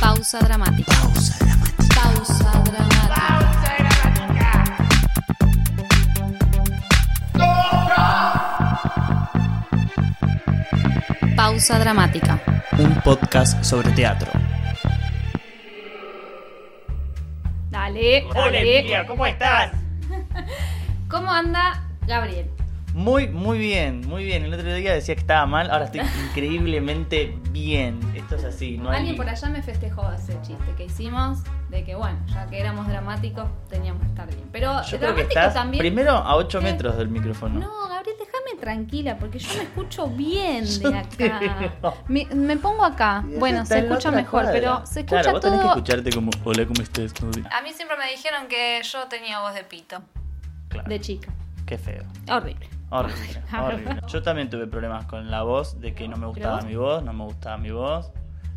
Pausa 0.00 0.38
dramática. 0.40 0.92
Pausa 1.94 2.62
dramática. 2.62 3.14
Pausa 3.16 3.78
dramática. 3.78 4.64
Pausa 11.36 11.78
dramática. 11.78 12.40
Un 12.78 12.94
podcast 13.02 13.62
sobre 13.64 13.90
teatro. 13.92 14.30
Dale, 17.70 18.24
Hola 18.30 18.44
dale. 18.44 18.78
Emilia, 18.78 19.06
¿cómo 19.06 19.26
estás? 19.26 19.72
¿Cómo 21.08 21.30
anda 21.32 21.82
Gabriel? 22.06 22.50
Muy, 22.94 23.28
muy 23.28 23.58
bien, 23.58 24.00
muy 24.08 24.24
bien. 24.24 24.44
El 24.44 24.52
otro 24.52 24.74
día 24.74 24.92
decía 24.92 25.14
que 25.14 25.20
estaba 25.20 25.46
mal, 25.46 25.70
ahora 25.70 25.84
estoy 25.84 26.00
increíblemente 26.30 27.38
bien. 27.50 28.00
Esto 28.16 28.36
es 28.36 28.44
así, 28.44 28.78
no 28.78 28.90
hay... 28.90 28.98
Alguien 28.98 29.16
por 29.16 29.28
allá 29.28 29.48
me 29.48 29.62
festejó 29.62 30.10
ese 30.12 30.36
chiste 30.42 30.74
que 30.76 30.84
hicimos 30.86 31.38
de 31.68 31.84
que, 31.84 31.94
bueno, 31.94 32.18
ya 32.26 32.46
que 32.48 32.58
éramos 32.58 32.88
dramáticos, 32.88 33.48
teníamos 33.68 34.02
que 34.02 34.08
estar 34.08 34.26
bien. 34.26 34.48
Pero 34.50 34.82
Yo 34.82 34.88
creo 34.88 34.98
que 34.98 35.06
dramático 35.22 35.28
estás 35.28 35.54
también. 35.54 35.78
primero 35.80 36.12
a 36.12 36.34
8 36.36 36.58
¿Qué? 36.58 36.64
metros 36.64 36.96
del 36.96 37.08
micrófono. 37.08 37.60
No, 37.60 37.88
Gabriel, 37.88 38.16
déjame 38.18 38.60
tranquila, 38.60 39.16
porque 39.18 39.38
yo 39.38 39.48
me 39.56 39.62
escucho 39.62 40.08
bien 40.08 40.64
de 40.80 40.98
acá. 40.98 41.40
Me, 42.08 42.26
me 42.26 42.56
pongo 42.56 42.84
acá. 42.84 43.24
Bueno, 43.38 43.64
se 43.66 43.78
escucha 43.78 44.10
mejor, 44.10 44.42
cuadra. 44.42 44.52
pero 44.52 44.86
se 44.86 45.00
escucha 45.00 45.20
Claro, 45.22 45.32
vos 45.32 45.40
tenés 45.42 45.58
que 45.60 45.62
todo. 45.66 45.76
escucharte 45.76 46.10
como, 46.12 46.30
hola, 46.44 46.66
¿cómo 46.66 46.82
estás? 46.82 47.12
¿Cómo 47.14 47.30
te-?" 47.30 47.40
A 47.52 47.62
mí 47.62 47.72
siempre 47.72 47.96
me 47.96 48.10
dijeron 48.10 48.48
que 48.48 48.80
yo 48.82 49.06
tenía 49.06 49.38
voz 49.40 49.54
de 49.54 49.62
pito, 49.62 50.02
Claro, 50.68 50.88
de 50.88 51.00
chica. 51.00 51.32
qué 51.66 51.78
feo. 51.78 52.02
Horrible. 52.28 52.68
Horrible, 52.90 53.42
horrible. 53.56 54.00
Yo 54.08 54.22
también 54.22 54.50
tuve 54.50 54.66
problemas 54.66 55.06
con 55.06 55.30
la 55.30 55.42
voz, 55.42 55.80
de 55.80 55.94
que 55.94 56.08
no 56.08 56.16
me 56.16 56.26
gustaba 56.26 56.60
mi 56.62 56.74
voz, 56.76 57.02
no 57.04 57.12
me 57.12 57.24
gustaba 57.24 57.56
mi 57.56 57.70
voz 57.70 58.10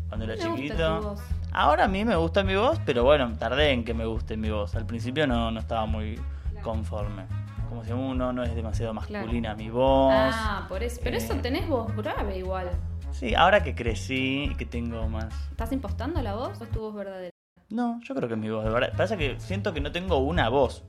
cuando 0.08 0.24
era 0.26 0.36
chiquito. 0.36 1.00
voz. 1.00 1.20
Ahora 1.52 1.84
a 1.84 1.88
mí 1.88 2.04
me 2.04 2.16
gusta 2.16 2.42
mi 2.42 2.56
voz, 2.56 2.80
pero 2.84 3.04
bueno, 3.04 3.32
tardé 3.38 3.70
en 3.70 3.84
que 3.84 3.94
me 3.94 4.04
guste 4.04 4.36
mi 4.36 4.50
voz. 4.50 4.74
Al 4.74 4.86
principio 4.86 5.26
no, 5.26 5.50
no 5.52 5.60
estaba 5.60 5.86
muy 5.86 6.20
conforme. 6.62 7.26
Como 7.68 7.84
si 7.84 7.92
uno 7.92 8.32
no 8.32 8.42
es 8.42 8.54
demasiado 8.54 8.92
masculina 8.92 9.54
mi 9.54 9.70
voz. 9.70 10.12
Ah, 10.36 10.66
por 10.68 10.82
eso. 10.82 11.00
Pero 11.02 11.16
Eh, 11.16 11.18
eso 11.18 11.34
tenés 11.36 11.68
voz 11.68 11.94
grave 11.96 12.38
igual. 12.38 12.70
Sí, 13.12 13.34
ahora 13.36 13.62
que 13.62 13.76
crecí 13.76 14.48
y 14.50 14.54
que 14.56 14.66
tengo 14.66 15.08
más... 15.08 15.32
¿Estás 15.50 15.70
impostando 15.70 16.20
la 16.22 16.34
voz 16.34 16.60
o 16.60 16.64
es 16.64 16.70
tu 16.72 16.80
voz 16.80 16.94
verdadera? 16.94 17.30
No, 17.70 18.00
yo 18.02 18.14
creo 18.16 18.28
que 18.28 18.34
es 18.34 18.40
mi 18.40 18.50
voz, 18.50 18.64
de 18.64 18.70
verdad. 18.70 18.92
Pasa 18.96 19.16
que 19.16 19.38
siento 19.38 19.72
que 19.72 19.80
no 19.80 19.92
tengo 19.92 20.18
una 20.18 20.48
voz, 20.48 20.84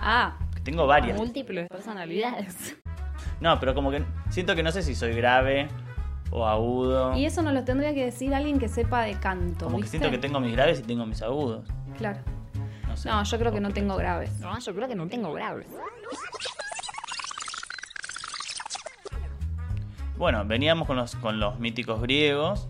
Ah, 0.00 0.38
que 0.58 0.64
tengo 0.64 0.86
varias. 0.86 1.16
múltiples 1.16 1.68
personalidades. 1.68 2.76
No, 3.40 3.58
pero 3.60 3.74
como 3.74 3.90
que 3.90 4.02
siento 4.30 4.56
que 4.56 4.62
no 4.62 4.72
sé 4.72 4.82
si 4.82 4.94
soy 4.94 5.12
grave 5.12 5.68
o 6.30 6.46
agudo. 6.46 7.16
Y 7.16 7.24
eso 7.24 7.42
nos 7.42 7.52
lo 7.52 7.64
tendría 7.64 7.94
que 7.94 8.04
decir 8.04 8.34
alguien 8.34 8.58
que 8.58 8.68
sepa 8.68 9.02
de 9.02 9.14
canto. 9.14 9.66
Como 9.66 9.80
que 9.80 9.86
siento 9.86 10.10
que 10.10 10.18
tengo 10.18 10.40
mis 10.40 10.52
graves 10.52 10.80
y 10.80 10.82
tengo 10.82 11.06
mis 11.06 11.22
agudos. 11.22 11.66
Claro. 11.96 12.18
No 12.86 12.96
sé. 12.96 13.08
No, 13.08 13.22
yo 13.22 13.38
creo 13.38 13.52
que 13.52 13.60
no 13.60 13.70
tengo 13.70 13.96
graves. 13.96 14.38
No, 14.40 14.58
yo 14.58 14.74
creo 14.74 14.88
que 14.88 14.94
no 14.94 15.06
tengo 15.06 15.32
graves. 15.32 15.66
Bueno, 20.16 20.44
veníamos 20.44 20.88
con 20.88 20.96
los, 20.96 21.14
con 21.16 21.38
los 21.38 21.60
míticos 21.60 22.00
griegos. 22.02 22.68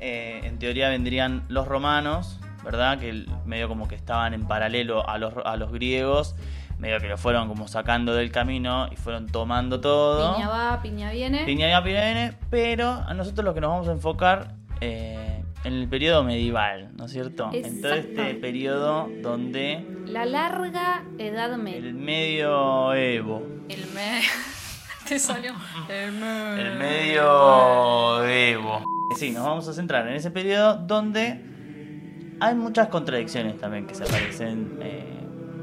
Eh, 0.00 0.40
en 0.44 0.58
teoría 0.58 0.88
vendrían 0.88 1.44
los 1.48 1.68
romanos, 1.68 2.40
¿verdad? 2.64 2.98
Que 2.98 3.26
medio 3.44 3.68
como 3.68 3.86
que 3.86 3.94
estaban 3.94 4.34
en 4.34 4.48
paralelo 4.48 5.08
a 5.08 5.18
los, 5.18 5.34
a 5.44 5.56
los 5.56 5.70
griegos. 5.70 6.34
Medio 6.80 6.98
que 6.98 7.08
lo 7.08 7.18
fueron 7.18 7.46
como 7.46 7.68
sacando 7.68 8.14
del 8.14 8.32
camino 8.32 8.88
y 8.90 8.96
fueron 8.96 9.26
tomando 9.26 9.82
todo. 9.82 10.34
Piña 10.34 10.48
va, 10.48 10.80
piña 10.82 11.10
viene. 11.12 11.44
Piña 11.44 11.78
va, 11.78 11.84
piña 11.84 12.04
viene, 12.06 12.32
pero 12.48 12.88
a 13.06 13.12
nosotros 13.12 13.44
lo 13.44 13.52
que 13.52 13.60
nos 13.60 13.68
vamos 13.70 13.88
a 13.88 13.92
enfocar 13.92 14.54
eh, 14.80 15.44
en 15.64 15.74
el 15.74 15.86
periodo 15.90 16.24
medieval, 16.24 16.88
¿no 16.96 17.04
es 17.04 17.12
cierto? 17.12 17.50
En 17.52 17.82
todo 17.82 17.92
este 17.92 18.32
periodo 18.36 19.10
donde 19.20 19.84
La 20.06 20.24
larga 20.24 21.04
edad 21.18 21.54
media. 21.58 21.76
el 21.78 21.92
medioevo, 21.92 23.42
El 23.68 23.84
me... 23.94 24.22
Te 25.06 25.18
salió. 25.18 25.52
El 25.88 26.12
me... 26.12 26.62
el 26.62 26.78
medioevo. 26.78 28.22
Sí, 29.18 29.32
nos 29.32 29.44
vamos 29.44 29.68
a 29.68 29.74
centrar 29.74 30.08
en 30.08 30.14
ese 30.14 30.30
periodo 30.30 30.76
donde 30.76 31.42
hay 32.40 32.54
muchas 32.54 32.88
contradicciones 32.88 33.58
también 33.58 33.86
que 33.86 33.94
se 33.94 34.04
aparecen 34.04 34.78
eh, 34.80 35.19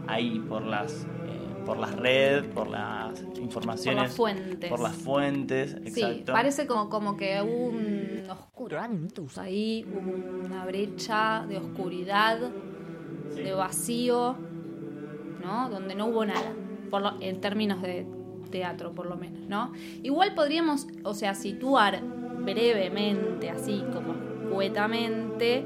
ahí 0.07 0.39
por 0.39 0.63
las 0.65 1.05
eh, 1.29 1.53
por 1.65 1.77
las 1.77 1.95
redes, 1.95 2.45
por 2.53 2.67
las 2.69 3.21
informaciones, 3.41 3.95
Por 3.95 4.03
las 4.07 4.15
fuentes. 4.15 4.69
por 4.69 4.79
las 4.79 4.95
fuentes, 4.95 5.71
Sí, 5.85 6.01
exacto. 6.01 6.31
parece 6.33 6.65
como, 6.67 6.89
como 6.89 7.17
que 7.17 7.41
hubo 7.41 7.69
un 7.69 8.21
oscurantus 8.29 9.37
ahí, 9.37 9.85
una 10.45 10.65
brecha 10.65 11.45
de 11.47 11.57
oscuridad, 11.57 12.39
de 13.35 13.53
vacío, 13.53 14.35
¿no? 15.43 15.69
Donde 15.69 15.93
no 15.95 16.07
hubo 16.07 16.25
nada, 16.25 16.53
por 16.89 17.01
lo- 17.01 17.21
en 17.21 17.39
términos 17.41 17.81
de 17.81 18.05
teatro 18.49 18.93
por 18.93 19.05
lo 19.07 19.17
menos, 19.17 19.41
¿no? 19.49 19.73
Igual 20.03 20.33
podríamos, 20.35 20.87
o 21.03 21.13
sea, 21.13 21.35
situar 21.35 22.01
brevemente, 22.01 23.49
así 23.49 23.83
como 23.93 24.13
poetamente, 24.49 25.65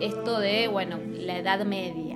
esto 0.00 0.38
de, 0.38 0.68
bueno, 0.68 0.98
la 1.18 1.38
Edad 1.38 1.64
Media. 1.64 2.13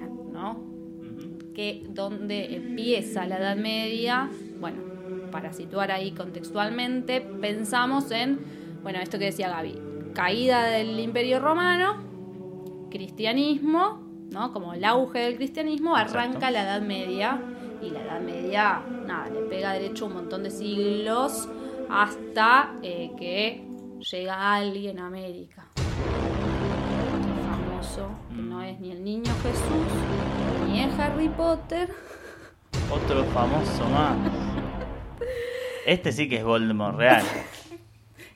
Que 1.58 1.84
donde 1.88 2.54
empieza 2.54 3.26
la 3.26 3.38
Edad 3.38 3.56
Media, 3.56 4.30
bueno, 4.60 4.78
para 5.32 5.52
situar 5.52 5.90
ahí 5.90 6.12
contextualmente, 6.12 7.20
pensamos 7.20 8.12
en, 8.12 8.38
bueno, 8.84 9.00
esto 9.00 9.18
que 9.18 9.24
decía 9.24 9.48
Gaby, 9.48 9.76
caída 10.14 10.62
del 10.66 11.00
Imperio 11.00 11.40
Romano, 11.40 11.96
cristianismo, 12.92 14.00
¿no? 14.30 14.52
Como 14.52 14.72
el 14.72 14.84
auge 14.84 15.18
del 15.18 15.34
cristianismo, 15.34 15.96
arranca 15.96 16.48
Exacto. 16.48 16.52
la 16.52 16.62
Edad 16.62 16.80
Media 16.80 17.42
y 17.82 17.90
la 17.90 18.04
Edad 18.04 18.20
Media, 18.20 18.80
nada, 19.04 19.28
le 19.28 19.40
pega 19.40 19.72
derecho 19.72 20.06
un 20.06 20.12
montón 20.14 20.44
de 20.44 20.52
siglos 20.52 21.48
hasta 21.90 22.76
eh, 22.84 23.10
que 23.18 23.66
llega 24.08 24.54
alguien 24.54 25.00
a 25.00 25.08
América. 25.08 25.66
Famoso, 27.50 28.10
que 28.32 28.42
no 28.42 28.62
es 28.62 28.78
ni 28.78 28.92
el 28.92 29.02
niño 29.02 29.32
Jesús, 29.42 30.37
ni 30.68 30.80
es 30.82 30.98
Harry 30.98 31.28
Potter. 31.28 31.88
Otro 32.92 33.24
famoso 33.24 33.84
más. 33.90 34.16
Este 35.86 36.12
sí 36.12 36.28
que 36.28 36.36
es 36.38 36.44
Voldemort 36.44 36.96
real. 36.96 37.22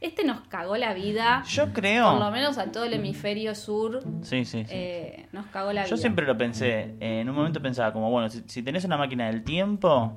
Este 0.01 0.25
nos 0.25 0.41
cagó 0.49 0.77
la 0.77 0.95
vida, 0.95 1.45
Yo 1.47 1.63
por 1.63 1.69
lo 1.69 1.75
creo. 1.75 2.31
menos 2.33 2.59
a 2.59 2.73
todo 2.73 2.83
el 2.83 2.93
hemisferio 2.95 3.55
sur, 3.55 4.03
Sí, 4.23 4.45
sí, 4.45 4.65
sí. 4.65 4.71
eh, 4.75 5.27
nos 5.31 5.47
cagó 5.47 5.73
la 5.73 5.83
vida. 5.83 5.91
Yo 5.91 5.97
siempre 5.97 6.27
lo 6.27 6.37
pensé. 6.37 6.97
eh, 6.99 7.21
en 7.21 7.29
un 7.31 7.37
momento 7.37 7.63
pensaba 7.63 7.93
como, 7.93 8.11
bueno, 8.11 8.29
si, 8.29 8.43
si 8.49 8.65
tenés 8.65 8.85
una 8.85 8.97
máquina 8.97 9.27
del 9.29 9.45
tiempo, 9.45 10.13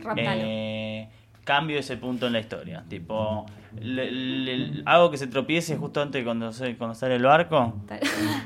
Raptalo. 0.00 0.40
eh, 0.44 0.77
cambio 1.48 1.78
ese 1.78 1.96
punto 1.96 2.26
en 2.26 2.34
la 2.34 2.40
historia. 2.40 2.84
Tipo, 2.88 3.46
le- 3.80 4.10
le- 4.10 4.82
hago 4.84 5.10
que 5.10 5.16
se 5.16 5.26
tropiece 5.26 5.76
justo 5.76 6.02
antes 6.02 6.20
de 6.20 6.24
cuando, 6.24 6.50
cuando 6.76 6.94
sale 6.94 7.14
el 7.16 7.22
barco 7.22 7.74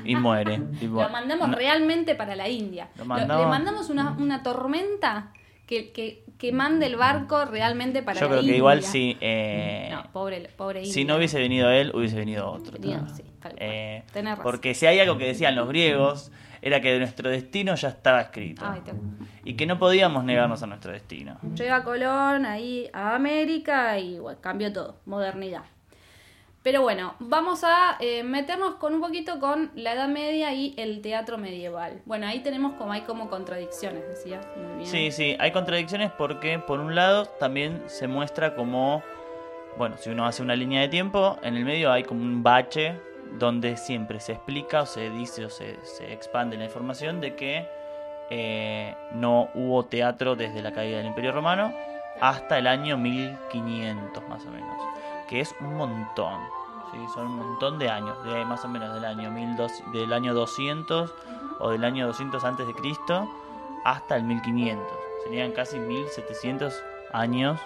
y 0.05 0.15
muere. 0.15 0.59
Tipo, 0.79 1.01
Lo 1.03 1.09
mandamos 1.09 1.49
no- 1.49 1.55
realmente 1.57 2.15
para 2.15 2.35
la 2.35 2.47
India. 2.47 2.87
Lo 2.95 3.03
Lo- 3.03 3.09
mandamos- 3.09 3.43
le 3.45 3.49
mandamos 3.49 3.89
una, 3.89 4.11
una 4.17 4.41
tormenta 4.41 5.33
que, 5.67 5.91
que, 5.91 6.23
que 6.37 6.51
mande 6.51 6.85
el 6.85 6.95
barco 6.95 7.45
realmente 7.45 8.03
para 8.03 8.19
Yo 8.19 8.25
la 8.25 8.31
creo 8.31 8.39
India. 8.41 8.53
que 8.53 8.57
igual 8.57 8.83
si, 8.83 9.17
eh, 9.21 9.89
No, 9.91 10.03
pobre, 10.11 10.49
pobre 10.57 10.79
India. 10.79 10.93
si 10.93 11.05
no 11.05 11.15
hubiese 11.17 11.39
venido 11.39 11.69
él, 11.71 11.91
hubiese 11.93 12.15
venido 12.15 12.49
otro. 12.51 12.77
Sí, 12.81 13.23
tal 13.41 13.51
cual. 13.51 13.55
Eh, 13.57 14.03
Tenés 14.13 14.31
razón. 14.37 14.43
porque 14.43 14.73
si 14.75 14.85
hay 14.85 14.99
algo 14.99 15.17
que 15.17 15.25
decían 15.25 15.55
los 15.55 15.67
griegos, 15.67 16.31
era 16.65 16.79
que 16.79 16.97
nuestro 16.97 17.29
destino 17.29 17.75
ya 17.75 17.89
estaba 17.89 18.21
escrito. 18.21 18.63
Ay, 18.65 18.79
te- 18.81 18.93
Y 19.43 19.55
que 19.55 19.65
no 19.65 19.77
podíamos 19.77 20.23
negarnos 20.23 20.63
a 20.63 20.67
nuestro 20.67 20.93
destino. 20.93 21.37
Llega 21.55 21.83
Colón 21.83 22.45
ahí 22.45 22.89
a 22.93 23.15
América 23.15 23.99
y 23.99 24.17
bueno, 24.17 24.39
cambió 24.41 24.71
todo, 24.71 24.95
modernidad. 25.05 25.63
Pero 26.63 26.81
bueno, 26.81 27.15
vamos 27.19 27.65
a 27.65 27.97
eh, 27.99 28.23
meternos 28.23 28.75
con 28.75 28.93
un 28.93 29.01
poquito 29.01 29.41
con 29.41 29.71
la 29.75 29.91
Edad 29.91 30.07
Media 30.07 30.53
y 30.53 30.73
el 30.77 31.01
teatro 31.01 31.37
medieval. 31.37 32.01
Bueno, 32.05 32.25
ahí 32.25 32.39
tenemos 32.39 32.75
como 32.75 32.93
hay 32.93 33.01
como 33.01 33.29
contradicciones, 33.29 34.07
decía. 34.07 34.39
Muy 34.55 34.75
bien. 34.77 34.87
Sí, 34.87 35.11
sí, 35.11 35.35
hay 35.41 35.51
contradicciones 35.51 36.11
porque 36.17 36.59
por 36.59 36.79
un 36.79 36.95
lado 36.95 37.25
también 37.25 37.83
se 37.87 38.07
muestra 38.07 38.55
como, 38.55 39.03
bueno, 39.77 39.97
si 39.97 40.09
uno 40.11 40.25
hace 40.25 40.41
una 40.41 40.55
línea 40.55 40.79
de 40.79 40.87
tiempo, 40.87 41.37
en 41.43 41.57
el 41.57 41.65
medio 41.65 41.91
hay 41.91 42.03
como 42.05 42.21
un 42.21 42.41
bache 42.43 42.97
donde 43.39 43.77
siempre 43.77 44.19
se 44.19 44.33
explica 44.33 44.81
o 44.81 44.85
se 44.85 45.09
dice 45.09 45.45
o 45.45 45.49
se, 45.49 45.83
se 45.85 46.13
expande 46.13 46.57
la 46.57 46.65
información 46.65 47.21
de 47.21 47.35
que 47.35 47.67
eh, 48.29 48.95
no 49.11 49.49
hubo 49.53 49.83
teatro 49.85 50.35
desde 50.35 50.61
la 50.61 50.71
caída 50.71 50.97
del 50.97 51.07
Imperio 51.07 51.31
Romano 51.31 51.73
hasta 52.21 52.57
el 52.57 52.67
año 52.67 52.97
1500 52.97 54.27
más 54.29 54.45
o 54.45 54.49
menos, 54.49 54.77
que 55.27 55.41
es 55.41 55.53
un 55.59 55.75
montón. 55.75 56.39
¿sí? 56.91 56.97
Son 57.13 57.27
un 57.27 57.37
montón 57.37 57.79
de 57.79 57.89
años, 57.89 58.23
de 58.23 58.45
más 58.45 58.63
o 58.63 58.69
menos 58.69 58.93
del 58.93 59.05
año 59.05 59.29
1200, 59.29 59.93
del 59.93 60.13
año 60.13 60.33
200 60.33 61.13
o 61.59 61.69
del 61.69 61.83
año 61.83 62.07
200 62.07 62.43
antes 62.43 62.65
de 62.65 62.73
Cristo 62.73 63.29
hasta 63.83 64.15
el 64.15 64.23
1500. 64.23 64.85
Serían 65.25 65.51
casi 65.51 65.79
1700 65.79 66.73
años 67.11 67.59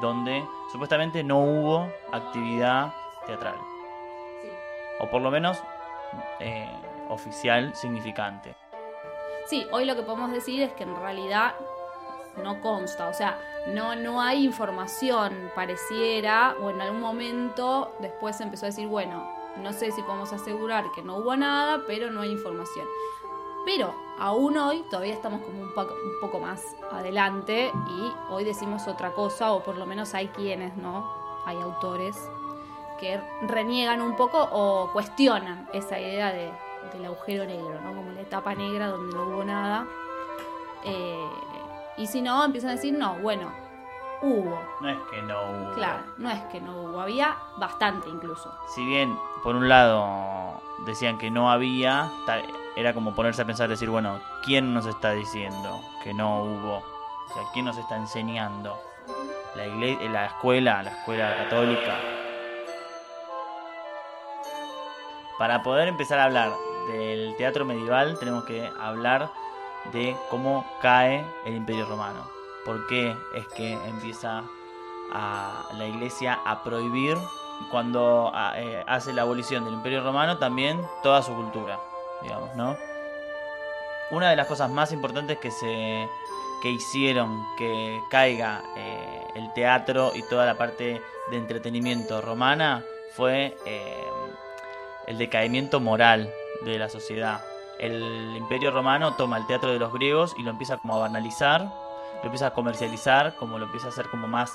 donde 0.00 0.44
supuestamente 0.70 1.24
no 1.24 1.38
hubo 1.40 1.88
actividad 2.12 2.94
teatral. 3.26 3.56
O 5.00 5.10
por 5.10 5.22
lo 5.22 5.30
menos 5.30 5.62
eh, 6.40 6.70
oficial 7.08 7.74
significante. 7.74 8.54
Sí, 9.46 9.66
hoy 9.70 9.84
lo 9.84 9.94
que 9.94 10.02
podemos 10.02 10.32
decir 10.32 10.62
es 10.62 10.72
que 10.72 10.82
en 10.82 10.96
realidad 10.96 11.54
no 12.42 12.60
consta, 12.60 13.08
o 13.08 13.14
sea, 13.14 13.38
no, 13.68 13.94
no 13.96 14.20
hay 14.20 14.44
información, 14.44 15.50
pareciera, 15.54 16.54
o 16.60 16.70
en 16.70 16.80
algún 16.80 17.00
momento 17.00 17.94
después 18.00 18.40
empezó 18.40 18.66
a 18.66 18.68
decir, 18.68 18.88
bueno, 18.88 19.26
no 19.62 19.72
sé 19.72 19.90
si 19.92 20.02
podemos 20.02 20.32
asegurar 20.32 20.84
que 20.94 21.02
no 21.02 21.16
hubo 21.16 21.36
nada, 21.36 21.82
pero 21.86 22.10
no 22.10 22.20
hay 22.20 22.30
información. 22.30 22.86
Pero 23.64 23.94
aún 24.18 24.56
hoy 24.58 24.84
todavía 24.90 25.14
estamos 25.14 25.40
como 25.42 25.62
un 25.62 25.74
poco, 25.74 25.94
un 25.94 26.20
poco 26.20 26.38
más 26.38 26.62
adelante 26.92 27.72
y 27.88 28.12
hoy 28.30 28.44
decimos 28.44 28.86
otra 28.86 29.12
cosa, 29.12 29.52
o 29.52 29.62
por 29.62 29.76
lo 29.76 29.86
menos 29.86 30.14
hay 30.14 30.28
quienes, 30.28 30.76
¿no? 30.76 31.10
Hay 31.46 31.56
autores 31.56 32.16
que 32.96 33.20
reniegan 33.42 34.00
un 34.00 34.16
poco 34.16 34.48
o 34.52 34.90
cuestionan 34.92 35.68
esa 35.72 35.98
idea 35.98 36.32
de, 36.32 36.50
del 36.92 37.04
agujero 37.06 37.44
negro, 37.44 37.80
¿no? 37.82 37.94
Como 37.94 38.12
la 38.12 38.20
etapa 38.20 38.54
negra 38.54 38.88
donde 38.88 39.16
no 39.16 39.24
hubo 39.24 39.44
nada. 39.44 39.86
Eh, 40.84 41.28
y 41.96 42.06
si 42.06 42.22
no, 42.22 42.44
empiezan 42.44 42.70
a 42.70 42.74
decir, 42.74 42.96
no, 42.96 43.14
bueno, 43.16 43.50
hubo. 44.22 44.58
No 44.80 44.88
es 44.88 44.98
que 45.10 45.22
no 45.22 45.40
hubo. 45.40 45.74
Claro, 45.74 46.02
no 46.18 46.30
es 46.30 46.40
que 46.44 46.60
no 46.60 46.82
hubo, 46.82 47.00
había 47.00 47.36
bastante 47.56 48.08
incluso. 48.08 48.52
Si 48.74 48.84
bien, 48.84 49.16
por 49.42 49.56
un 49.56 49.68
lado, 49.68 50.60
decían 50.86 51.18
que 51.18 51.30
no 51.30 51.50
había, 51.50 52.10
era 52.76 52.94
como 52.94 53.14
ponerse 53.14 53.42
a 53.42 53.46
pensar, 53.46 53.68
decir, 53.68 53.90
bueno, 53.90 54.20
¿quién 54.44 54.74
nos 54.74 54.86
está 54.86 55.12
diciendo 55.12 55.80
que 56.02 56.12
no 56.14 56.42
hubo? 56.42 56.76
O 56.78 57.34
sea, 57.34 57.42
¿quién 57.52 57.64
nos 57.64 57.78
está 57.78 57.96
enseñando? 57.96 58.78
La, 59.54 59.66
iglesia, 59.66 60.10
la 60.10 60.26
escuela, 60.26 60.82
la 60.82 60.90
escuela 60.90 61.36
católica. 61.36 62.15
Para 65.38 65.62
poder 65.62 65.88
empezar 65.88 66.18
a 66.18 66.24
hablar 66.24 66.52
del 66.88 67.34
teatro 67.36 67.64
medieval, 67.64 68.18
tenemos 68.18 68.44
que 68.44 68.70
hablar 68.80 69.30
de 69.92 70.16
cómo 70.30 70.64
cae 70.80 71.24
el 71.44 71.56
Imperio 71.56 71.86
Romano. 71.86 72.28
¿Por 72.64 72.86
qué 72.86 73.14
es 73.34 73.46
que 73.48 73.72
empieza 73.72 74.44
la 75.12 75.86
iglesia 75.86 76.40
a 76.44 76.62
prohibir 76.64 77.16
cuando 77.70 78.32
eh, 78.56 78.82
hace 78.86 79.12
la 79.12 79.22
abolición 79.22 79.64
del 79.64 79.74
Imperio 79.74 80.02
Romano 80.02 80.38
también 80.38 80.80
toda 81.02 81.22
su 81.22 81.34
cultura, 81.34 81.78
digamos, 82.22 82.54
¿no? 82.56 82.76
Una 84.10 84.30
de 84.30 84.36
las 84.36 84.46
cosas 84.46 84.70
más 84.70 84.92
importantes 84.92 85.38
que 85.38 85.50
se 85.50 86.08
que 86.62 86.70
hicieron 86.70 87.44
que 87.58 88.00
caiga 88.10 88.62
eh, 88.76 89.26
el 89.34 89.52
teatro 89.52 90.12
y 90.14 90.22
toda 90.22 90.46
la 90.46 90.54
parte 90.54 91.02
de 91.30 91.36
entretenimiento 91.36 92.22
romana 92.22 92.82
fue 93.14 93.56
eh, 93.66 94.04
el 95.06 95.18
decaimiento 95.18 95.80
moral 95.80 96.32
de 96.64 96.78
la 96.78 96.88
sociedad 96.88 97.40
el 97.78 98.36
imperio 98.36 98.70
romano 98.70 99.14
toma 99.14 99.36
el 99.36 99.46
teatro 99.46 99.72
de 99.72 99.78
los 99.78 99.92
griegos 99.92 100.34
y 100.38 100.42
lo 100.42 100.50
empieza 100.50 100.78
como 100.78 100.96
a 100.96 100.98
banalizar, 101.00 101.62
lo 101.62 102.22
empieza 102.22 102.48
a 102.48 102.50
comercializar, 102.52 103.34
como 103.36 103.58
lo 103.58 103.66
empieza 103.66 103.86
a 103.86 103.90
hacer 103.90 104.08
como 104.08 104.26
más 104.28 104.52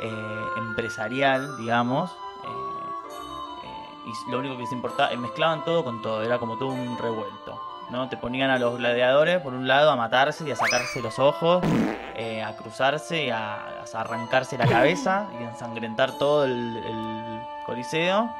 eh, 0.00 0.44
empresarial, 0.58 1.56
digamos. 1.58 2.10
Eh, 2.10 2.46
eh, 3.64 4.10
y 4.26 4.30
lo 4.30 4.38
único 4.38 4.56
que 4.56 4.62
les 4.62 4.72
importaba, 4.72 5.14
mezclaban 5.16 5.64
todo 5.64 5.84
con 5.84 6.00
todo, 6.00 6.22
era 6.22 6.38
como 6.38 6.56
todo 6.58 6.68
un 6.68 6.96
revuelto. 6.98 7.60
¿no? 7.90 8.08
Te 8.08 8.16
ponían 8.16 8.50
a 8.50 8.58
los 8.58 8.78
gladiadores, 8.78 9.40
por 9.40 9.52
un 9.52 9.66
lado, 9.66 9.90
a 9.90 9.96
matarse 9.96 10.46
y 10.46 10.52
a 10.52 10.56
sacarse 10.56 11.02
los 11.02 11.18
ojos, 11.18 11.64
a 11.64 12.56
cruzarse 12.56 13.24
y 13.24 13.30
a, 13.30 13.82
arrancarse 13.94 14.56
la 14.56 14.66
cabeza 14.66 15.26
y 15.40 15.42
a 15.42 15.50
ensangrentar 15.50 16.12
todo 16.12 16.44
el 16.44 17.42
coliseo. 17.66 18.30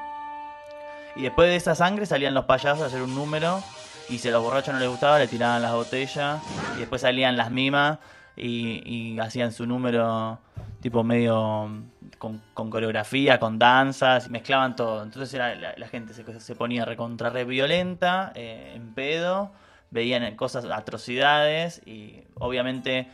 Y 1.20 1.24
después 1.24 1.50
de 1.50 1.56
esa 1.56 1.74
sangre 1.74 2.06
salían 2.06 2.32
los 2.32 2.46
payasos 2.46 2.82
a 2.82 2.86
hacer 2.86 3.02
un 3.02 3.14
número 3.14 3.62
y 4.08 4.16
si 4.16 4.28
a 4.28 4.30
los 4.30 4.42
borrachos 4.42 4.72
no 4.72 4.80
les 4.80 4.88
gustaba 4.88 5.18
le 5.18 5.28
tiraban 5.28 5.60
las 5.60 5.74
botellas 5.74 6.40
y 6.76 6.78
después 6.78 7.02
salían 7.02 7.36
las 7.36 7.50
mimas 7.50 7.98
y, 8.38 9.18
hacían 9.18 9.52
su 9.52 9.66
número 9.66 10.38
tipo 10.80 11.04
medio 11.04 11.68
con, 12.16 12.40
coreografía, 12.54 13.38
con 13.38 13.58
danzas, 13.58 14.30
mezclaban 14.30 14.74
todo. 14.74 15.02
Entonces 15.02 15.38
la, 15.38 15.88
gente 15.88 16.14
se, 16.14 16.40
se, 16.40 16.54
ponía 16.54 16.86
recontra 16.86 17.28
re 17.28 17.44
violenta, 17.44 18.32
eh, 18.34 18.72
en 18.74 18.94
pedo, 18.94 19.52
veían 19.90 20.34
cosas, 20.36 20.64
atrocidades 20.64 21.82
y 21.86 22.22
obviamente 22.36 23.08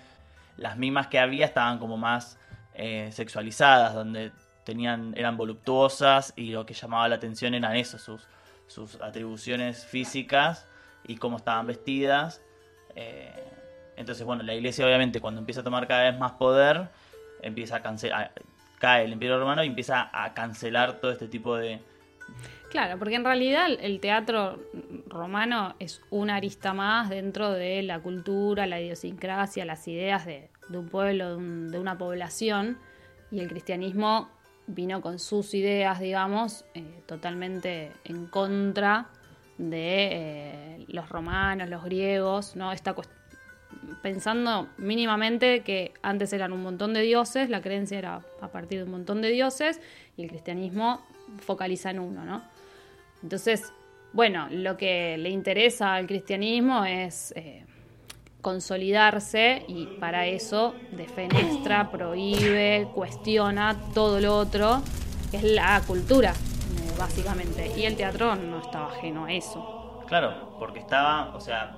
las 0.59 0.77
mimas 0.77 1.09
que 1.09 1.19
había 1.19 1.45
estaban 1.45 1.81
como 1.81 1.97
más 1.97 2.39
eh, 2.75 3.09
sexualizadas, 3.11 3.95
donde 3.95 4.31
tenían, 4.67 5.15
eran 5.17 5.37
voluptuosas 5.37 6.33
y 6.37 6.51
lo 6.51 6.67
que 6.67 6.75
llamaba 6.75 7.09
la 7.09 7.15
atención 7.15 7.55
eran 7.55 7.77
eso, 7.77 7.99
sus, 7.99 8.27
sus 8.67 9.01
atribuciones 9.01 9.87
físicas 9.87 10.67
y 11.07 11.17
cómo 11.17 11.37
estaban 11.37 11.69
vestidas. 11.69 12.43
Eh, 12.97 13.33
entonces, 13.97 14.27
bueno, 14.27 14.43
la 14.43 14.55
iglesia 14.55 14.85
obviamente 14.85 15.21
cuando 15.21 15.39
empieza 15.39 15.61
a 15.61 15.65
tomar 15.65 15.87
cada 15.87 16.11
vez 16.11 16.19
más 16.19 16.33
poder, 16.33 16.89
empieza 17.43 17.77
a 17.77 17.83
cancelar, 17.83 18.33
cae 18.81 19.05
el 19.05 19.13
imperio 19.13 19.39
romano 19.39 19.63
y 19.63 19.69
empieza 19.69 20.11
a 20.13 20.35
cancelar 20.35 21.01
todo 21.01 21.13
este 21.13 21.29
tipo 21.29 21.57
de... 21.57 21.81
Claro, 22.69 22.99
porque 22.99 23.15
en 23.15 23.25
realidad 23.25 23.69
el 23.81 24.01
teatro 24.01 24.59
romano 25.07 25.77
es 25.79 26.03
una 26.11 26.35
arista 26.35 26.75
más 26.75 27.09
dentro 27.09 27.53
de 27.53 27.85
la 27.85 28.01
cultura, 28.01 28.67
la 28.67 28.81
idiosincrasia, 28.81 29.65
las 29.65 29.87
ideas 29.87 30.27
de, 30.27 30.51
un 30.71 30.89
pueblo, 30.89 31.37
de, 31.37 31.79
una 31.79 31.97
población, 31.97 32.79
y 33.31 33.39
el 33.39 33.49
cristianismo 33.49 34.29
vino 34.67 35.01
con 35.01 35.19
sus 35.19 35.55
ideas, 35.55 36.01
digamos, 36.01 36.65
eh, 36.75 36.85
totalmente 37.07 37.93
en 38.05 38.27
contra 38.27 39.07
de 39.59 40.09
eh, 40.13 40.85
los 40.89 41.09
romanos, 41.09 41.69
los 41.69 41.85
griegos, 41.85 42.57
¿no? 42.57 42.73
Está 42.73 42.95
pensando 44.03 44.69
mínimamente 44.77 45.61
que 45.63 45.93
antes 46.03 46.33
eran 46.33 46.53
un 46.53 46.63
montón 46.63 46.95
de 46.95 47.03
dioses, 47.03 47.49
la 47.49 47.61
creencia 47.61 47.99
era 47.99 48.23
a 48.41 48.49
partir 48.49 48.79
de 48.79 48.85
un 48.85 48.91
montón 48.91 49.23
de 49.23 49.31
dioses 49.31 49.81
y 50.17 50.23
el 50.23 50.29
cristianismo 50.29 51.05
focaliza 51.41 51.91
en 51.91 52.01
uno, 52.01 52.25
¿no? 52.25 52.43
Entonces, 53.23 53.73
bueno, 54.13 54.49
lo 54.51 54.77
que 54.77 55.17
le 55.19 55.31
interesa 55.31 55.95
al 55.95 56.07
cristianismo 56.07 56.85
es 56.85 57.33
eh, 57.37 57.65
consolidarse 58.47 59.65
y 59.67 59.87
para 59.99 60.27
eso 60.27 60.77
defenestra, 60.93 61.91
prohíbe, 61.91 62.87
cuestiona 62.95 63.77
todo 63.93 64.21
lo 64.21 64.37
otro, 64.37 64.83
que 65.33 65.39
es 65.39 65.43
la 65.43 65.83
cultura, 65.85 66.33
básicamente. 66.97 67.73
Y 67.77 67.87
el 67.87 67.97
teatro 67.97 68.37
no 68.37 68.61
estaba 68.61 68.87
ajeno 68.87 69.25
a 69.25 69.33
eso. 69.33 70.05
Claro, 70.07 70.55
porque 70.61 70.79
estaba, 70.79 71.35
o 71.35 71.41
sea, 71.41 71.75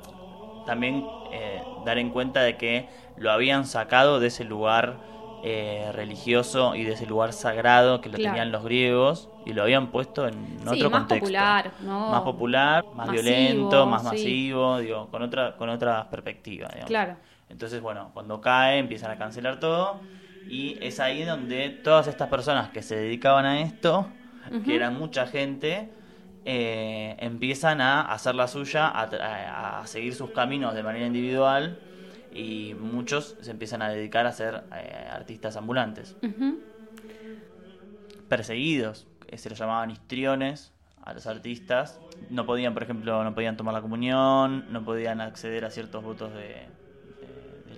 también 0.67 1.07
eh, 1.33 1.63
dar 1.87 1.97
en 1.97 2.11
cuenta 2.11 2.43
de 2.43 2.59
que 2.59 2.87
lo 3.17 3.33
habían 3.33 3.65
sacado 3.65 4.21
de 4.21 4.27
ese 4.27 4.45
lugar 4.45 4.99
eh, 5.45 5.91
religioso 5.93 6.75
y 6.75 6.85
de 6.85 6.93
ese 6.93 7.07
lugar 7.07 7.33
sagrado 7.33 8.01
que 8.01 8.09
lo 8.09 8.17
tenían 8.17 8.51
los 8.51 8.65
griegos 8.65 9.29
y 9.47 9.53
lo 9.53 9.63
habían 9.63 9.91
puesto 9.91 10.27
en 10.27 10.35
otro 10.67 10.91
más 10.91 11.01
contexto. 11.01 11.27
Popular, 11.27 11.73
¿no? 11.81 12.11
Más 12.11 12.23
popular, 12.23 12.85
más 12.95 13.11
violento, 13.11 13.87
más 13.87 14.03
masivo, 14.03 14.79
digo, 14.79 15.09
con 15.09 15.23
otra, 15.23 15.57
con 15.57 15.69
otra 15.69 16.09
perspectiva. 16.11 16.69
Claro. 16.87 17.17
Entonces, 17.49 17.81
bueno, 17.81 18.11
cuando 18.13 18.41
cae 18.41 18.79
empiezan 18.79 19.11
a 19.11 19.17
cancelar 19.17 19.61
todo 19.61 20.01
y 20.49 20.77
es 20.81 21.01
ahí 21.01 21.25
donde 21.25 21.71
todas 21.71 22.07
estas 22.07 22.29
personas 22.29 22.71
que 22.71 22.83
se 22.83 22.97
dedicaban 22.97 23.47
a 23.47 23.61
esto 23.61 24.09
que 24.65 24.75
eran 24.75 24.99
mucha 24.99 25.27
gente, 25.27 25.91
eh, 26.45 27.17
empiezan 27.19 27.81
a 27.81 28.01
hacer 28.01 28.35
la 28.35 28.49
suya, 28.49 28.89
a, 28.89 29.87
seguir 29.87 30.15
sus 30.15 30.31
caminos 30.31 30.75
de 30.75 30.83
manera 30.83 31.07
individual 31.07 31.79
y 32.33 32.75
muchos 32.75 33.37
se 33.41 33.51
empiezan 33.51 33.83
a 33.83 33.89
dedicar 33.89 34.27
a 34.27 34.33
ser 34.33 34.65
eh, 34.75 35.09
artistas 35.11 35.57
ambulantes. 35.57 36.17
Perseguidos, 38.29 39.07
se 39.35 39.51
los 39.51 39.59
llamaban 39.59 39.91
histriones 39.91 40.73
a 41.03 41.15
los 41.15 41.27
artistas. 41.27 42.01
No 42.31 42.47
podían, 42.47 42.75
por 42.75 42.83
ejemplo, 42.83 43.25
no 43.25 43.35
podían 43.35 43.57
tomar 43.57 43.75
la 43.75 43.81
comunión, 43.81 44.71
no 44.71 44.85
podían 44.85 45.21
acceder 45.21 45.65
a 45.65 45.71
ciertos 45.71 46.05
votos 46.05 46.35
de 46.35 46.67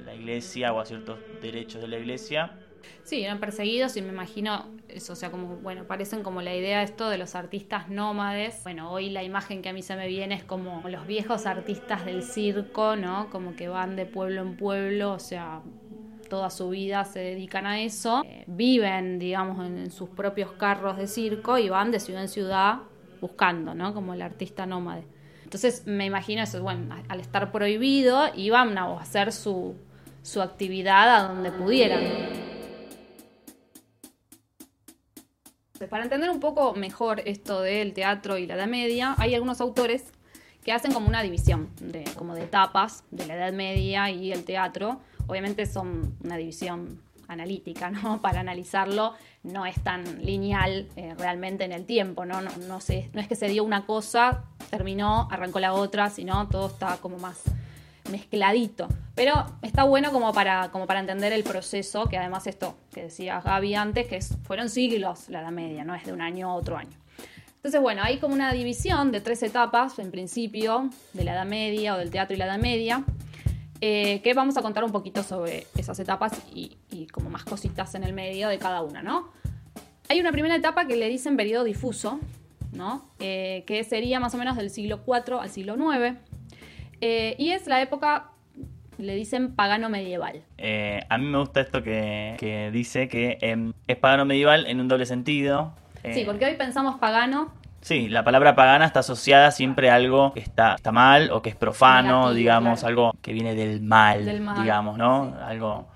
la 0.05 0.15
iglesia 0.15 0.73
o 0.73 0.81
a 0.81 0.87
ciertos 0.87 1.19
derechos 1.41 1.81
de 1.81 1.89
la 1.89 1.99
iglesia 1.99 2.60
Sí, 3.03 3.23
eran 3.23 3.41
perseguidos 3.41 3.97
y 3.97 4.03
me 4.03 4.09
imagino 4.09 4.67
eso, 4.89 5.13
o 5.13 5.17
sea, 5.17 5.31
como, 5.31 5.57
bueno, 5.57 5.85
parecen 5.85 6.23
como 6.23 6.43
la 6.43 6.55
idea 6.55 6.79
de 6.79 6.85
esto 6.85 7.09
de 7.09 7.19
los 7.19 7.35
artistas 7.35 7.89
nómades. 7.89 8.61
Bueno, 8.63 8.91
hoy 8.91 9.11
la 9.11 9.23
imagen 9.23 9.63
que 9.63 9.69
a 9.69 9.73
mí 9.73 9.83
se 9.83 9.97
me 9.97 10.07
viene 10.09 10.35
es 10.35 10.45
como 10.45 10.83
los 10.89 11.07
viejos 11.07 11.47
artistas 11.47 12.05
del 12.05 12.23
circo, 12.23 12.97
¿no? 12.97 13.29
Como 13.31 13.57
que 13.57 13.69
van 13.69 13.97
de 13.97 14.07
pueblo 14.07 14.43
en 14.43 14.57
pueblo, 14.57 15.13
o 15.13 15.19
sea, 15.19 15.63
toda 16.29 16.49
su 16.49 16.71
vida 16.71 17.05
se 17.05 17.19
dedican 17.19 17.67
a 17.67 17.81
eso. 17.81 18.23
Eh, 18.25 18.45
viven, 18.47 19.19
digamos, 19.19 19.67
en, 19.67 19.91
sus 19.91 20.09
propios 20.09 20.53
carros 20.53 20.97
de 20.97 21.07
circo 21.07 21.59
y 21.59 21.69
van 21.69 21.91
de 21.91 22.01
ciudad 22.01 22.23
en 22.23 22.29
ciudad 22.29 22.79
buscando, 23.21 23.75
¿no? 23.75 23.93
Como 23.93 24.15
el 24.15 24.23
artista 24.23 24.65
nómade. 24.65 25.05
Entonces 25.45 25.83
me 25.87 26.07
imagino 26.07 26.43
eso, 26.43 26.63
bueno, 26.63 26.95
al 27.09 27.21
estar 27.21 27.51
prohibido, 27.51 28.27
iban 28.37 28.79
a 28.79 28.99
hacer 29.01 29.33
su, 29.33 29.75
su 30.23 30.41
actividad 30.41 31.17
a 31.17 31.29
donde 31.29 31.51
pudieran. 31.51 32.50
Para 35.89 36.05
entender 36.05 36.29
un 36.29 36.41
poco 36.41 36.75
mejor 36.75 37.23
esto 37.25 37.63
del 37.63 37.95
teatro 37.95 38.37
y 38.37 38.47
la 38.47 38.55
Edad 38.55 38.67
Media, 38.67 39.15
hay 39.17 39.35
algunos 39.35 39.63
autores 39.63 40.13
que 40.63 40.73
hacen 40.73 40.93
como 40.93 41.09
una 41.09 41.23
división 41.23 41.71
de, 41.81 42.05
como 42.19 42.35
de 42.35 42.43
etapas 42.43 43.05
de 43.11 43.25
la 43.25 43.35
Edad 43.35 43.53
Media 43.55 44.11
y 44.11 44.31
el 44.31 44.45
teatro. 44.45 45.01
Obviamente 45.27 45.65
son 45.65 46.19
una 46.23 46.37
división 46.37 47.01
analítica, 47.29 47.91
¿no? 47.91 48.21
Para 48.23 48.41
analizarlo 48.41 49.15
no 49.43 49.65
es 49.65 49.83
tan 49.83 50.23
lineal 50.23 50.87
eh, 50.97 51.15
realmente 51.17 51.65
en 51.65 51.73
el 51.73 51.87
tiempo, 51.87 52.27
¿no? 52.27 52.43
No, 52.43 52.51
no, 52.59 52.79
no 52.79 53.21
es 53.21 53.29
que 53.29 53.35
se 53.35 53.49
dio 53.49 53.65
una 53.65 53.87
cosa, 53.87 54.45
terminó, 54.69 55.29
arrancó 55.31 55.61
la 55.61 55.73
otra, 55.73 56.11
sino 56.11 56.47
todo 56.49 56.67
está 56.67 56.99
como 56.99 57.17
más 57.17 57.43
mezcladito. 58.11 58.89
Pero 59.15 59.47
está 59.63 59.85
bueno 59.85 60.13
como 60.13 60.33
para, 60.33 60.71
como 60.71 60.87
para 60.87 61.01
entender 61.01 61.33
el 61.33 61.43
proceso, 61.43 62.07
que 62.07 62.17
además 62.17 62.47
esto 62.47 62.77
que 62.93 63.05
decía 63.05 63.41
Gaby 63.41 63.75
antes, 63.75 64.07
que 64.07 64.21
fueron 64.45 64.71
siglos 64.71 65.29
la 65.29 65.41
Edad 65.41 65.51
Media, 65.51 65.85
no 65.85 65.95
es 65.95 66.05
de 66.05 66.13
un 66.13 66.21
año 66.21 66.51
a 66.51 66.55
otro 66.55 66.77
año. 66.77 66.97
Entonces, 67.57 67.83
bueno, 67.83 68.03
hay 68.03 68.17
como 68.17 68.33
una 68.33 68.53
división 68.55 69.13
de 69.13 69.21
tres 69.21 69.43
etapas, 69.43 69.99
en 69.99 70.11
principio, 70.11 70.89
de 71.13 71.25
la 71.25 71.35
Edad 71.35 71.45
Media 71.45 71.95
o 71.95 71.99
del 71.99 72.11
teatro 72.11 72.35
y 72.35 72.39
la 72.39 72.47
Edad 72.47 72.59
Media, 72.59 73.05
eh, 73.83 74.23
que 74.23 74.33
vamos 74.33 74.57
a 74.57 74.63
contar 74.63 74.83
un 74.83 74.93
poquito 74.93 75.23
sobre 75.23 75.67
esas 75.77 75.99
etapas 75.99 76.33
y, 76.55 76.79
como 77.13 77.29
más 77.29 77.45
cositas 77.45 77.95
en 77.95 78.05
el 78.05 78.15
medio 78.15 78.49
de 78.49 78.59
cada 78.59 78.81
una, 78.81 79.03
¿no? 79.03 79.29
Hay 80.09 80.21
una 80.21 80.33
primera 80.33 80.57
etapa 80.57 80.87
que 80.87 80.97
le 80.97 81.09
dicen 81.11 81.37
periodo 81.37 81.65
difuso, 81.65 82.19
¿no? 82.73 83.11
Eh, 83.19 83.65
que 83.67 83.85
sería 83.85 84.21
más 84.21 84.35
o 84.35 84.39
menos 84.39 84.57
del 84.57 84.71
siglo 84.71 85.01
IV 85.07 85.41
al 85.41 85.51
siglo 85.51 85.77
IX, 85.77 86.19
eh, 87.01 87.35
y 87.39 87.51
es 87.51 87.67
la 87.67 87.81
época 87.81 88.31
le 88.99 89.15
dicen 89.15 89.55
pagano 89.55 89.89
medieval. 89.89 90.43
a 91.09 91.19
mí 91.19 91.25
me 91.25 91.39
gusta 91.39 91.61
esto 91.61 91.83
que, 91.83 92.71
dice 92.73 93.09
que 93.09 93.39
em, 93.41 93.73
es 93.87 93.97
pagano 93.97 94.25
medieval 94.25 94.67
en 94.67 94.81
un 94.81 94.89
doble 94.89 95.07
sentido, 95.07 95.73
sí, 96.13 96.25
porque 96.25 96.45
hoy 96.45 96.55
pensamos 96.57 96.97
pagano. 96.99 97.53
Sí, 97.81 98.09
la 98.09 98.25
palabra 98.25 98.55
pagana 98.55 98.85
está 98.85 99.01
asociada 99.01 99.51
siempre 99.53 99.89
a 99.89 99.95
algo 99.95 100.35
que 100.35 100.41
está, 100.41 100.75
está 100.75 100.93
mal 100.93 101.31
o 101.31 101.41
que 101.41 101.49
es 101.49 101.57
profano, 101.57 102.35
digamos, 102.35 102.85
algo 102.85 103.13
que 103.23 103.33
viene 103.33 103.55
del 103.55 103.81
mal, 103.81 104.27
del 104.27 104.43
mal 104.43 104.61
digamos, 104.61 104.99
¿no? 104.99 105.35
Algo 105.43 105.89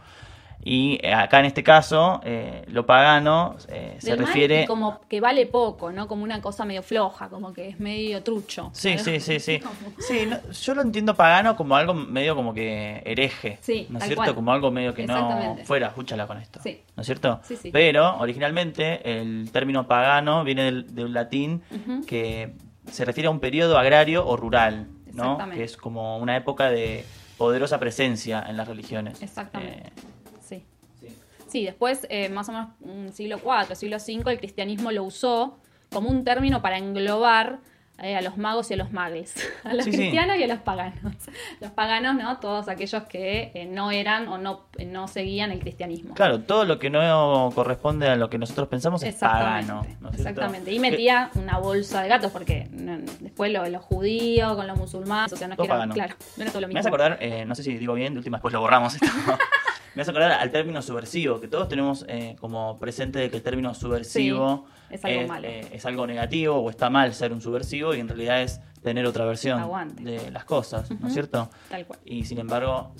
y 0.67 0.99
eh, 1.03 1.13
acá 1.13 1.41
en 1.41 1.45
este 1.45 1.63
caso, 1.63 2.23
eh, 2.25 2.65
lo 2.69 2.87
pagano 2.87 3.57
eh, 3.69 3.97
se 3.99 4.17
refiere... 4.17 4.67
como 4.67 4.99
que 5.09 5.21
vale 5.21 5.45
poco, 5.45 5.93
¿no? 5.93 6.09
Como 6.09 6.25
una 6.25 6.41
cosa 6.41 6.65
medio 6.65 6.83
floja, 6.83 7.29
como 7.29 7.53
que 7.53 7.69
es 7.69 7.81
medio 7.81 8.23
trucho. 8.23 8.71
Sí, 8.73 8.97
sí, 8.97 9.21
sí, 9.21 9.41
sí. 9.41 9.61
sí 9.99 10.31
yo 10.63 10.75
lo 10.75 10.81
entiendo 10.81 11.15
pagano 11.15 11.55
como 11.55 11.77
algo 11.77 11.93
medio 11.93 12.35
como 12.35 12.55
que 12.55 13.03
hereje. 13.05 13.59
Sí, 13.61 13.87
¿No 13.91 13.99
es 13.99 14.07
cierto? 14.07 14.35
Como 14.35 14.53
algo 14.53 14.71
medio 14.71 14.95
que 14.95 15.07
no... 15.07 15.59
Fuera, 15.65 15.89
escúchala 15.89 16.27
con 16.27 16.39
esto. 16.39 16.61
Sí. 16.63 16.81
¿No 16.97 17.03
es 17.03 17.07
cierto? 17.07 17.41
Sí, 17.45 17.57
sí. 17.57 17.71
Pero 17.71 18.17
originalmente 18.17 19.21
el 19.21 19.51
término 19.53 19.87
pagano 19.87 20.45
viene 20.45 20.63
del, 20.65 21.13
latín 21.13 21.63
que 22.07 22.55
se 22.91 23.05
refiere 23.05 23.29
a 23.29 23.31
un 23.31 23.39
periodo 23.39 23.77
agrario 23.77 24.27
o 24.27 24.37
rural, 24.37 24.89
¿no? 25.13 25.39
Que 25.53 25.65
es 25.65 25.77
como 25.77 26.17
una 26.17 26.37
época 26.39 26.71
de 26.71 27.05
poderosa 27.37 27.79
presencia 27.79 28.43
en 28.49 28.57
las 28.57 28.67
religiones. 28.67 29.23
Exactamente. 29.23 29.93
Sí, 31.55 31.65
después, 31.65 32.05
eh, 32.11 32.31
más 32.31 32.49
o 32.49 32.53
menos 32.53 32.71
un 32.81 33.13
siglo 33.13 33.39
IV, 33.39 33.77
siglo 33.77 33.99
V, 33.99 34.33
el 34.33 34.39
cristianismo 34.41 34.91
lo 34.91 35.05
usó 35.05 35.57
como 35.93 36.11
un 36.11 36.25
término 36.25 36.61
para 36.63 36.79
englobar 36.79 37.61
eh, 38.03 38.17
a 38.17 38.23
los 38.23 38.37
magos 38.37 38.73
y 38.73 38.75
a 38.75 38.77
los 38.77 38.91
magles, 38.91 39.37
a 39.63 39.73
los 39.73 39.85
cristianos 39.85 40.37
y 40.37 40.43
a 40.43 40.49
los 40.49 40.59
paganos. 40.59 41.15
Los 41.61 41.71
paganos, 41.71 42.17
¿no? 42.17 42.39
Todos 42.41 42.67
aquellos 42.67 43.05
que 43.05 43.53
eh, 43.55 43.67
no 43.67 43.93
eran 43.93 44.27
o 44.27 44.37
no, 44.37 44.63
no 44.85 45.07
seguían 45.07 45.53
el 45.53 45.61
cristianismo. 45.61 46.15
Claro, 46.15 46.41
todo 46.41 46.65
lo 46.65 46.81
que 46.81 46.91
no 46.91 47.53
corresponde 47.55 48.09
a 48.09 48.17
lo 48.17 48.29
que 48.29 48.39
nosotros 48.39 48.67
pensamos 48.67 49.05
es 49.05 49.15
pagano. 49.15 49.87
exactamente. 50.13 50.73
Y 50.73 50.81
metía 50.81 51.31
una 51.37 51.59
bolsa 51.59 52.03
de 52.03 52.09
gatos 52.09 52.33
porque 52.33 52.67
después 53.21 53.53
lo, 53.53 53.65
los 53.69 53.83
judíos 53.85 54.57
con 54.57 54.67
los 54.67 54.77
musulmanes, 54.77 55.33
o 55.33 55.37
sea, 55.37 55.47
no 55.47 55.55
claro, 55.55 55.87
no 55.87 55.95
era 55.95 56.17
todo 56.51 56.63
lo 56.63 56.67
mismo. 56.67 56.67
Me 56.67 56.75
vas 56.75 56.87
a 56.87 56.89
acordar, 56.89 57.47
no 57.47 57.55
sé 57.55 57.63
si 57.63 57.79
digo 57.79 57.95
bien, 57.95 58.15
de 58.15 58.19
última 58.19 58.39
después 58.39 58.53
lo 58.53 58.59
borramos 58.59 58.97
esto. 58.97 59.07
Me 59.95 60.03
hace 60.03 60.11
acordar 60.11 60.33
al 60.33 60.51
término 60.51 60.83
subversivo, 60.83 61.41
que 61.41 61.47
todos 61.47 61.69
tenemos 61.69 62.05
eh, 62.09 62.37
como 62.41 62.79
presente 62.79 63.21
de 63.21 63.31
que 63.31 63.37
el 63.37 63.43
término 63.43 63.75
subversivo 63.75 64.67
es, 64.91 65.05
algo 65.05 65.29
malo. 65.29 65.47
Eh, 65.47 65.69
es 65.73 65.87
algo 65.87 66.07
negativo 66.07 66.57
o 66.57 66.69
está 66.71 66.91
mal 66.91 67.15
ser 67.15 67.33
un 67.33 67.41
subversivo 67.41 67.95
y 67.95 68.01
en 68.01 68.09
realidad 68.09 68.43
es 68.43 68.61
tener 68.83 69.07
otra 69.07 69.25
versión 69.25 69.63
de 70.03 70.31
las 70.31 70.45
cosas, 70.45 70.91
¿no 71.01 71.09
es 71.09 71.15
cierto? 71.15 71.49
Tal 71.71 71.87
cual. 71.87 71.99
Y 72.05 72.25
sin 72.25 72.39
embargo, 72.39 72.93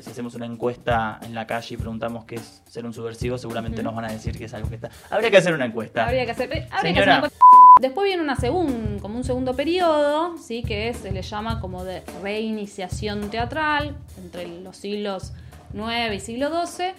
si 0.00 0.10
hacemos 0.10 0.34
una 0.34 0.46
encuesta 0.46 1.20
en 1.22 1.34
la 1.34 1.46
calle 1.46 1.74
y 1.74 1.76
preguntamos 1.76 2.24
qué 2.24 2.36
es 2.36 2.62
ser 2.66 2.86
un 2.86 2.94
subversivo, 2.94 3.36
seguramente 3.36 3.82
nos 3.82 3.94
van 3.94 4.06
a 4.06 4.12
decir 4.12 4.38
que 4.38 4.44
es 4.44 4.54
algo 4.54 4.70
que 4.70 4.76
está. 4.76 4.90
Habría 5.10 5.30
que 5.30 5.36
hacer 5.36 5.52
una 5.52 5.66
encuesta. 5.66 6.06
Habría 6.06 6.24
que 6.24 6.30
hacer, 6.30 6.68
habría 6.70 6.94
que 6.94 7.00
hacer 7.00 7.08
una 7.08 7.16
encuesta. 7.16 7.38
Después 7.82 8.06
viene 8.06 8.22
una 8.22 8.36
segunda, 8.36 9.02
como 9.02 9.18
un 9.18 9.24
segundo 9.24 9.54
periodo, 9.54 10.38
¿sí? 10.38 10.62
que 10.62 10.94
se 10.94 11.12
le 11.12 11.22
llama 11.22 11.60
como 11.60 11.84
de 11.84 12.02
reiniciación 12.22 13.28
teatral 13.30 13.96
entre 14.16 14.48
los 14.62 14.78
siglos 14.78 15.32
9 15.72 16.14
y 16.14 16.20
siglo 16.20 16.66
XII, 16.66 16.92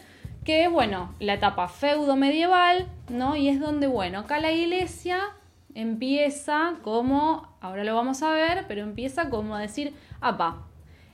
que 0.44 0.64
es, 0.64 0.72
bueno, 0.72 1.14
la 1.20 1.36
etapa 1.36 1.68
feudo 1.68 2.16
medieval, 2.16 2.88
¿no? 3.10 3.36
Y 3.36 3.50
es 3.50 3.60
donde, 3.60 3.88
bueno, 3.88 4.20
acá 4.20 4.40
la 4.40 4.52
iglesia 4.52 5.20
empieza 5.76 6.76
como, 6.82 7.56
ahora 7.62 7.84
lo 7.84 7.96
vamos 7.96 8.24
a 8.24 8.32
ver, 8.32 8.66
pero 8.68 8.82
empieza 8.82 9.30
como 9.30 9.56
a 9.56 9.62
decir, 9.62 9.94
apa, 10.22 10.66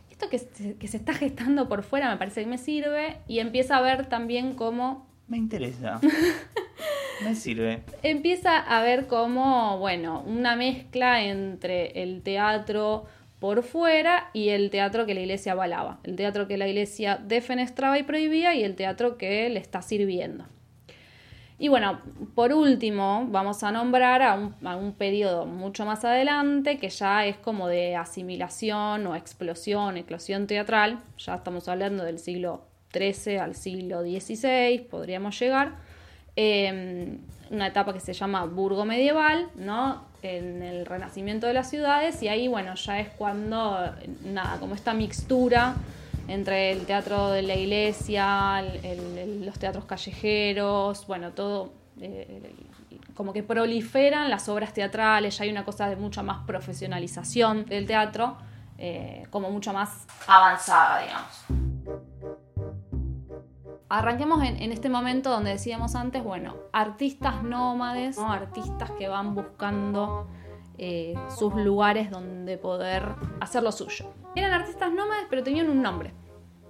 esto 0.09 0.29
que 0.29 0.39
se, 0.39 0.77
que 0.77 0.87
se 0.87 0.97
está 0.97 1.13
gestando 1.13 1.67
por 1.67 1.83
fuera 1.83 2.09
me 2.09 2.17
parece 2.17 2.41
que 2.41 2.47
me 2.47 2.57
sirve, 2.57 3.17
y 3.27 3.39
empieza 3.39 3.77
a 3.77 3.81
ver 3.81 4.05
también 4.07 4.53
cómo... 4.53 5.07
Me 5.27 5.37
interesa. 5.37 5.99
me 7.23 7.35
sirve. 7.35 7.83
Empieza 8.03 8.57
a 8.57 8.81
ver 8.81 9.07
como, 9.07 9.79
bueno, 9.79 10.21
una 10.25 10.55
mezcla 10.55 11.23
entre 11.23 12.03
el 12.03 12.21
teatro 12.21 13.05
por 13.39 13.63
fuera 13.63 14.29
y 14.33 14.49
el 14.49 14.69
teatro 14.69 15.05
que 15.05 15.13
la 15.13 15.21
iglesia 15.21 15.51
avalaba, 15.51 15.99
el 16.03 16.15
teatro 16.15 16.47
que 16.47 16.57
la 16.57 16.67
iglesia 16.67 17.19
defenestraba 17.23 17.99
y 17.99 18.03
prohibía 18.03 18.55
y 18.55 18.63
el 18.63 18.75
teatro 18.75 19.17
que 19.17 19.49
le 19.49 19.59
está 19.59 19.81
sirviendo. 19.81 20.45
Y 21.57 21.69
bueno, 21.69 21.99
por 22.33 22.51
último, 22.51 23.27
vamos 23.29 23.63
a 23.63 23.71
nombrar 23.71 24.21
a 24.21 24.35
un, 24.35 24.93
periodo 24.93 25.45
mucho 25.45 25.85
más 25.85 26.03
adelante 26.03 26.77
que 26.79 26.89
ya 26.89 27.25
es 27.25 27.37
como 27.37 27.69
de 27.69 27.95
asimilación 27.95 29.07
o 29.07 29.15
explosión, 29.15 29.95
eclosión 29.95 30.47
teatral. 30.47 30.99
Ya 31.17 31.35
estamos 31.35 31.69
hablando 31.69 32.03
del 32.03 32.19
siglo 32.19 32.65
XIII 32.91 33.37
al 33.37 33.55
siglo 33.55 34.01
XVI, 34.01 34.79
podríamos 34.89 35.39
llegar. 35.39 35.75
Em, 36.35 37.19
una 37.49 37.67
etapa 37.67 37.93
que 37.93 38.01
se 38.01 38.11
llama 38.11 38.43
Burgo 38.45 38.83
Medieval, 38.83 39.49
¿no? 39.55 40.03
En 40.25 40.63
el 40.63 40.85
renacimiento 40.85 41.47
de 41.47 41.53
las 41.53 41.69
ciudades 41.69 42.21
y 42.23 42.27
ahí, 42.27 42.47
bueno, 42.47 42.75
ya 42.75 42.99
es 42.99 43.09
cuando, 43.09 43.77
nada, 44.23 44.59
como 44.59 44.75
esta 44.75 44.93
mixtura 44.93 45.75
entre 46.27 46.71
el 46.71 46.85
teatro 46.85 47.29
de 47.29 47.43
la 47.43 47.55
iglesia, 47.55 48.63
los 49.41 49.59
teatros 49.59 49.85
callejeros, 49.85 51.05
bueno, 51.07 51.31
todo, 51.31 51.73
eh, 52.01 52.53
como 53.13 53.31
que 53.31 53.43
proliferan 53.43 54.29
las 54.29 54.49
obras 54.49 54.73
teatrales, 54.73 55.37
ya 55.37 55.43
hay 55.43 55.51
una 55.51 55.63
cosa 55.63 55.87
de 55.87 55.95
mucha 55.95 56.23
más 56.23 56.45
profesionalización 56.45 57.65
del 57.65 57.85
teatro, 57.85 58.37
eh, 58.77 59.27
como 59.29 59.51
mucho 59.51 59.71
más 59.71 60.05
avanzada, 60.27 61.01
digamos. 61.01 61.64
Arranquemos 63.87 64.43
en, 64.43 64.71
este 64.71 64.89
momento 64.89 65.29
donde 65.29 65.51
decíamos 65.51 65.95
antes, 65.95 66.23
bueno, 66.23 66.55
artistas 66.73 67.43
nómades, 67.43 68.17
artistas 68.17 68.89
que 68.91 69.07
van 69.07 69.35
buscando 69.35 70.27
eh, 70.79 71.13
sus 71.29 71.53
lugares 71.55 72.09
donde 72.09 72.57
poder 72.57 73.15
hacer 73.39 73.61
lo 73.61 73.71
suyo. 73.71 74.11
Eran 74.35 74.53
artistas 74.53 74.91
nómades, 74.91 75.27
pero 75.29 75.43
tenían 75.43 75.69
un 75.69 75.83
nombre. 75.83 76.13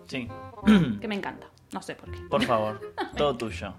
Sí. 0.07 0.27
que 1.01 1.07
me 1.07 1.15
encanta. 1.15 1.47
No 1.71 1.81
sé 1.81 1.95
por 1.95 2.11
qué. 2.11 2.19
Por 2.29 2.43
favor, 2.43 2.81
todo 3.17 3.35
tuyo. 3.35 3.73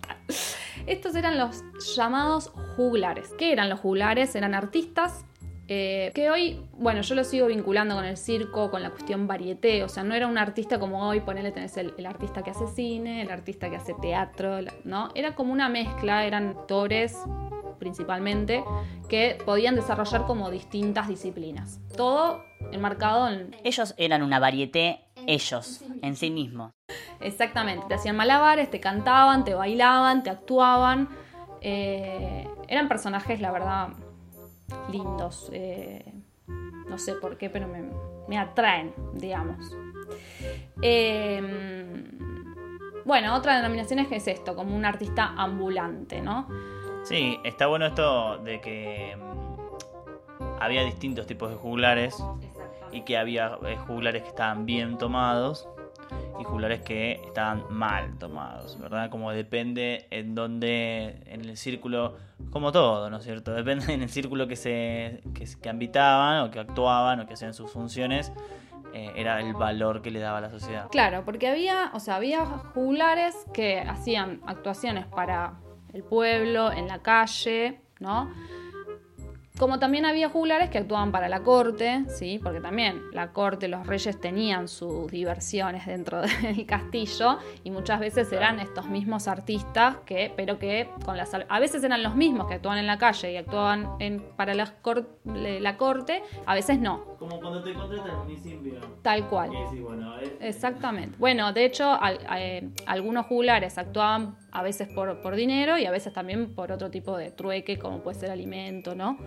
Estos 0.86 1.14
eran 1.14 1.38
los 1.38 1.62
llamados 1.94 2.52
juglares. 2.76 3.32
¿Qué 3.38 3.52
eran 3.52 3.68
los 3.68 3.80
juglares? 3.80 4.34
Eran 4.34 4.54
artistas 4.54 5.24
eh, 5.68 6.12
que 6.14 6.30
hoy, 6.30 6.60
bueno, 6.72 7.00
yo 7.00 7.14
lo 7.14 7.24
sigo 7.24 7.48
vinculando 7.48 7.96
con 7.96 8.04
el 8.04 8.16
circo, 8.16 8.70
con 8.70 8.82
la 8.82 8.90
cuestión 8.90 9.26
varieté, 9.26 9.82
o 9.82 9.88
sea, 9.88 10.04
no 10.04 10.14
era 10.14 10.28
un 10.28 10.38
artista 10.38 10.78
como 10.78 11.08
hoy, 11.08 11.20
ponele, 11.20 11.50
tenés 11.50 11.76
el, 11.76 12.06
artista 12.06 12.42
que 12.42 12.50
hace 12.50 12.66
cine, 12.68 13.22
el 13.22 13.30
artista 13.30 13.68
que 13.68 13.76
hace 13.76 13.94
teatro, 14.00 14.58
¿no? 14.84 15.10
Era 15.14 15.34
como 15.34 15.52
una 15.52 15.68
mezcla, 15.68 16.24
eran 16.24 16.48
actores 16.48 17.18
principalmente, 17.78 18.64
que 19.08 19.38
podían 19.44 19.76
desarrollar 19.76 20.24
como 20.24 20.50
distintas 20.50 21.08
disciplinas. 21.08 21.78
Todo 21.96 22.42
enmarcado 22.72 23.28
en... 23.28 23.54
Ellos 23.64 23.94
eran 23.98 24.22
una 24.22 24.38
varieté, 24.38 25.04
ellos, 25.26 25.82
en 26.00 26.16
sí 26.16 26.30
mismos. 26.30 26.72
Exactamente, 27.20 27.84
te 27.88 27.94
hacían 27.94 28.16
malabares, 28.16 28.70
te 28.70 28.80
cantaban, 28.80 29.44
te 29.44 29.54
bailaban, 29.54 30.22
te 30.22 30.30
actuaban. 30.30 31.08
Eh, 31.60 32.48
eran 32.68 32.88
personajes, 32.88 33.40
la 33.40 33.50
verdad, 33.50 33.88
lindos. 34.90 35.48
Eh, 35.52 36.04
no 36.88 36.98
sé 36.98 37.14
por 37.14 37.36
qué, 37.36 37.50
pero 37.50 37.68
me, 38.28 38.38
atraen, 38.38 38.94
digamos. 39.14 39.76
Em, 40.80 42.04
bueno, 43.04 43.34
otra 43.34 43.56
denominación 43.56 43.98
es 44.00 44.08
que 44.08 44.16
es 44.16 44.28
esto, 44.28 44.54
como 44.54 44.76
un 44.76 44.84
artista 44.84 45.34
ambulante, 45.36 46.20
¿no? 46.20 46.48
Sí, 47.04 47.38
está 47.44 47.66
bueno 47.66 47.86
esto 47.86 48.38
de 48.38 48.60
que 48.60 49.16
mm, 49.16 50.44
había 50.60 50.84
distintos 50.84 51.26
tipos 51.26 51.50
de 51.50 51.56
juglares 51.56 52.22
y 52.92 53.02
que 53.02 53.16
había 53.16 53.58
eh, 53.64 53.76
juglares 53.86 54.22
que 54.22 54.28
estaban 54.28 54.66
bien 54.66 54.98
tomados 54.98 55.68
y 56.40 56.44
juglares 56.44 56.80
que 56.82 57.20
estaban 57.26 57.64
mal 57.70 58.18
tomados, 58.18 58.78
¿verdad? 58.78 59.10
Como 59.10 59.32
depende 59.32 60.06
en 60.10 60.34
dónde, 60.34 61.22
en 61.26 61.40
el 61.40 61.56
círculo, 61.56 62.16
como 62.50 62.72
todo, 62.72 63.10
¿no 63.10 63.18
es 63.18 63.24
cierto? 63.24 63.52
Depende 63.52 63.92
en 63.92 64.02
el 64.02 64.08
círculo 64.08 64.46
que 64.46 64.56
se 64.56 65.22
que, 65.34 65.46
que 65.60 65.68
habitaban 65.68 66.42
o 66.42 66.50
que 66.50 66.60
actuaban 66.60 67.20
o 67.20 67.26
que 67.26 67.34
hacían 67.34 67.54
sus 67.54 67.70
funciones, 67.70 68.32
eh, 68.92 69.12
era 69.16 69.40
el 69.40 69.52
valor 69.52 70.00
que 70.00 70.10
le 70.10 70.20
daba 70.20 70.38
a 70.38 70.40
la 70.40 70.50
sociedad. 70.50 70.88
Claro, 70.90 71.24
porque 71.24 71.48
había, 71.48 71.90
o 71.92 72.00
sea, 72.00 72.16
había 72.16 72.46
juglares 72.46 73.34
que 73.52 73.80
hacían 73.80 74.40
actuaciones 74.46 75.06
para 75.06 75.54
el 75.92 76.02
pueblo, 76.02 76.72
en 76.72 76.88
la 76.88 77.02
calle, 77.02 77.80
¿no? 78.00 78.30
Como 79.58 79.78
también 79.78 80.04
había 80.04 80.28
juglares 80.28 80.68
que 80.68 80.76
actuaban 80.78 81.12
para 81.12 81.30
la 81.30 81.40
corte, 81.40 82.04
¿sí? 82.08 82.38
porque 82.42 82.60
también 82.60 83.00
la 83.12 83.32
corte, 83.32 83.68
los 83.68 83.86
reyes 83.86 84.20
tenían 84.20 84.68
sus 84.68 85.10
diversiones 85.10 85.86
dentro 85.86 86.20
del 86.42 86.66
castillo 86.66 87.38
y 87.64 87.70
muchas 87.70 87.98
veces 88.00 88.30
eran 88.32 88.60
estos 88.60 88.86
mismos 88.88 89.28
artistas 89.28 89.96
que, 90.04 90.30
pero 90.36 90.58
que 90.58 90.90
con 91.06 91.16
las 91.16 91.32
a 91.34 91.58
veces 91.58 91.82
eran 91.84 92.02
los 92.02 92.14
mismos 92.14 92.48
que 92.48 92.54
actuaban 92.54 92.78
en 92.78 92.86
la 92.86 92.98
calle 92.98 93.32
y 93.32 93.36
actuaban 93.38 93.88
en, 93.98 94.22
para 94.36 94.52
la, 94.52 94.66
cor- 94.82 95.08
la 95.24 95.76
corte, 95.78 96.22
a 96.44 96.54
veces 96.54 96.78
no, 96.78 97.04
Como 97.18 97.40
cuando 97.40 97.62
te 97.62 97.72
contratan 97.72 98.10
al 98.10 98.16
municipio. 98.24 98.74
tal 99.02 99.26
cual. 99.28 99.50
Exactamente. 100.40 101.16
Bueno, 101.18 101.52
de 101.52 101.64
hecho, 101.64 101.90
al- 101.98 102.18
eh, 102.36 102.68
algunos 102.86 103.26
juglares 103.26 103.78
actuaban 103.78 104.36
a 104.58 104.62
veces 104.62 104.88
por, 104.88 105.20
por 105.20 105.36
dinero 105.36 105.76
y 105.78 105.86
a 105.86 105.90
veces 105.90 106.12
también 106.12 106.54
por 106.54 106.72
otro 106.72 106.90
tipo 106.90 107.16
de 107.16 107.30
trueque, 107.30 107.78
como 107.78 108.00
puede 108.00 108.18
ser 108.18 108.30
alimento, 108.30 108.94
¿no? 108.94 109.18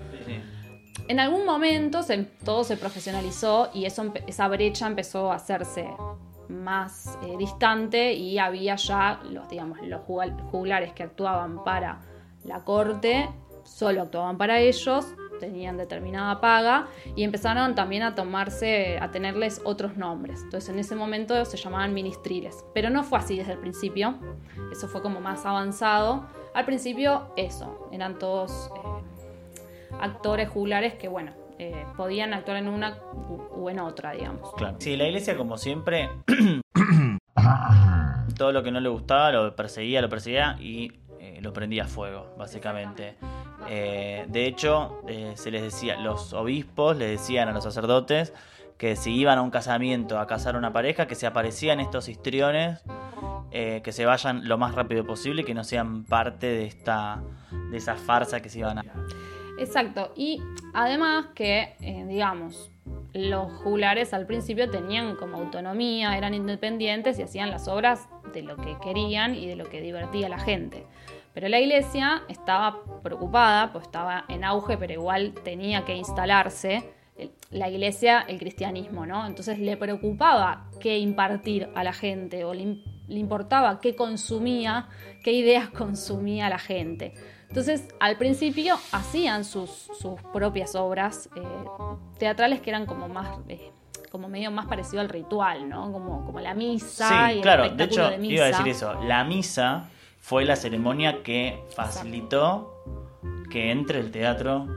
En 1.07 1.19
algún 1.19 1.45
momento 1.45 2.03
se- 2.03 2.23
todo 2.43 2.63
se 2.63 2.77
profesionalizó 2.77 3.69
y 3.73 3.85
eso, 3.85 4.13
esa 4.27 4.47
brecha 4.47 4.87
empezó 4.87 5.31
a 5.31 5.35
hacerse 5.35 5.87
más 6.49 7.17
eh, 7.23 7.35
distante 7.37 8.13
y 8.13 8.39
había 8.39 8.75
ya 8.75 9.19
los, 9.29 9.47
digamos, 9.49 9.79
los 9.83 10.01
juglares 10.51 10.93
que 10.93 11.03
actuaban 11.03 11.63
para 11.63 11.99
la 12.43 12.63
corte, 12.63 13.29
solo 13.63 14.01
actuaban 14.03 14.37
para 14.37 14.59
ellos, 14.59 15.05
tenían 15.39 15.77
determinada 15.77 16.41
paga 16.41 16.87
y 17.15 17.23
empezaron 17.23 17.73
también 17.73 18.03
a 18.03 18.13
tomarse, 18.13 18.99
a 18.99 19.09
tenerles 19.11 19.61
otros 19.63 19.97
nombres. 19.97 20.41
Entonces 20.43 20.69
en 20.69 20.79
ese 20.79 20.95
momento 20.95 21.43
se 21.45 21.57
llamaban 21.57 21.93
ministriles, 21.93 22.63
pero 22.73 22.89
no 22.89 23.03
fue 23.03 23.19
así 23.19 23.37
desde 23.37 23.53
el 23.53 23.59
principio, 23.59 24.19
eso 24.71 24.87
fue 24.87 25.01
como 25.01 25.21
más 25.21 25.45
avanzado. 25.45 26.27
Al 26.53 26.65
principio 26.65 27.33
eso, 27.35 27.89
eran 27.91 28.19
todos... 28.19 28.69
eh, 28.75 28.99
actores 29.99 30.49
juglares 30.49 30.93
que, 30.95 31.07
bueno, 31.07 31.33
eh, 31.57 31.85
podían 31.97 32.33
actuar 32.33 32.57
en 32.57 32.67
una 32.67 32.97
u, 33.11 33.63
u 33.63 33.69
en 33.69 33.79
otra, 33.79 34.13
digamos. 34.13 34.53
Claro. 34.55 34.77
Sí, 34.79 34.95
la 34.95 35.07
iglesia, 35.07 35.35
como 35.35 35.57
siempre, 35.57 36.09
todo 38.37 38.51
lo 38.51 38.63
que 38.63 38.71
no 38.71 38.79
le 38.79 38.89
gustaba 38.89 39.31
lo 39.31 39.55
perseguía, 39.55 40.01
lo 40.01 40.09
perseguía 40.09 40.57
y 40.59 40.91
eh, 41.19 41.39
lo 41.41 41.53
prendía 41.53 41.83
a 41.83 41.87
fuego, 41.87 42.33
básicamente. 42.37 43.15
Eh, 43.67 44.25
de 44.27 44.45
hecho, 44.45 45.01
eh, 45.07 45.33
se 45.35 45.51
les 45.51 45.61
decía, 45.61 45.97
los 45.97 46.33
obispos 46.33 46.97
le 46.97 47.07
decían 47.07 47.47
a 47.49 47.51
los 47.51 47.63
sacerdotes 47.63 48.33
que 48.77 48.95
si 48.95 49.13
iban 49.13 49.37
a 49.37 49.41
un 49.41 49.51
casamiento 49.51 50.19
a 50.19 50.27
casar 50.27 50.55
una 50.55 50.71
pareja, 50.71 51.07
que 51.07 51.15
se 51.15 51.27
aparecían 51.27 51.79
estos 51.79 52.07
histriones, 52.07 52.81
eh, 53.51 53.81
que 53.83 53.91
se 53.91 54.05
vayan 54.05 54.47
lo 54.47 54.57
más 54.57 54.75
rápido 54.75 55.05
posible 55.05 55.41
y 55.41 55.45
que 55.45 55.53
no 55.53 55.63
sean 55.63 56.05
parte 56.05 56.47
de 56.47 56.65
esta 56.65 57.21
de 57.71 57.77
esa 57.77 57.95
farsa 57.95 58.41
que 58.41 58.49
se 58.49 58.59
iban 58.59 58.79
a. 58.79 58.83
Exacto. 59.57 60.13
Y 60.15 60.41
además 60.73 61.27
que, 61.35 61.75
digamos, 62.07 62.71
los 63.13 63.51
juglares 63.51 64.13
al 64.13 64.25
principio 64.25 64.69
tenían 64.69 65.15
como 65.15 65.37
autonomía, 65.37 66.17
eran 66.17 66.33
independientes 66.33 67.19
y 67.19 67.23
hacían 67.23 67.49
las 67.49 67.67
obras 67.67 68.07
de 68.33 68.43
lo 68.43 68.55
que 68.55 68.77
querían 68.81 69.35
y 69.35 69.47
de 69.47 69.55
lo 69.55 69.69
que 69.69 69.81
divertía 69.81 70.27
a 70.27 70.29
la 70.29 70.39
gente. 70.39 70.85
Pero 71.39 71.47
la 71.47 71.61
iglesia 71.61 72.23
estaba 72.27 72.81
preocupada, 73.01 73.71
pues 73.71 73.85
estaba 73.85 74.25
en 74.27 74.43
auge, 74.43 74.77
pero 74.77 74.91
igual 74.91 75.33
tenía 75.45 75.85
que 75.85 75.95
instalarse 75.95 76.91
el- 77.15 77.31
la 77.51 77.69
iglesia, 77.69 78.25
el 78.27 78.37
cristianismo, 78.39 79.05
¿no? 79.05 79.25
Entonces 79.25 79.57
le 79.57 79.77
preocupaba 79.77 80.65
qué 80.81 80.97
impartir 80.99 81.69
a 81.75 81.85
la 81.85 81.93
gente 81.93 82.43
o 82.43 82.53
le, 82.53 82.63
im- 82.63 82.83
le 83.07 83.19
importaba 83.19 83.79
qué 83.79 83.95
consumía, 83.95 84.89
qué 85.23 85.31
ideas 85.31 85.69
consumía 85.77 86.49
la 86.49 86.59
gente. 86.59 87.13
Entonces, 87.47 87.87
al 88.01 88.17
principio 88.17 88.75
hacían 88.91 89.45
sus, 89.45 89.69
sus 89.97 90.21
propias 90.33 90.75
obras 90.75 91.29
eh, 91.37 91.41
teatrales 92.17 92.59
que 92.59 92.69
eran 92.69 92.85
como 92.85 93.07
más, 93.07 93.39
eh, 93.47 93.71
como 94.11 94.27
medio 94.27 94.51
más 94.51 94.65
parecido 94.67 94.99
al 94.99 95.07
ritual, 95.07 95.69
¿no? 95.69 95.89
Como, 95.93 96.25
como 96.25 96.41
la 96.41 96.53
misa 96.53 97.31
y 97.31 97.35
Sí, 97.35 97.37
el 97.37 97.41
claro, 97.43 97.61
de 97.63 97.69
espectáculo 97.69 98.03
hecho, 98.07 98.11
de 98.11 98.17
misa. 98.17 98.33
iba 98.33 98.43
a 98.43 98.47
decir 98.49 98.67
eso. 98.67 98.93
La 99.05 99.23
misa 99.23 99.85
fue 100.29 100.45
la 100.45 100.55
ceremonia 100.55 101.23
que 101.23 101.63
facilitó 101.75 102.83
que 103.49 103.71
entre 103.71 103.99
el 103.99 104.11
teatro 104.11 104.67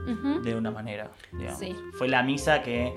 de 0.43 0.55
una 0.55 0.71
manera. 0.71 1.11
Sí. 1.59 1.75
Fue 1.93 2.07
la 2.07 2.23
misa 2.23 2.63
que 2.63 2.91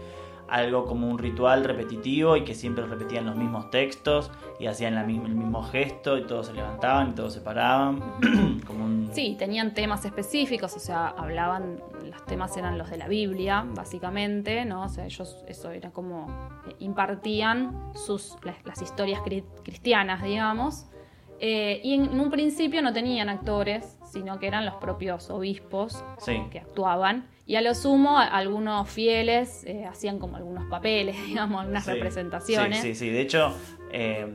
algo 0.49 0.87
como 0.87 1.09
un 1.09 1.19
ritual 1.19 1.64
repetitivo 1.64 2.37
y 2.37 2.45
que 2.45 2.55
siempre 2.55 2.87
repetían 2.87 3.27
los 3.27 3.37
mismos 3.37 3.69
textos 3.71 4.31
y 4.61 4.66
hacían 4.69 4.95
la 4.95 5.03
misma- 5.05 5.27
el 5.27 5.35
mismo 5.35 5.62
gesto 5.64 6.16
y 6.16 6.23
todos 6.25 6.47
se 6.47 6.55
levantaban 6.55 7.11
y 7.11 7.12
todos 7.14 7.35
se 7.35 7.40
paraban. 7.40 8.01
como 8.66 8.85
un... 8.87 9.11
Sí, 9.12 9.35
tenían 9.38 9.75
temas 9.75 10.05
específicos, 10.07 10.75
o 10.77 10.79
sea, 10.79 11.09
hablaban, 11.09 11.83
los 12.09 12.25
temas 12.25 12.57
eran 12.57 12.79
los 12.79 12.88
de 12.88 12.97
la 12.97 13.09
Biblia, 13.09 13.66
básicamente, 13.75 14.64
¿no? 14.64 14.85
O 14.85 14.88
sea, 14.88 15.05
ellos, 15.05 15.45
eso 15.49 15.71
era 15.73 15.90
como, 15.90 16.27
eh, 16.69 16.77
impartían 16.79 17.90
sus, 17.95 18.37
las, 18.45 18.57
las 18.64 18.81
historias 18.81 19.21
cri- 19.23 19.45
cristianas, 19.64 20.23
digamos. 20.23 20.87
Eh, 21.40 21.81
y 21.85 21.94
en, 21.94 22.18
un 22.18 22.31
principio 22.31 22.81
no 22.83 22.92
tenían 22.92 23.29
actores, 23.29 23.99
sino 24.11 24.38
que 24.38 24.46
eran 24.46 24.64
los 24.64 24.75
propios 24.77 25.29
obispos 25.31 26.03
Sí. 26.18 26.40
que 26.51 26.61
actuaban. 26.61 27.29
Y 27.46 27.57
a 27.57 27.61
lo 27.61 27.75
sumo, 27.75 28.18
a- 28.18 28.25
algunos 28.25 28.88
fieles 28.88 29.64
eh, 29.64 29.85
hacían 29.87 30.18
como 30.18 30.37
algunos 30.37 30.64
papeles, 30.70 31.16
digamos, 31.27 31.61
algunas 31.61 31.85
Sí. 31.85 31.90
representaciones. 31.92 32.81
Sí, 32.81 32.94
sí, 32.94 33.07
sí. 33.07 33.11
De 33.11 33.20
hecho, 33.20 33.53
eh, 33.92 34.27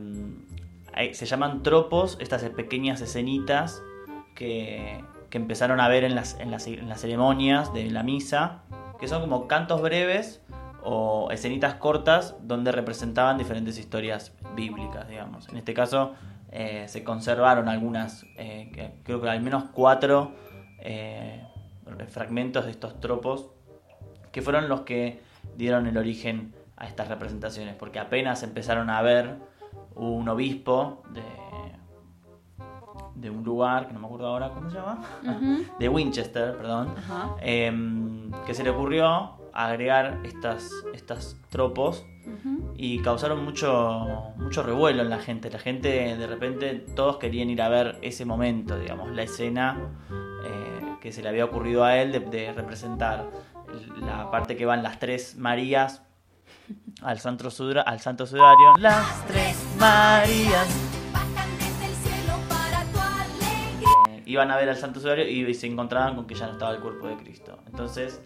hay- 0.94 1.14
se 1.14 1.26
llaman 1.26 1.64
tropos 1.64 2.18
estas 2.22 2.44
pequeñas 2.50 3.02
escenitas 3.02 3.82
que, 4.36 5.04
que 5.30 5.38
empezaron 5.38 5.80
a 5.80 5.88
ver 5.88 6.04
en 6.04 6.16
las, 6.16 6.40
en, 6.40 6.52
las, 6.52 6.68
en 6.68 6.88
las 6.88 7.02
ceremonias 7.02 7.74
de 7.74 7.90
la 7.90 8.04
misa, 8.04 8.64
que 9.00 9.08
son 9.08 9.22
como 9.22 9.48
cantos 9.48 9.82
breves 9.82 10.42
o 10.84 11.30
escenitas 11.32 11.76
cortas 11.76 12.36
donde 12.42 12.72
representaban 12.72 13.38
diferentes 13.38 13.78
historias 13.78 14.34
bíblicas, 14.56 15.08
digamos. 15.08 15.48
En 15.50 15.58
este 15.58 15.74
caso 15.74 16.14
eh, 16.52 16.86
se 16.88 17.04
conservaron 17.04 17.70
algunas, 17.70 18.24
eh, 18.38 18.70
que- 18.74 18.94
creo 19.04 19.22
que 19.22 19.30
al 19.30 19.42
menos 19.42 19.66
cuatro 19.74 20.32
eh, 20.80 21.44
fragmentos 22.10 22.66
de 22.66 22.72
estos 22.72 23.00
tropos 23.00 23.48
que 24.32 24.42
fueron 24.42 24.68
los 24.70 24.82
que 24.82 25.22
dieron 25.58 25.88
el 25.88 25.98
origen 25.98 26.54
a 26.78 26.88
estas 26.88 27.08
representaciones, 27.10 27.76
porque 27.76 28.00
apenas 28.00 28.44
empezaron 28.44 28.90
a 28.90 29.02
ver 29.02 29.36
un 29.96 30.28
obispo 30.30 31.04
de, 31.10 31.22
de 33.16 33.30
un 33.30 33.44
lugar, 33.44 33.88
que 33.88 33.94
no 33.94 34.00
me 34.00 34.06
acuerdo 34.08 34.28
ahora 34.28 34.50
cómo 34.50 34.70
se 34.70 34.78
llama, 34.78 35.00
de 35.80 35.90
Winchester, 35.90 36.58
perdón, 36.58 36.96
em, 37.42 38.32
que 38.46 38.54
se 38.54 38.64
le 38.64 38.70
ocurrió 38.72 39.34
agregar 39.54 40.20
estas, 40.24 40.70
estas 40.94 41.38
tropos 41.50 42.06
y 42.76 43.02
causaron 43.02 43.44
mucho, 43.44 44.32
mucho 44.38 44.64
revuelo 44.64 45.02
en 45.02 45.10
la 45.10 45.20
gente. 45.20 45.50
La 45.50 45.60
gente 45.60 46.16
de 46.18 46.28
repente 46.28 46.74
todos 46.96 47.18
querían 47.18 47.50
ir 47.50 47.62
a 47.62 47.70
ver 47.70 47.98
ese 48.02 48.26
momento, 48.26 48.78
digamos, 48.78 49.12
la 49.12 49.24
escena 49.24 49.78
eh, 50.46 50.96
que 51.02 51.12
se 51.12 51.22
le 51.24 51.30
había 51.30 51.46
ocurrido 51.46 51.84
a 51.84 51.98
él 51.98 52.12
de, 52.12 52.20
de 52.20 52.54
representar 52.54 53.28
la 54.02 54.30
parte 54.32 54.56
que 54.56 54.66
van 54.66 54.84
las 54.84 55.00
tres 55.00 55.36
Marías 55.38 56.04
al 57.02 57.20
santo, 57.20 57.50
sudra- 57.50 57.82
al 57.82 58.00
santo 58.00 58.26
sudario. 58.26 58.74
Las 58.78 59.26
tres 59.28 59.58
Marías. 59.80 60.68
Bajan 61.14 61.50
desde 61.58 61.86
el 61.88 61.96
cielo 61.96 62.34
para 62.48 62.84
tu 62.86 63.00
alegría. 63.00 63.90
Eh, 64.18 64.24
iban 64.26 64.52
a 64.52 64.58
ver 64.58 64.70
al 64.70 64.78
santo 64.78 65.00
sudario 65.00 65.28
y 65.28 65.54
se 65.54 65.68
encontraban 65.68 66.16
con 66.16 66.28
que 66.28 66.36
ya 66.36 66.46
no 66.48 66.54
estaba 66.54 66.72
el 66.74 66.80
cuerpo 66.82 67.08
de 67.08 67.18
Cristo. 67.18 67.60
Entonces 67.68 68.22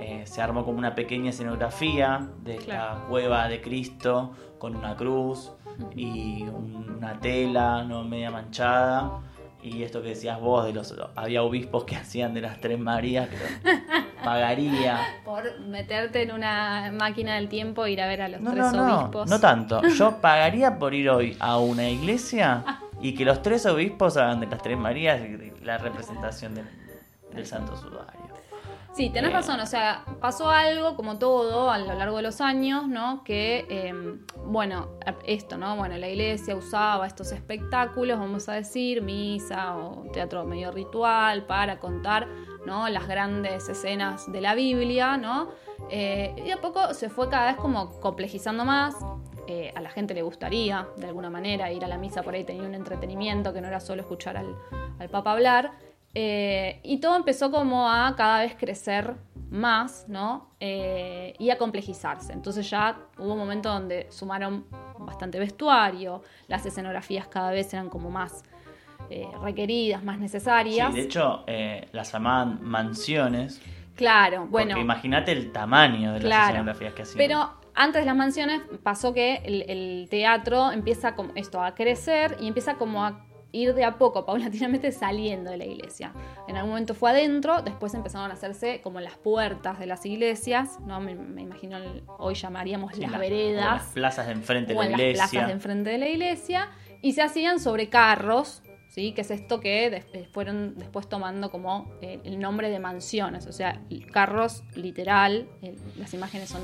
eh, 0.00 0.22
se 0.26 0.40
armó 0.42 0.64
como 0.64 0.78
una 0.78 0.94
pequeña 0.94 1.30
escenografía 1.30 2.28
de 2.42 2.56
Claro. 2.56 3.06
cueva 3.08 3.48
de 3.48 3.60
Cristo 3.60 4.32
con 4.58 4.76
una 4.76 4.96
cruz 4.96 5.52
y 5.94 6.42
un- 6.44 6.94
una 6.98 7.18
tela 7.20 7.84
no 7.84 8.04
media 8.04 8.30
manchada. 8.30 9.20
Y 9.60 9.82
esto 9.82 10.02
que 10.02 10.10
decías 10.10 10.40
vos 10.40 10.64
de 10.66 10.72
los 10.72 10.94
había 11.16 11.42
obispos 11.42 11.82
que 11.84 11.96
hacían 12.02 12.32
de 12.34 12.40
las 12.42 12.60
tres 12.60 12.78
Marías, 12.78 13.28
que 13.28 13.36
pagaría. 14.24 14.98
Por 15.24 15.60
meterte 15.60 16.22
en 16.22 16.32
una 16.32 16.92
máquina 16.92 17.34
del 17.36 17.48
tiempo 17.48 17.84
e 17.84 17.92
ir 17.92 18.00
a 18.00 18.06
ver 18.06 18.22
a 18.22 18.28
los 18.28 18.40
No, 18.40 18.52
tres 18.52 18.72
no, 18.72 19.00
obispos. 19.00 19.28
no 19.28 19.40
tanto. 19.40 19.82
Yo 19.98 20.20
pagaría 20.20 20.78
por 20.78 20.94
ir 20.94 21.10
hoy 21.10 21.36
a 21.40 21.58
una 21.58 21.88
iglesia 21.88 22.64
y 23.00 23.14
que 23.14 23.24
los 23.24 23.42
tres 23.42 23.66
obispos 23.66 24.16
hagan 24.16 24.40
de 24.40 24.46
las 24.46 24.62
tres 24.62 24.78
Marías 24.78 25.20
la 25.62 25.78
representación 25.78 26.54
de, 26.54 26.62
del 27.34 27.46
santo 27.46 27.76
sudario. 27.76 28.27
Sí, 28.98 29.10
tenés 29.10 29.30
Eh. 29.30 29.34
razón, 29.34 29.60
o 29.60 29.66
sea, 29.66 30.04
pasó 30.20 30.50
algo 30.50 30.96
como 30.96 31.18
todo 31.20 31.70
a 31.70 31.78
lo 31.78 31.94
largo 31.94 32.16
de 32.16 32.24
los 32.24 32.40
años, 32.40 32.88
¿no? 32.88 33.22
Que, 33.22 33.64
eh, 33.70 33.94
bueno, 34.44 34.88
esto, 35.24 35.56
¿no? 35.56 35.76
Bueno, 35.76 35.96
la 35.98 36.08
iglesia 36.08 36.56
usaba 36.56 37.06
estos 37.06 37.30
espectáculos, 37.30 38.18
vamos 38.18 38.48
a 38.48 38.54
decir, 38.54 39.00
misa 39.02 39.76
o 39.76 40.02
teatro 40.12 40.44
medio 40.44 40.72
ritual 40.72 41.46
para 41.46 41.78
contar, 41.78 42.26
¿no? 42.66 42.88
Las 42.88 43.06
grandes 43.06 43.68
escenas 43.68 44.32
de 44.32 44.40
la 44.40 44.56
Biblia, 44.56 45.16
¿no? 45.16 45.50
Eh, 45.90 46.34
y 46.44 46.50
a 46.50 46.56
poco 46.60 46.92
se 46.92 47.08
fue 47.08 47.28
cada 47.28 47.46
vez 47.52 47.56
como 47.56 48.00
complejizando 48.00 48.64
más. 48.64 48.96
Eh, 49.46 49.72
a 49.76 49.80
la 49.80 49.90
gente 49.90 50.12
le 50.12 50.22
gustaría, 50.22 50.88
de 50.96 51.06
alguna 51.06 51.30
manera, 51.30 51.70
ir 51.70 51.84
a 51.84 51.88
la 51.88 51.98
misa 51.98 52.24
por 52.24 52.34
ahí 52.34 52.42
tenía 52.42 52.64
un 52.64 52.74
entretenimiento 52.74 53.52
que 53.52 53.60
no 53.60 53.68
era 53.68 53.78
solo 53.78 54.02
escuchar 54.02 54.36
al, 54.36 54.56
al 54.98 55.08
Papa 55.08 55.30
hablar. 55.30 55.70
Eh, 56.14 56.80
y 56.82 56.98
todo 57.00 57.16
empezó 57.16 57.50
como 57.50 57.90
a 57.90 58.14
cada 58.16 58.40
vez 58.40 58.54
crecer 58.58 59.14
más, 59.50 60.06
¿no? 60.08 60.50
Eh, 60.60 61.34
y 61.38 61.50
a 61.50 61.58
complejizarse. 61.58 62.32
Entonces 62.32 62.68
ya 62.68 62.98
hubo 63.18 63.32
un 63.32 63.38
momento 63.38 63.68
donde 63.68 64.06
sumaron 64.10 64.66
bastante 64.98 65.38
vestuario, 65.38 66.22
las 66.48 66.64
escenografías 66.66 67.28
cada 67.28 67.50
vez 67.50 67.72
eran 67.72 67.88
como 67.88 68.10
más 68.10 68.42
eh, 69.10 69.28
requeridas, 69.42 70.02
más 70.02 70.18
necesarias. 70.18 70.88
Sí, 70.90 70.96
de 70.96 71.02
hecho, 71.06 71.44
las 71.92 72.12
llamaban 72.12 72.58
mansiones. 72.62 73.60
claro, 73.94 74.46
bueno. 74.46 74.70
Porque 74.70 74.80
imagínate 74.82 75.32
el 75.32 75.52
tamaño 75.52 76.12
de 76.14 76.20
las 76.20 76.24
Claro. 76.28 76.46
escenografías 76.48 76.94
que 76.94 77.02
hacían. 77.02 77.18
Pero 77.18 77.50
antes 77.74 78.02
de 78.02 78.06
las 78.06 78.16
mansiones 78.16 78.60
pasó 78.82 79.14
que 79.14 79.36
el, 79.44 79.62
el 79.70 80.08
teatro 80.10 80.72
empieza 80.72 81.14
como 81.14 81.32
esto 81.36 81.62
a 81.62 81.74
crecer 81.74 82.36
y 82.40 82.48
empieza 82.48 82.74
como 82.74 83.04
a 83.04 83.24
ir 83.52 83.74
de 83.74 83.84
a 83.84 83.96
poco, 83.98 84.24
paulatinamente 84.26 84.92
saliendo 84.92 85.50
de 85.50 85.56
la 85.56 85.64
iglesia. 85.64 86.12
En 86.48 86.56
algún 86.56 86.70
momento 86.70 86.94
fue 86.94 87.10
adentro, 87.10 87.62
después 87.62 87.94
empezaron 87.94 88.30
a 88.30 88.34
hacerse 88.34 88.80
como 88.82 89.00
las 89.00 89.16
puertas 89.16 89.78
de 89.78 89.86
las 89.86 90.04
iglesias, 90.06 90.78
¿no? 90.86 91.00
Me, 91.00 91.14
me 91.14 91.42
imagino 91.42 91.76
el- 91.78 92.02
hoy 92.18 92.34
llamaríamos 92.34 92.94
Sí, 92.94 93.00
las 93.00 93.14
o 93.14 93.18
veredas 93.18 93.64
las 93.82 93.92
plazas 93.92 94.26
de 94.26 94.32
enfrente 94.32 94.72
de 94.74 94.78
la 94.78 94.84
en 94.84 94.92
las 94.92 95.00
iglesia. 95.00 95.28
plazas 95.30 95.46
de 95.46 95.52
enfrente 95.52 95.90
de 95.90 95.98
la 95.98 96.08
iglesia 96.08 96.68
y 97.02 97.12
se 97.12 97.22
hacían 97.22 97.60
sobre 97.60 97.88
carros, 97.88 98.62
¿sí? 98.88 99.12
que 99.12 99.20
es 99.22 99.30
esto 99.30 99.60
que 99.60 99.88
des- 99.90 100.06
eh, 100.12 100.28
fueron 100.32 100.76
después 100.76 101.08
tomando 101.08 101.50
como 101.50 101.90
eh, 102.02 102.20
el 102.24 102.38
nombre 102.40 102.70
de 102.70 102.78
mansiones, 102.80 103.46
o 103.46 103.52
sea, 103.52 103.80
carros 104.12 104.64
literal, 104.74 105.48
eh, 105.62 105.76
las 105.96 106.12
imágenes 106.14 106.48
son, 106.50 106.60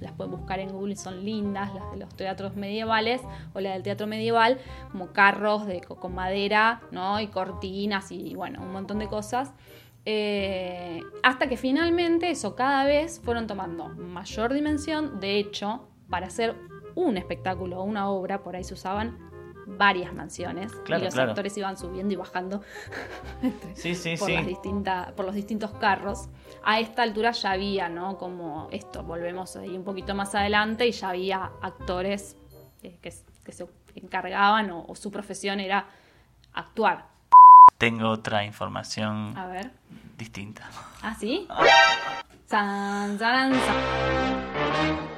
las 0.00 0.12
pueden 0.12 0.32
buscar 0.32 0.58
en 0.60 0.70
Google, 0.70 0.96
son 0.96 1.24
lindas, 1.24 1.74
las 1.74 1.90
de 1.92 1.96
los 1.98 2.14
teatros 2.14 2.56
medievales 2.56 3.20
o 3.54 3.60
la 3.60 3.72
del 3.72 3.82
teatro 3.82 4.06
medieval, 4.06 4.58
como 4.90 5.12
carros 5.12 5.62
con 5.98 6.14
madera. 6.14 6.80
Y 7.20 7.26
cortinas 7.28 8.12
y 8.12 8.34
bueno, 8.34 8.62
un 8.62 8.72
montón 8.72 8.98
de 8.98 9.08
cosas. 9.08 9.52
Eh, 10.04 11.00
hasta 11.22 11.48
que 11.48 11.56
finalmente 11.56 12.30
eso 12.30 12.56
cada 12.56 12.84
vez 12.84 13.20
fueron 13.20 13.46
tomando 13.46 13.88
mayor 13.88 14.52
dimensión. 14.52 15.20
De 15.20 15.38
hecho, 15.38 15.88
para 16.08 16.26
hacer 16.26 16.56
un 16.94 17.16
espectáculo 17.16 17.80
o 17.80 17.84
una 17.84 18.10
obra, 18.10 18.42
por 18.42 18.56
ahí 18.56 18.64
se 18.64 18.74
usaban 18.74 19.31
varias 19.66 20.12
mansiones 20.12 20.72
Claro, 20.84 21.02
y 21.02 21.04
los 21.06 21.14
claro. 21.14 21.30
actores 21.30 21.56
iban 21.56 21.76
subiendo 21.76 22.12
y 22.12 22.16
bajando 22.16 22.62
Sí, 23.74 23.94
sí, 23.94 24.16
por, 24.16 24.28
sí. 24.28 24.34
las 24.34 24.46
distintas, 24.46 25.12
por 25.12 25.24
los 25.26 25.34
distintos 25.34 25.70
carros. 25.72 26.28
A 26.64 26.80
esta 26.80 27.02
altura 27.02 27.30
ya 27.32 27.52
había, 27.52 27.88
¿no? 27.88 28.18
Como 28.18 28.68
esto, 28.70 29.02
volvemos 29.02 29.56
ahí 29.56 29.76
un 29.76 29.84
poquito 29.84 30.14
más 30.14 30.34
adelante 30.34 30.86
y 30.86 30.92
ya 30.92 31.08
había 31.10 31.50
actores 31.62 32.36
eh, 32.82 32.98
que, 33.00 33.12
que 33.44 33.52
se 33.52 33.66
encargaban 33.94 34.70
o, 34.70 34.84
o 34.86 34.94
su 34.94 35.10
profesión 35.10 35.60
era 35.60 35.86
actuar. 36.54 37.06
Tengo 37.78 38.08
otra 38.10 38.44
información 38.44 39.36
A 39.36 39.46
ver. 39.46 39.70
distinta. 40.16 40.68
¿Ah, 41.02 41.14
sí? 41.18 41.48
San, 42.46 43.18
san, 43.18 43.52
san. 43.54 45.11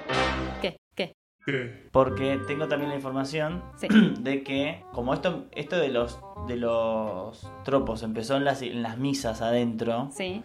Porque 1.93 2.39
tengo 2.47 2.69
también 2.69 2.91
la 2.91 2.97
información 2.97 3.63
Sí. 3.77 3.89
de 4.21 4.43
que 4.43 4.83
como 4.93 5.13
esto 5.15 5.45
esto 5.53 5.77
de 5.77 5.89
los 5.89 6.19
de 6.49 6.57
los 6.57 7.47
tropos 7.65 8.03
empezó 8.03 8.37
en 8.37 8.45
las, 8.45 8.63
en 8.63 8.83
las 8.83 8.97
misas 8.99 9.43
adentro, 9.43 10.09
Sí. 10.13 10.43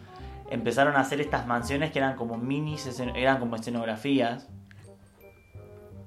empezaron 0.50 0.96
a 0.96 1.00
hacer 1.02 1.22
estas 1.22 1.48
mansiones 1.48 1.92
que 1.92 2.00
eran 2.00 2.16
como 2.16 2.38
mini 2.38 2.76
eran 3.16 3.40
como 3.40 3.56
escenografías 3.56 4.48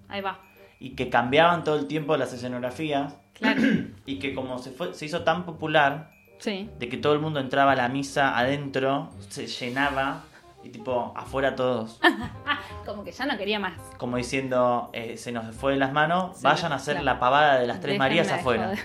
Ahí 0.08 0.20
va. 0.20 0.40
y 0.78 0.90
que 0.90 1.08
cambiaban 1.08 1.64
todo 1.64 1.76
el 1.76 1.86
tiempo 1.86 2.16
las 2.16 2.32
escenografías 2.32 3.16
Claro. 3.34 3.62
y 4.06 4.18
que 4.18 4.34
como 4.34 4.58
se 4.58 4.70
fue 4.72 4.92
se 4.94 5.06
hizo 5.06 5.22
tan 5.22 5.44
popular 5.44 6.10
Sí. 6.38 6.68
de 6.78 6.88
que 6.88 6.96
todo 6.96 7.12
el 7.12 7.20
mundo 7.20 7.38
entraba 7.40 7.72
a 7.72 7.76
la 7.76 7.88
misa 7.88 8.36
adentro, 8.36 9.10
se 9.28 9.46
llenaba 9.46 10.24
y 10.62 10.70
tipo 10.70 11.12
afuera 11.16 11.54
todos, 11.54 12.00
Como 12.86 13.04
que 13.04 13.12
ya 13.12 13.26
no 13.26 13.36
quería 13.36 13.58
más. 13.58 13.74
como 13.98 14.16
diciendo 14.16 14.90
eh, 14.92 15.16
se 15.16 15.32
nos 15.32 15.54
fue 15.56 15.72
de 15.72 15.78
las 15.78 15.92
manos, 15.92 16.36
Sí, 16.38 16.44
vayan 16.44 16.72
a 16.72 16.76
hacer 16.76 16.94
claro. 16.94 17.04
la 17.06 17.18
pavada 17.20 17.58
de 17.58 17.66
las 17.66 17.80
tres 17.80 17.94
Déjenme 17.94 17.98
Marías 18.08 18.32
afuera. 18.32 18.64
joder. 18.68 18.78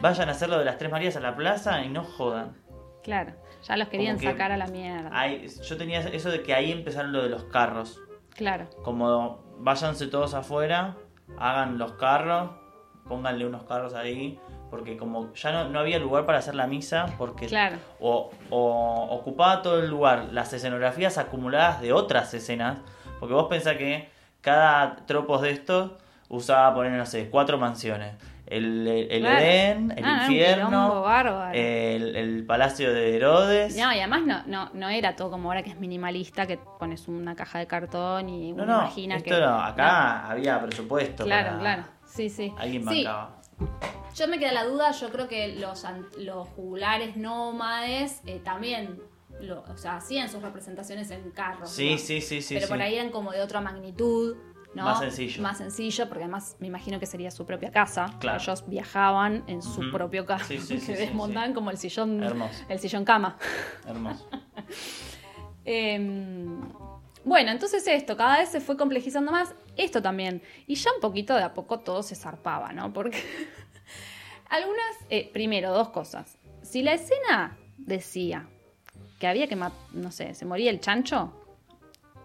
Vayan 0.00 0.28
a 0.28 0.32
hacer 0.32 0.48
lo 0.48 0.58
de 0.58 0.64
las 0.64 0.78
tres 0.78 0.90
Marías 0.90 1.16
a 1.16 1.20
la 1.20 1.34
plaza 1.34 1.82
y 1.82 1.88
no 1.88 2.04
jodan. 2.04 2.56
Claro. 3.02 3.32
Ya 3.66 3.76
los 3.76 3.88
querían 3.88 4.18
que 4.18 4.26
sacar 4.30 4.52
a 4.52 4.56
la 4.56 4.66
mierda. 4.68 5.10
Ahí- 5.12 5.46
yo 5.48 5.76
tenía 5.76 6.00
eso 6.00 6.30
de 6.30 6.42
que 6.42 6.54
ahí 6.54 6.70
empezaron 6.70 7.10
lo 7.12 7.22
de 7.22 7.28
los 7.28 7.44
carros. 7.44 7.98
Claro. 8.36 8.68
Como 8.84 9.42
váyanse 9.58 10.06
todos 10.06 10.34
afuera, 10.34 10.96
hagan 11.38 11.78
los 11.78 11.92
carros, 11.94 12.50
pónganle 13.08 13.46
unos 13.46 13.64
carros 13.64 13.94
ahí, 13.94 14.38
porque 14.70 14.96
como 14.96 15.32
ya 15.34 15.52
no, 15.52 15.68
no 15.68 15.78
había 15.80 15.98
lugar 15.98 16.26
para 16.26 16.38
hacer 16.38 16.54
la 16.54 16.66
misa, 16.66 17.06
porque 17.18 17.46
Claro. 17.46 17.76
o, 18.00 18.30
o 18.50 19.08
ocupaba 19.10 19.62
todo 19.62 19.80
el 19.80 19.88
lugar 19.88 20.28
las 20.32 20.52
escenografías 20.52 21.18
acumuladas 21.18 21.80
de 21.80 21.92
otras 21.92 22.32
escenas, 22.34 22.78
porque 23.20 23.34
vos 23.34 23.46
pensás 23.48 23.76
que 23.76 24.08
cada 24.40 24.96
tropos 25.06 25.42
de 25.42 25.50
estos 25.50 25.92
usaba 26.28 26.74
poner, 26.74 26.92
no 26.92 27.06
sé, 27.06 27.28
cuatro 27.30 27.58
mansiones. 27.58 28.14
El, 28.46 28.86
el, 28.88 29.10
el 29.10 29.20
Claro. 29.20 29.38
Edén, 29.40 29.90
el 29.94 30.04
Ah, 30.06 30.22
infierno, 30.22 31.04
el, 31.52 32.16
el 32.16 32.46
palacio 32.46 32.94
de 32.94 33.14
Herodes. 33.16 33.76
No, 33.76 33.92
y 33.92 33.98
además 33.98 34.22
no, 34.24 34.42
no, 34.46 34.70
no 34.72 34.88
era 34.88 35.16
todo 35.16 35.30
como 35.30 35.50
ahora 35.50 35.62
que 35.62 35.68
es 35.70 35.76
minimalista, 35.78 36.46
que 36.46 36.56
pones 36.56 37.08
una 37.08 37.34
caja 37.36 37.58
de 37.58 37.66
cartón 37.66 38.28
y 38.30 38.52
No, 38.52 38.62
uno 38.62 38.72
no, 38.72 38.78
imagina 38.84 39.16
esto 39.16 39.34
que. 39.34 39.40
no, 39.40 39.60
acá 39.60 40.30
había 40.30 40.58
presupuesto. 40.62 41.24
Claro, 41.24 41.48
para- 41.48 41.58
claro. 41.60 41.82
Sí, 42.06 42.30
sí. 42.30 42.54
Alguien 42.56 42.88
Sí, 42.88 43.04
bancaba. 43.04 43.36
Yo 44.14 44.26
me 44.26 44.38
queda 44.38 44.52
la 44.52 44.64
duda, 44.64 44.90
yo 44.92 45.10
creo 45.10 45.28
que 45.28 45.56
los, 45.56 45.84
los 46.18 46.48
jugulares 46.48 47.16
nómades 47.16 48.20
eh, 48.26 48.40
también 48.42 49.00
lo, 49.40 49.62
o 49.62 49.76
sea, 49.76 49.96
hacían 49.96 50.28
sus 50.28 50.42
representaciones 50.42 51.10
en 51.10 51.30
carros. 51.30 51.70
Sí, 51.70 51.92
¿no? 51.92 51.98
sí, 51.98 52.20
sí, 52.20 52.42
sí. 52.42 52.54
Pero 52.54 52.66
sí. 52.66 52.72
por 52.72 52.82
ahí 52.82 52.96
eran 52.96 53.10
como 53.10 53.30
de 53.32 53.40
otra 53.40 53.60
magnitud. 53.60 54.36
¿no? 54.74 54.84
Más 54.84 54.98
sencillo. 54.98 55.42
Más 55.42 55.58
sencillo, 55.58 56.08
porque 56.08 56.24
además 56.24 56.56
me 56.58 56.66
imagino 56.66 56.98
que 57.00 57.06
sería 57.06 57.30
su 57.30 57.46
propia 57.46 57.70
casa. 57.70 58.16
Claro. 58.18 58.38
Ellos 58.40 58.64
viajaban 58.66 59.44
en 59.46 59.62
su 59.62 59.90
propio 59.90 60.26
carro, 60.26 60.44
Sí, 60.44 60.58
sí, 60.58 60.78
que 60.86 60.96
desmontaban 60.96 61.54
como 61.54 61.70
el 61.70 61.78
sillón, 61.78 62.22
Hermoso. 62.22 62.64
el 62.68 62.78
sillón 62.78 63.04
cama. 63.04 63.36
Hermoso. 63.86 64.28
Eh, 65.70 66.00
bueno, 67.24 67.50
entonces 67.50 67.86
esto, 67.86 68.16
cada 68.16 68.38
vez 68.38 68.48
se 68.50 68.60
fue 68.60 68.76
complejizando 68.76 69.32
más. 69.32 69.54
Esto 69.76 70.00
también. 70.02 70.42
Y 70.66 70.74
ya 70.76 70.90
un 70.94 71.00
poquito 71.00 71.34
de 71.34 71.42
a 71.42 71.54
poco 71.54 71.80
todo 71.80 72.02
se 72.02 72.14
zarpaba, 72.14 72.72
¿no? 72.72 72.92
Porque 72.92 73.22
algunas, 74.50 74.96
eh, 75.10 75.30
primero, 75.32 75.72
dos 75.72 75.90
cosas. 75.90 76.38
Si 76.62 76.82
la 76.82 76.94
escena 76.94 77.56
decía 77.76 78.46
que 79.18 79.26
había 79.26 79.46
que 79.48 79.56
matar, 79.56 79.78
no 79.92 80.10
sé, 80.10 80.34
se 80.34 80.44
moría 80.44 80.70
el 80.70 80.80
chancho, 80.80 81.32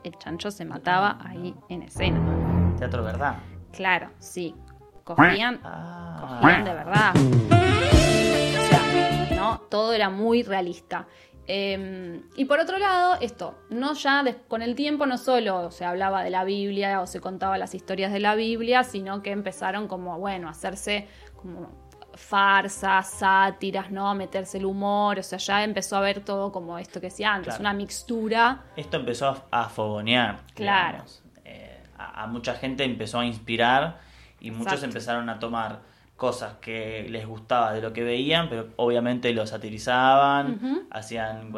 el 0.03 0.17
chancho 0.17 0.51
se 0.51 0.65
mataba 0.65 1.19
ahí 1.23 1.55
en 1.69 1.83
escena. 1.83 2.75
Teatro 2.77 3.03
verdad. 3.03 3.37
Claro, 3.71 4.11
sí. 4.19 4.55
Cogían, 5.03 5.59
Ah. 5.63 6.39
cogían 6.41 6.63
de 6.63 6.73
verdad. 6.73 7.13
O 7.15 8.67
sea, 8.67 9.35
¿no? 9.35 9.59
Todo 9.69 9.93
era 9.93 10.09
muy 10.09 10.43
realista. 10.43 11.07
Eh, 11.47 12.21
y 12.37 12.45
por 12.45 12.59
otro 12.59 12.77
lado, 12.77 13.15
esto, 13.19 13.57
no 13.69 13.93
ya 13.93 14.23
des- 14.23 14.37
con 14.47 14.61
el 14.61 14.75
tiempo 14.75 15.05
no 15.05 15.17
solo 15.17 15.71
se 15.71 15.83
hablaba 15.85 16.23
de 16.23 16.29
la 16.29 16.43
Biblia 16.45 17.01
o 17.01 17.07
se 17.07 17.19
contaba 17.19 17.57
las 17.57 17.75
historias 17.75 18.13
de 18.13 18.19
la 18.21 18.35
Biblia, 18.35 18.83
sino 18.83 19.21
que 19.21 19.31
empezaron 19.31 19.87
como, 19.87 20.17
bueno, 20.19 20.47
a 20.47 20.51
hacerse 20.51 21.07
como 21.35 21.83
farsas, 22.13 23.09
sátiras, 23.09 23.91
¿no? 23.91 24.09
A 24.09 24.13
meterse 24.13 24.57
el 24.57 24.65
humor, 24.65 25.19
o 25.19 25.23
sea, 25.23 25.37
ya 25.39 25.63
empezó 25.63 25.97
a 25.97 26.01
ver 26.01 26.23
todo 26.23 26.51
como 26.51 26.77
esto 26.77 27.01
que 27.01 27.07
decía 27.07 27.33
antes, 27.33 27.55
Claro. 27.55 27.61
una 27.61 27.73
mixtura. 27.73 28.63
Esto 28.75 28.97
empezó 28.97 29.45
a, 29.51 29.67
fogonear. 29.69 30.41
Claro. 30.53 31.03
Eh, 31.43 31.83
a, 31.97 32.23
a 32.23 32.27
mucha 32.27 32.53
gente 32.55 32.83
empezó 32.83 33.19
a 33.19 33.25
inspirar 33.25 33.99
y 34.39 34.51
muchos 34.51 34.73
Exacto. 34.73 34.85
empezaron 34.85 35.29
a 35.29 35.39
tomar 35.39 35.81
cosas 36.15 36.55
que 36.61 37.07
les 37.09 37.25
gustaba 37.25 37.73
de 37.73 37.81
lo 37.81 37.91
que 37.91 38.03
veían, 38.03 38.47
pero 38.49 38.69
obviamente 38.77 39.33
lo 39.33 39.45
satirizaban, 39.47 40.87
hacían 40.91 41.51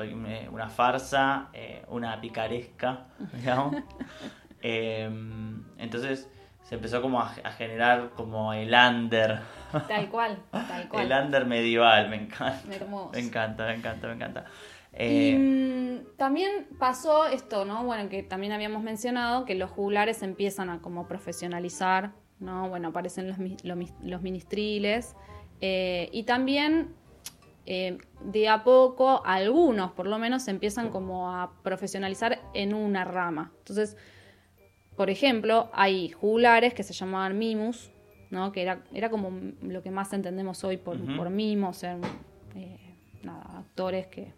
una 0.51 0.69
farsa, 0.69 1.49
eh, 1.53 1.83
una 1.89 2.19
picaresca, 2.21 3.07
digamos. 3.33 3.75
Eh, 4.67 5.07
entonces 5.77 6.27
se 6.63 6.73
empezó 6.73 6.99
como 6.99 7.21
a, 7.21 7.31
a 7.43 7.51
generar 7.51 8.09
como 8.15 8.51
el 8.51 8.73
under, 8.73 9.41
Tal 9.87 10.09
cual, 10.09 10.39
tal 10.49 10.87
cual. 10.89 11.11
el 11.11 11.23
under 11.25 11.45
medieval, 11.45 12.09
me 12.09 12.15
encanta. 12.15 12.73
Hermoso. 12.73 13.11
Me 13.13 13.19
encanta, 13.19 13.67
me 13.67 13.75
encanta, 13.75 14.07
me 14.07 14.13
encanta. 14.13 14.45
Eh, 14.93 15.37
mm, 15.37 16.17
también 16.17 16.67
pasó 16.79 17.27
esto, 17.27 17.65
¿no? 17.65 17.83
Bueno, 17.83 18.09
que 18.09 18.23
también 18.23 18.53
habíamos 18.53 18.81
mencionado 18.81 19.45
que 19.45 19.53
los 19.53 19.69
juglares 19.69 20.23
empiezan 20.23 20.71
a 20.71 20.81
como 20.81 21.07
profesionalizar, 21.07 22.13
¿no? 22.45 22.69
Bueno, 22.69 22.89
aparecen 22.89 23.27
los, 23.27 23.38
los, 24.03 24.21
ministriles. 24.21 25.15
eh, 25.62 26.10
y 26.12 26.23
también 26.23 26.93
eh, 27.65 27.97
de 28.21 28.47
a 28.47 28.63
poco, 28.63 29.23
algunos 29.25 29.91
por 29.91 30.05
lo 30.08 30.19
menos, 30.19 30.43
se 30.43 30.51
empiezan 30.51 30.89
como 30.89 31.31
a 31.31 31.51
profesionalizar 31.63 32.39
en 32.53 32.73
una 32.73 33.03
rama. 33.03 33.51
Entonces, 33.60 33.97
por 34.95 35.10
ejemplo, 35.10 35.69
hay 35.73 36.10
juglares 36.10 36.73
que 36.73 36.84
se 36.84 36.93
llamaban 36.93 37.38
mimus, 37.38 37.91
¿no? 38.29 38.51
Que 38.51 38.62
era, 38.62 38.84
era 38.93 39.10
como 39.10 39.31
lo 39.62 39.81
que 39.81 39.91
más 39.91 40.13
entendemos 40.13 40.63
hoy 40.63 40.77
por, 40.77 41.01
Ujú. 41.01 41.17
por 41.17 41.29
mimos, 41.29 41.84
eran 41.84 42.01
eh, 42.55 42.77
nada, 43.23 43.58
actores 43.58 44.08
que, 44.08 44.31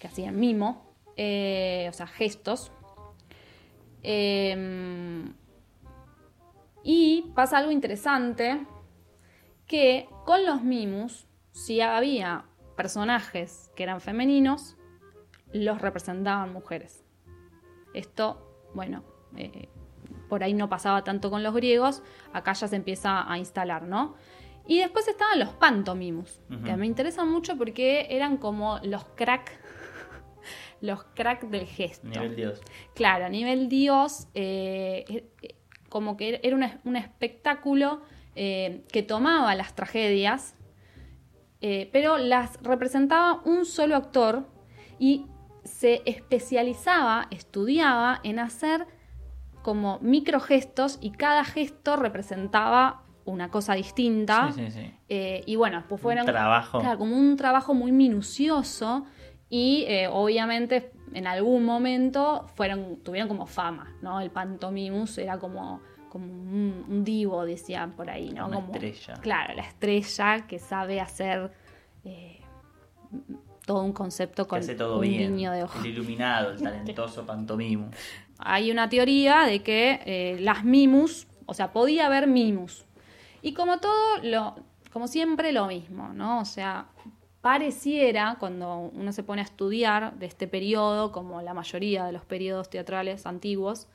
que 0.00 0.06
hacían 0.06 0.38
mimo, 0.40 0.86
eh, 1.16 1.86
o 1.90 1.92
sea, 1.92 2.06
gestos. 2.06 2.72
Y 6.82 7.32
pasa 7.34 7.58
algo 7.58 7.70
interesante, 7.70 8.66
que 9.66 10.08
con 10.24 10.44
los 10.46 10.62
mimus, 10.62 11.26
si 11.52 11.80
había 11.80 12.44
personajes 12.76 13.70
que 13.76 13.82
eran 13.82 14.00
femeninos, 14.00 14.76
los 15.52 15.80
representaban 15.80 16.52
mujeres. 16.52 17.04
Esto, 17.94 18.68
bueno, 18.74 19.02
eh, 19.36 19.68
por 20.28 20.42
ahí 20.42 20.54
no 20.54 20.68
pasaba 20.68 21.04
tanto 21.04 21.30
con 21.30 21.42
los 21.42 21.54
griegos, 21.54 22.02
acá 22.32 22.52
ya 22.52 22.68
se 22.68 22.76
empieza 22.76 23.30
a 23.30 23.38
instalar, 23.38 23.82
¿no? 23.82 24.14
Y 24.66 24.78
después 24.80 25.08
estaban 25.08 25.38
los 25.38 25.48
pantomimus, 25.50 26.40
que 26.48 26.70
Ujú. 26.70 26.78
me 26.78 26.86
interesan 26.86 27.28
mucho 27.30 27.56
porque 27.56 28.06
eran 28.10 28.36
como 28.36 28.78
los 28.82 29.04
crack, 29.16 29.50
los 30.82 31.04
crack 31.14 31.44
del 31.48 31.66
gesto. 31.66 32.08
nivel 32.08 32.36
Dios. 32.36 32.60
Claro, 32.94 33.24
a 33.24 33.28
nivel 33.30 33.68
Dios, 33.70 34.28
eh, 34.34 35.04
eh, 35.40 35.54
como 35.88 36.16
que 36.16 36.40
era 36.42 36.78
un 36.84 36.96
espectáculo 36.96 38.02
eh, 38.34 38.84
que 38.92 39.02
tomaba 39.02 39.54
las 39.54 39.74
tragedias, 39.74 40.54
eh, 41.60 41.88
pero 41.92 42.18
las 42.18 42.62
representaba 42.62 43.40
un 43.44 43.64
solo 43.64 43.96
actor 43.96 44.46
y 44.98 45.26
se 45.64 46.02
especializaba, 46.06 47.26
estudiaba 47.30 48.20
en 48.22 48.38
hacer 48.38 48.86
como 49.62 49.98
microgestos 50.00 50.98
y 51.00 51.10
cada 51.10 51.44
gesto 51.44 51.96
representaba 51.96 53.02
una 53.24 53.50
cosa 53.50 53.74
distinta. 53.74 54.52
Sí, 54.52 54.66
sí, 54.66 54.70
sí. 54.70 54.94
Eh, 55.08 55.42
y 55.46 55.56
bueno, 55.56 55.84
pues 55.88 56.00
fueron 56.00 56.24
trabajo. 56.24 56.80
claro, 56.80 56.98
como 56.98 57.16
un 57.16 57.36
trabajo 57.36 57.74
muy 57.74 57.92
minucioso 57.92 59.04
y 59.50 59.84
eh, 59.88 60.08
obviamente 60.08 60.92
en 61.14 61.26
algún 61.26 61.64
momento 61.64 62.46
fueron 62.54 62.96
tuvieron 63.02 63.28
como 63.28 63.46
fama, 63.46 63.94
¿no? 64.02 64.20
El 64.20 64.30
pantomimus 64.30 65.18
era 65.18 65.38
como 65.38 65.80
como 66.08 66.26
un, 66.26 66.84
un 66.88 67.04
divo 67.04 67.44
decían 67.44 67.92
por 67.92 68.10
ahí, 68.10 68.30
¿no? 68.30 68.46
Una 68.46 68.56
como, 68.56 68.72
estrella. 68.72 69.14
Claro, 69.20 69.54
la 69.54 69.62
estrella 69.62 70.46
que 70.46 70.58
sabe 70.58 71.00
hacer 71.00 71.52
eh, 72.04 72.40
todo 73.66 73.82
un 73.82 73.92
concepto 73.92 74.44
Que 74.44 74.48
con 74.48 74.58
hace 74.60 74.74
todo 74.74 74.96
un 74.96 75.02
bien. 75.02 75.36
guiño 75.36 75.52
de 75.52 75.64
ojo. 75.64 75.78
El 75.80 75.86
iluminado, 75.86 76.52
el 76.52 76.58
talentoso 76.62 77.26
pantomimo. 77.26 77.90
Hay 78.38 78.70
una 78.70 78.88
teoría 78.88 79.42
de 79.44 79.62
que 79.62 80.00
eh, 80.06 80.38
las 80.40 80.64
mimus, 80.64 81.26
o 81.46 81.54
sea, 81.54 81.72
podía 81.72 82.06
haber 82.06 82.26
mimus. 82.26 82.86
Y 83.42 83.52
como 83.52 83.78
todo, 83.78 84.22
lo, 84.22 84.56
como 84.92 85.06
siempre, 85.08 85.52
lo 85.52 85.66
mismo, 85.66 86.08
¿no? 86.14 86.40
O 86.40 86.44
sea, 86.44 86.86
pareciera, 87.52 88.36
cuando 88.38 88.90
uno 88.92 89.10
se 89.12 89.22
pone 89.22 89.40
a 89.40 89.44
estudiar 89.44 90.12
de 90.18 90.26
este 90.26 90.46
periodo, 90.46 91.12
como 91.12 91.40
la 91.40 91.54
mayoría 91.54 92.04
de 92.04 92.12
los 92.12 92.22
periodos 92.26 92.68
teatrales 92.68 93.24
antiguos, 93.24 93.88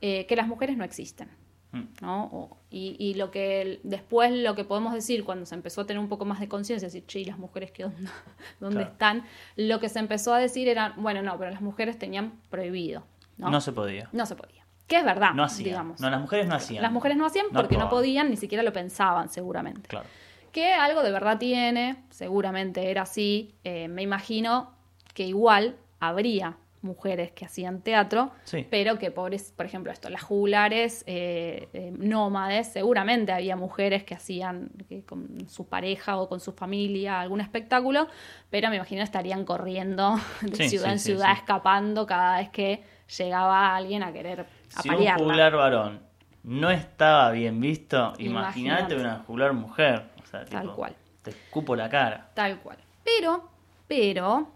eh, 0.00 0.24
que 0.26 0.36
las 0.36 0.46
mujeres 0.46 0.76
no 0.76 0.84
existen. 0.84 1.28
Mm. 1.72 1.82
¿no? 2.00 2.24
O- 2.32 2.56
y, 2.70 2.94
y 3.00 3.14
lo 3.14 3.32
que 3.32 3.80
después 3.82 4.30
lo 4.32 4.54
que 4.54 4.62
podemos 4.62 4.94
decir 4.94 5.24
cuando 5.24 5.46
se 5.46 5.56
empezó 5.56 5.80
a 5.80 5.86
tener 5.86 5.98
un 6.00 6.08
poco 6.08 6.24
más 6.24 6.38
de 6.38 6.46
conciencia, 6.48 6.86
decir, 6.86 7.04
che, 7.08 7.18
¿y 7.18 7.24
las 7.24 7.38
mujeres 7.38 7.72
qué 7.72 7.86
onda? 7.86 8.12
¿Dónde 8.60 8.76
Claro. 8.76 8.92
están? 8.92 9.24
Lo 9.56 9.80
que 9.80 9.88
se 9.88 9.98
empezó 9.98 10.32
a 10.32 10.38
decir 10.38 10.68
era, 10.68 10.94
bueno, 10.96 11.22
no, 11.22 11.36
pero 11.38 11.50
las 11.50 11.60
mujeres 11.62 11.98
tenían 11.98 12.34
prohibido. 12.50 13.02
No, 13.36 13.50
No, 13.50 13.60
se 13.60 13.72
podía. 13.72 14.08
No 14.12 14.26
se 14.26 14.36
podía. 14.36 14.64
Que 14.86 14.98
es 14.98 15.04
verdad, 15.04 15.32
No 15.34 15.42
hacían. 15.42 15.64
digamos. 15.70 16.00
No, 16.00 16.08
las 16.08 16.20
mujeres 16.20 16.46
no 16.46 16.54
hacían. 16.54 16.82
Las 16.82 16.92
mujeres 16.92 17.16
no 17.16 17.26
hacían 17.26 17.46
No 17.50 17.58
porque 17.60 17.74
no 17.76 17.82
actuaban. 17.86 18.00
podían, 18.04 18.30
ni 18.30 18.36
siquiera 18.36 18.62
lo 18.62 18.72
pensaban, 18.72 19.28
seguramente. 19.28 19.88
Claro. 19.88 20.06
Que 20.56 20.72
algo 20.72 21.02
de 21.02 21.12
verdad 21.12 21.36
tiene, 21.36 21.96
seguramente 22.08 22.90
era 22.90 23.02
así. 23.02 23.54
eh, 23.62 23.88
me 23.88 24.00
imagino 24.00 24.72
que 25.12 25.24
igual 25.24 25.76
habría 26.00 26.56
mujeres 26.80 27.30
que 27.32 27.44
hacían 27.44 27.82
teatro, 27.82 28.30
Sí. 28.44 28.66
pero 28.70 28.98
que 28.98 29.10
pobres, 29.10 29.52
por 29.54 29.66
ejemplo, 29.66 29.92
esto, 29.92 30.08
las 30.08 30.22
jugulares 30.22 31.04
eh, 31.06 31.68
eh, 31.74 31.92
nómades, 31.98 32.68
seguramente 32.68 33.32
había 33.32 33.54
mujeres 33.54 34.02
que 34.04 34.14
hacían 34.14 34.70
que 34.88 35.02
con 35.04 35.46
su 35.46 35.68
pareja 35.68 36.16
o 36.16 36.26
con 36.26 36.40
su 36.40 36.52
familia 36.52 37.20
algún 37.20 37.42
espectáculo, 37.42 38.06
pero 38.48 38.70
me 38.70 38.76
imagino 38.76 39.02
estarían 39.02 39.44
corriendo 39.44 40.14
de 40.40 40.56
Sí, 40.56 40.70
ciudad 40.70 40.86
sí, 40.86 40.92
en 40.92 40.98
ciudad, 41.00 41.32
escapando 41.34 42.06
cada 42.06 42.38
vez 42.38 42.48
que 42.48 42.82
llegaba 43.18 43.76
alguien 43.76 44.02
a 44.02 44.10
querer 44.10 44.46
Si 44.68 44.88
un 44.88 44.94
apalearla. 44.94 45.22
juglar 45.22 45.54
varón 45.56 46.00
no 46.44 46.70
estaba 46.70 47.30
bien 47.32 47.60
visto, 47.60 48.14
imagínate 48.18 48.94
una 48.96 49.22
juglar 49.26 49.52
mujer. 49.52 50.15
O 50.26 50.28
sea, 50.28 50.44
Tal 50.44 50.62
tipo, 50.62 50.74
cual. 50.74 50.96
Te 51.22 51.30
escupo 51.30 51.76
la 51.76 51.88
cara. 51.88 52.30
Tal 52.34 52.58
cual. 52.60 52.78
Pero, 53.04 53.48
pero, 53.86 54.48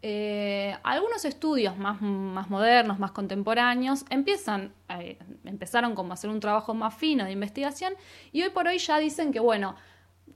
eh, 0.00 0.76
algunos 0.82 1.24
estudios 1.24 1.76
más, 1.78 2.00
más 2.00 2.50
modernos, 2.50 2.98
más 2.98 3.12
contemporáneos, 3.12 4.04
empiezan, 4.10 4.72
eh, 4.88 5.18
empezaron 5.44 5.94
como 5.94 6.12
a 6.12 6.14
hacer 6.14 6.30
un 6.30 6.40
trabajo 6.40 6.74
más 6.74 6.94
fino 6.94 7.24
de 7.24 7.30
investigación 7.32 7.94
y 8.32 8.42
hoy 8.42 8.50
por 8.50 8.66
hoy 8.66 8.78
ya 8.78 8.98
dicen 8.98 9.32
que, 9.32 9.38
bueno, 9.38 9.76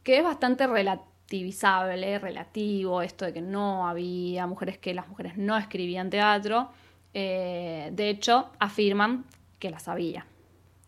que 0.03 0.19
es 0.19 0.25
bastante 0.25 0.67
relativizable, 0.67 2.19
relativo, 2.19 3.03
esto 3.03 3.25
de 3.25 3.33
que 3.33 3.41
no 3.41 3.89
había 3.89 4.47
mujeres, 4.47 4.79
que 4.79 4.95
las 4.95 5.09
mujeres 5.09 5.37
no 5.37 5.57
escribían 5.57 6.11
teatro. 6.11 6.71
Eh, 7.13 7.89
de 7.93 8.11
hecho, 8.11 8.51
afirman 8.59 9.25
que 9.59 9.71
las 9.71 9.89
había, 9.89 10.27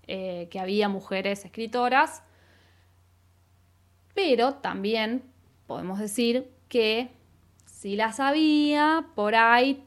eh, 0.06 0.46
que 0.50 0.60
había 0.60 0.88
mujeres 0.88 1.44
escritoras, 1.44 2.22
pero 4.18 4.54
también 4.54 5.22
podemos 5.68 6.00
decir 6.00 6.50
que 6.68 7.12
si 7.66 7.94
las 7.94 8.18
había, 8.18 9.04
por 9.14 9.36
ahí 9.36 9.84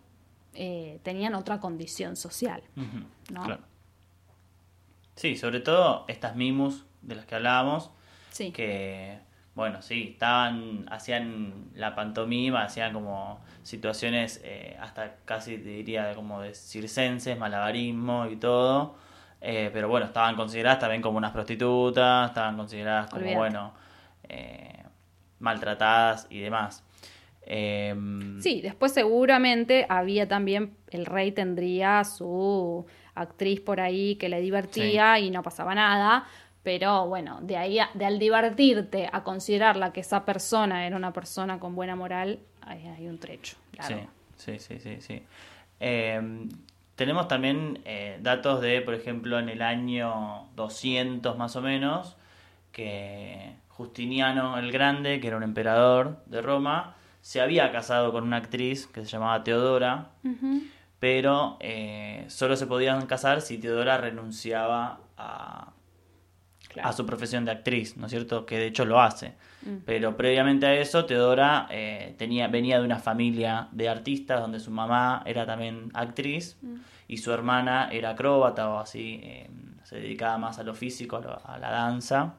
eh, 0.53 1.01
tenían 1.03 1.35
otra 1.35 1.59
condición 1.59 2.15
social. 2.15 2.63
Claro. 3.27 3.59
Sí, 5.15 5.35
sobre 5.35 5.59
todo 5.59 6.05
estas 6.07 6.37
mimus 6.37 6.85
de 7.01 7.15
las 7.15 7.25
que 7.25 7.35
hablábamos, 7.35 7.91
Sí, 8.29 8.53
que, 8.53 9.19
bueno, 9.53 9.81
sí, 9.81 10.11
estaban, 10.13 10.85
hacían 10.89 11.65
la 11.75 11.93
pantomima, 11.93 12.63
hacían 12.63 12.93
como 12.93 13.41
situaciones 13.63 14.39
eh, 14.45 14.77
hasta 14.79 15.17
casi 15.25 15.57
te 15.57 15.67
diría 15.71 16.15
como 16.15 16.39
de 16.39 16.55
circenses, 16.55 17.37
malabarismo 17.37 18.27
y 18.27 18.37
todo. 18.37 18.95
eh, 19.41 19.69
pero 19.73 19.89
bueno, 19.89 20.05
estaban 20.05 20.37
consideradas 20.37 20.79
también 20.79 21.01
como 21.01 21.17
unas 21.17 21.31
prostitutas, 21.33 22.29
estaban 22.29 22.55
consideradas 22.55 23.07
como, 23.09 23.17
Olvídate. 23.23 23.37
bueno, 23.37 23.80
eh, 24.31 24.83
maltratadas 25.39 26.27
y 26.29 26.39
demás. 26.39 26.83
Em, 27.45 28.39
Sí, 28.41 28.61
después 28.61 28.93
seguramente 28.93 29.85
había 29.89 30.27
también, 30.27 30.75
el 30.89 31.05
rey 31.05 31.31
tendría 31.31 32.03
su 32.03 32.85
actriz 33.15 33.59
por 33.59 33.79
ahí 33.81 34.15
que 34.15 34.29
le 34.29 34.39
divertía 34.41 35.19
y 35.19 35.29
no 35.31 35.43
pasaba 35.43 35.75
nada, 35.75 36.25
pero 36.63 37.07
bueno, 37.07 37.39
de 37.41 37.57
ahí, 37.57 37.79
a- 37.79 37.89
de 37.93 38.05
al 38.05 38.19
divertirte 38.19 39.09
a 39.11 39.23
considerarla 39.23 39.91
que 39.91 39.99
esa 40.01 40.23
persona 40.25 40.85
era 40.87 40.95
una 40.95 41.11
persona 41.11 41.59
con 41.59 41.75
buena 41.75 41.95
moral, 41.95 42.39
hay, 42.61 42.87
hay 42.87 43.07
un 43.07 43.17
trecho. 43.17 43.57
largo. 43.77 44.07
Sí, 44.37 44.59
sí, 44.59 44.59
sí, 44.59 44.79
sí. 44.79 45.01
sí. 45.01 45.23
Eh, 45.79 46.21
tenemos 46.95 47.27
también 47.27 47.79
eh, 47.85 48.19
datos 48.21 48.61
de, 48.61 48.81
por 48.81 48.93
ejemplo, 48.93 49.39
en 49.39 49.49
el 49.49 49.61
año 49.63 50.47
200 50.55 51.35
más 51.37 51.55
o 51.55 51.61
menos, 51.61 52.15
que 52.71 53.53
Justiniano 53.85 54.57
el 54.59 54.71
Grande, 54.71 55.19
que 55.19 55.27
era 55.27 55.37
un 55.37 55.43
emperador 55.43 56.23
de 56.27 56.41
Roma, 56.41 56.95
se 57.21 57.41
había 57.41 57.71
casado 57.71 58.11
con 58.11 58.23
una 58.23 58.37
actriz 58.37 58.85
que 58.87 59.01
se 59.01 59.07
llamaba 59.07 59.43
Teodora, 59.43 60.09
pero 60.99 61.57
eh, 61.59 62.25
solo 62.27 62.55
se 62.55 62.67
podían 62.67 63.05
casar 63.07 63.41
si 63.41 63.57
Teodora 63.57 63.97
renunciaba 63.97 64.99
a, 65.17 65.73
Claro. 66.69 66.87
a 66.87 66.93
su 66.93 67.05
profesión 67.05 67.43
de 67.43 67.51
actriz, 67.51 67.97
¿no 67.97 68.05
es 68.05 68.11
cierto? 68.11 68.45
Que 68.45 68.57
de 68.57 68.67
hecho 68.67 68.85
lo 68.85 69.01
hace. 69.01 69.33
Mm. 69.63 69.77
Pero 69.85 70.15
previamente 70.15 70.65
a 70.67 70.73
eso, 70.75 71.03
Teodora 71.05 71.67
eh, 71.69 72.15
tenía, 72.17 72.47
venía 72.47 72.79
de 72.79 72.85
una 72.85 72.97
familia 72.99 73.67
de 73.73 73.89
artistas 73.89 74.39
donde 74.39 74.59
su 74.61 74.71
mamá 74.71 75.21
era 75.25 75.45
también 75.45 75.89
actriz 75.93 76.57
Mm. 76.61 76.75
y 77.09 77.17
su 77.17 77.33
hermana 77.33 77.89
era 77.91 78.11
acróbata 78.11 78.69
o 78.69 78.79
así, 78.79 79.19
eh, 79.21 79.49
se 79.83 79.97
dedicaba 79.97 80.37
más 80.37 80.59
a 80.59 80.63
lo 80.63 80.73
físico, 80.73 81.17
a, 81.17 81.19
lo- 81.21 81.41
a 81.45 81.57
la 81.57 81.71
danza. 81.71 82.35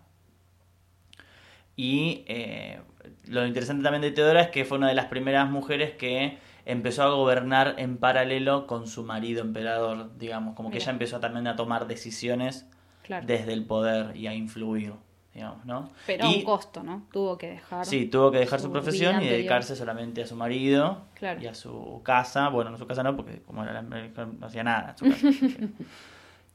Y 1.77 2.25
eh, 2.27 2.81
lo 3.27 3.47
interesante 3.47 3.83
también 3.83 4.03
de 4.03 4.11
Teodora 4.11 4.43
es 4.43 4.49
que 4.51 4.65
fue 4.65 4.79
una 4.79 4.89
de 4.89 4.95
las 4.95 5.07
primeras 5.07 5.49
mujeres 5.51 5.93
que 5.93 6.39
empezó 6.65 7.03
a 7.03 7.11
gobernar 7.11 7.75
en 7.79 7.97
paralelo 7.97 8.67
con 8.67 8.87
su 8.87 9.03
marido 9.05 9.41
emperador, 9.43 10.17
digamos, 10.19 10.55
como 10.55 10.71
que 10.71 10.77
ella 10.79 10.93
empezó 10.93 11.19
también 11.19 11.47
a 11.47 11.57
tomar 11.57 11.87
decisiones 11.87 12.67
Claro. 13.03 13.27
desde 13.27 13.53
el 13.53 13.65
poder 13.65 14.17
y 14.17 14.29
a 14.29 14.35
influir, 14.35 14.93
digamos, 15.35 15.65
¿no? 15.65 15.91
Pero 16.07 16.27
a 16.27 16.29
un 16.29 16.43
costo, 16.43 16.85
¿no? 16.85 17.09
Tuvo 17.11 17.37
que 17.37 17.49
dejar. 17.49 17.85
Sí, 17.85 18.07
tuvo 18.07 18.31
que 18.31 18.39
dejar 18.39 18.61
su 18.61 18.71
profesión 18.71 19.21
y 19.21 19.27
dedicarse 19.27 19.75
solamente 19.75 20.23
a 20.23 20.27
su 20.27 20.37
marido 20.37 21.07
Claro. 21.15 21.43
y 21.43 21.47
a 21.49 21.55
su 21.55 22.01
casa. 22.05 22.49
Bueno, 22.49 22.71
no 22.71 22.77
su 22.79 22.87
casa 22.87 23.03
no, 23.03 23.17
porque 23.17 23.43
como 23.43 23.65
era 23.65 23.73
la 23.73 23.83
no 23.83 24.47
hacía 24.47 24.63
nada 24.63 24.91
en 24.91 24.99
su 24.99 25.05
casa. 25.11 25.67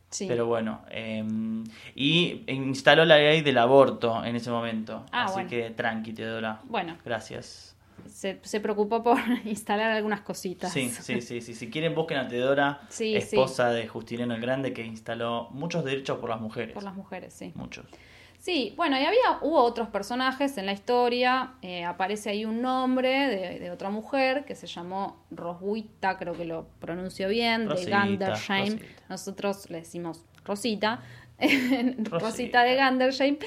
Sí. 0.10 0.26
Pero 0.28 0.46
bueno, 0.46 0.82
eh, 0.90 1.24
y 1.96 2.44
instaló 2.48 3.04
la 3.06 3.18
ley 3.18 3.42
del 3.42 3.58
aborto 3.58 4.24
en 4.24 4.36
ese 4.36 4.50
momento. 4.50 5.06
Ah, 5.12 5.26
Así 5.26 5.34
bueno. 5.34 5.50
que 5.50 5.70
tranqui, 5.72 6.14
Teodora. 6.14 6.62
Bueno, 6.64 6.98
Gracias. 7.04 7.76
se, 8.08 8.40
se 8.42 8.60
preocupó 8.62 9.04
por 9.04 9.18
instalar 9.46 9.92
algunas 9.92 10.22
cositas. 10.22 10.72
Sí, 10.72 10.90
sí, 10.90 11.22
sí, 11.22 11.42
sí. 11.42 11.54
Si 11.54 11.70
quieren, 11.70 11.94
busquen 11.94 12.20
a 12.20 12.28
Teodora, 12.28 12.82
Sí, 12.90 13.16
esposa 13.16 13.70
de 13.72 13.88
Justiniano 13.88 14.34
el 14.36 14.42
Grande, 14.42 14.72
que 14.74 14.86
instaló 14.86 15.50
muchos 15.52 15.84
derechos 15.84 16.20
por 16.20 16.30
las 16.30 16.40
mujeres. 16.40 16.74
Por 16.74 16.84
las 16.84 16.96
mujeres, 16.96 17.34
sí. 17.34 17.52
Muchos. 17.56 17.86
Sí, 18.48 18.74
bueno, 18.78 18.96
y 18.98 19.04
había, 19.04 19.40
hubo 19.42 19.62
otros 19.62 19.90
personajes 19.90 20.58
en 20.58 20.66
la 20.68 20.72
historia. 20.72 21.56
eh, 21.62 21.84
aparece 21.84 22.30
ahí 22.30 22.46
un 22.46 22.62
nombre 22.62 23.28
de, 23.28 23.60
de 23.60 23.72
otra 23.72 23.90
mujer 23.90 24.46
que 24.46 24.56
se 24.56 24.68
llamó 24.68 25.26
Roswitha, 25.32 26.18
creo 26.18 26.34
que 26.34 26.46
lo 26.46 26.66
pronuncio 26.80 27.28
bien, 27.28 27.70
Rosita, 27.70 27.90
de 27.90 27.92
Gandersheim. 27.92 28.74
Rosita. 28.80 29.04
Nosotros 29.10 29.70
le 29.70 29.80
decimos 29.80 30.24
Rosita. 30.46 31.02
Rosita, 31.42 32.20
Rosita. 32.20 32.64
de 32.64 32.76
Gandersheim. 32.76 33.38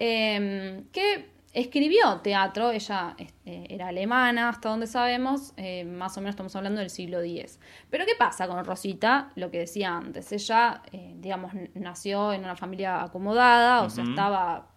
eh, 0.00 0.82
que 0.92 1.29
escribió 1.52 2.20
teatro. 2.20 2.70
Ella 2.70 3.16
eh, 3.18 3.66
era 3.68 3.88
alemana, 3.88 4.48
hasta 4.48 4.68
donde 4.68 4.86
sabemos. 4.86 5.52
eh, 5.56 5.84
más 5.84 6.16
o 6.16 6.20
menos 6.20 6.34
estamos 6.34 6.54
hablando 6.56 6.80
del 6.80 6.90
siglo 6.90 7.20
X. 7.20 7.58
Pero 7.90 8.04
¿qué 8.06 8.14
pasa 8.18 8.46
con 8.48 8.64
Rosita? 8.64 9.30
Lo 9.34 9.50
que 9.50 9.58
decía 9.58 9.96
antes. 9.96 10.32
Ella, 10.32 10.82
eh, 10.92 11.14
digamos, 11.16 11.52
nació 11.74 12.32
en 12.32 12.44
una 12.44 12.56
familia 12.56 13.02
acomodada, 13.02 13.82
o 13.82 13.90
sea, 13.90 14.04
estaba 14.04 14.68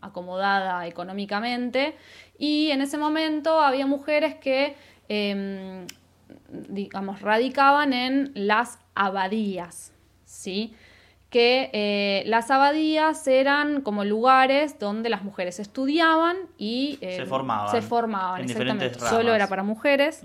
acomodada 0.00 0.86
económicamente. 0.86 1.96
Y 2.38 2.70
en 2.70 2.82
ese 2.82 2.98
momento 2.98 3.60
había 3.60 3.86
mujeres 3.86 4.34
que, 4.34 4.74
eh, 5.08 5.86
digamos, 6.68 7.22
radicaban 7.22 7.92
en 7.92 8.32
las 8.34 8.78
abadías, 8.94 9.92
¿sí? 10.24 10.74
Que 11.30 11.70
eh, 11.72 12.22
las 12.26 12.50
abadías 12.50 13.26
eran 13.26 13.80
como 13.80 14.04
lugares 14.04 14.78
donde 14.78 15.08
las 15.08 15.22
mujeres 15.24 15.58
estudiaban 15.58 16.36
y 16.56 16.98
eh, 17.00 17.16
Se 17.16 17.26
formaban 17.26 17.70
se 17.70 17.82
formaban, 17.82 18.42
en 18.42 18.50
exactamente. 18.50 18.88
diferentes 18.88 19.10
Solo 19.10 19.34
era 19.34 19.48
para 19.48 19.62
mujeres. 19.62 20.22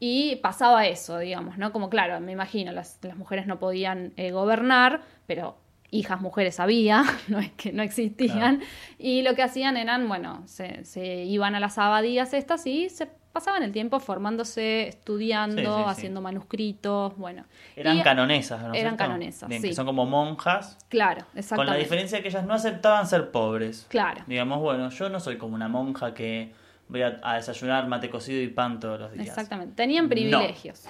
Y 0.00 0.36
pasaba 0.36 0.86
eso, 0.86 1.18
digamos, 1.18 1.56
¿no? 1.56 1.72
Como 1.72 1.88
claro, 1.88 2.20
me 2.20 2.32
imagino, 2.32 2.72
las, 2.72 2.98
las 3.02 3.16
mujeres 3.16 3.46
no 3.46 3.58
podían 3.58 4.12
eh, 4.16 4.32
gobernar, 4.32 5.00
pero 5.26 5.56
hijas 5.90 6.20
mujeres 6.20 6.60
había, 6.60 7.04
no 7.28 7.38
es 7.38 7.52
que 7.52 7.72
no 7.72 7.82
existían. 7.82 8.60
Y 8.98 9.22
lo 9.22 9.34
que 9.34 9.42
hacían 9.42 9.78
eran, 9.78 10.06
bueno, 10.08 10.42
se, 10.46 10.84
se 10.84 11.24
iban 11.24 11.54
a 11.54 11.60
las 11.60 11.78
abadías 11.78 12.34
estas 12.34 12.66
y 12.66 12.90
se 12.90 13.08
pasaban 13.34 13.62
el 13.62 13.72
tiempo 13.72 14.00
formándose, 14.00 14.88
estudiando, 14.88 15.60
Sí, 15.60 15.66
sí, 15.66 15.72
sí. 15.84 15.90
haciendo 15.90 16.22
manuscritos, 16.22 17.14
bueno. 17.18 17.44
Eran 17.76 17.98
Y- 17.98 18.02
canonesas, 18.02 18.62
¿no 18.62 18.72
es 18.72 18.80
eran 18.80 18.96
canonesas, 18.96 19.48
Bien, 19.50 19.60
sí. 19.60 19.68
que 19.68 19.74
son 19.74 19.84
como 19.84 20.06
monjas, 20.06 20.78
Claro, 20.88 21.26
con 21.26 21.38
exactamente. 21.38 21.72
la 21.72 21.78
diferencia 21.78 22.22
que 22.22 22.28
ellas 22.28 22.46
no 22.46 22.54
aceptaban 22.54 23.06
ser 23.06 23.30
pobres. 23.30 23.86
Claro, 23.90 24.22
Digamos, 24.26 24.60
bueno, 24.60 24.88
yo 24.88 25.10
no 25.10 25.20
soy 25.20 25.36
como 25.36 25.54
una 25.54 25.68
monja 25.68 26.14
que 26.14 26.54
voy 26.88 27.02
a, 27.02 27.20
a 27.22 27.34
desayunar 27.34 27.86
mate 27.88 28.08
cocido 28.08 28.40
y 28.40 28.48
pan 28.48 28.80
todos 28.80 28.98
los 29.00 29.12
días. 29.12 29.26
exactamente. 29.28 29.74
Tenían 29.74 30.04
No. 30.04 30.10
privilegios. 30.10 30.84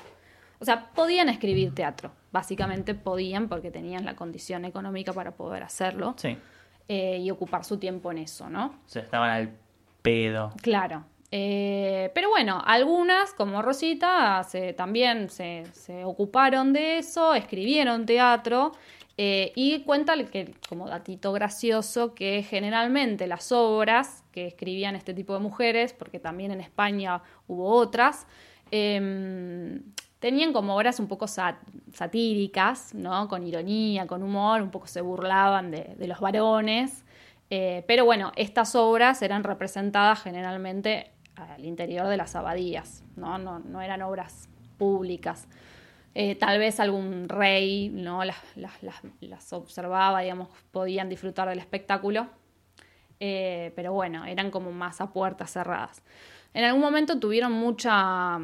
O 0.61 0.65
sea, 0.65 0.91
podían 0.95 1.29
escribir 1.29 1.75
teatro. 1.75 2.13
Básicamente 2.31 2.95
podían 2.95 3.49
porque 3.49 3.71
tenían 3.71 4.05
la 4.05 4.15
condición 4.17 4.65
económica 4.65 5.13
para 5.13 5.33
poder 5.33 5.63
hacerlo. 5.63 6.15
Sí, 6.17 6.37
eh, 6.89 7.19
y 7.19 7.31
ocupar 7.31 7.65
su 7.65 7.79
tiempo 7.79 8.13
en 8.13 8.19
eso, 8.19 8.51
¿no? 8.51 8.67
o 8.67 8.75
sea, 8.89 9.03
estaban 9.03 9.31
al 9.31 9.51
pedo. 10.03 10.53
Claro. 10.61 11.05
Eh, 11.37 12.13
pero 12.15 12.29
bueno, 12.29 12.63
algunas, 12.65 13.33
como 13.35 13.61
Rosita, 13.61 14.47
también 14.77 15.29
se, 15.29 15.65
ocuparon 16.05 16.73
de 16.73 16.99
eso, 16.99 17.35
escribieron 17.35 18.07
teatro. 18.07 18.71
eh, 19.17 19.53
y 19.57 19.81
cuenta 19.83 20.15
que, 20.27 20.55
como 20.69 20.89
datito 20.89 21.33
gracioso, 21.33 22.15
que 22.15 22.45
generalmente 22.45 23.27
las 23.27 23.51
obras 23.53 24.23
que 24.31 24.47
escribían 24.47 24.95
este 24.97 25.13
tipo 25.13 25.33
de 25.35 25.41
mujeres, 25.41 25.93
porque 25.93 26.21
también 26.21 26.53
en 26.53 26.61
España 26.61 27.21
hubo 27.49 27.69
otras, 27.69 28.27
em, 28.71 29.83
tenían 30.21 30.53
como 30.53 30.77
obras 30.77 31.01
un 31.01 31.09
poco 31.09 31.27
sat- 31.27 31.59
satíricas, 31.93 32.95
¿no? 32.95 33.27
Con 33.29 33.45
ironía, 33.47 34.07
con 34.07 34.23
humor, 34.23 34.63
un 34.63 34.71
poco 34.71 34.87
se 34.87 35.01
burlaban 35.01 35.71
de, 35.73 35.95
de 35.97 36.07
los 36.09 36.21
varones. 36.21 37.05
Eh, 37.51 37.85
pero 37.87 38.05
bueno, 38.05 38.33
estas 38.37 38.75
obras 38.75 39.21
eran 39.23 39.45
representadas 39.45 40.23
generalmente 40.23 41.14
al 41.37 41.65
interior 41.65 42.07
de 42.09 42.17
las 42.17 42.37
abadías, 42.37 43.03
¿no? 43.17 43.39
No, 43.39 43.59
no 43.59 43.81
eran 43.83 44.03
obras 44.03 44.49
públicas. 44.79 45.49
Eh, 46.15 46.37
tal 46.37 46.59
vez 46.61 46.79
algún 46.79 47.29
rey 47.29 47.89
¿no? 47.89 48.25
las, 48.25 48.37
las- 48.57 49.03
las- 49.21 49.53
observaba, 49.53 50.21
digamos, 50.21 50.49
podían 50.71 51.09
disfrutar 51.09 51.49
del 51.49 51.59
espectáculo. 51.59 52.29
Eh, 53.21 53.73
pero 53.77 53.93
bueno, 53.93 54.25
eran 54.25 54.51
como 54.51 54.71
más 54.73 55.01
a 55.01 55.13
puertas 55.13 55.51
cerradas. 55.53 56.03
En 56.53 56.65
algún 56.65 56.83
momento 56.83 57.19
tuvieron 57.19 57.53
mucha, 57.53 58.39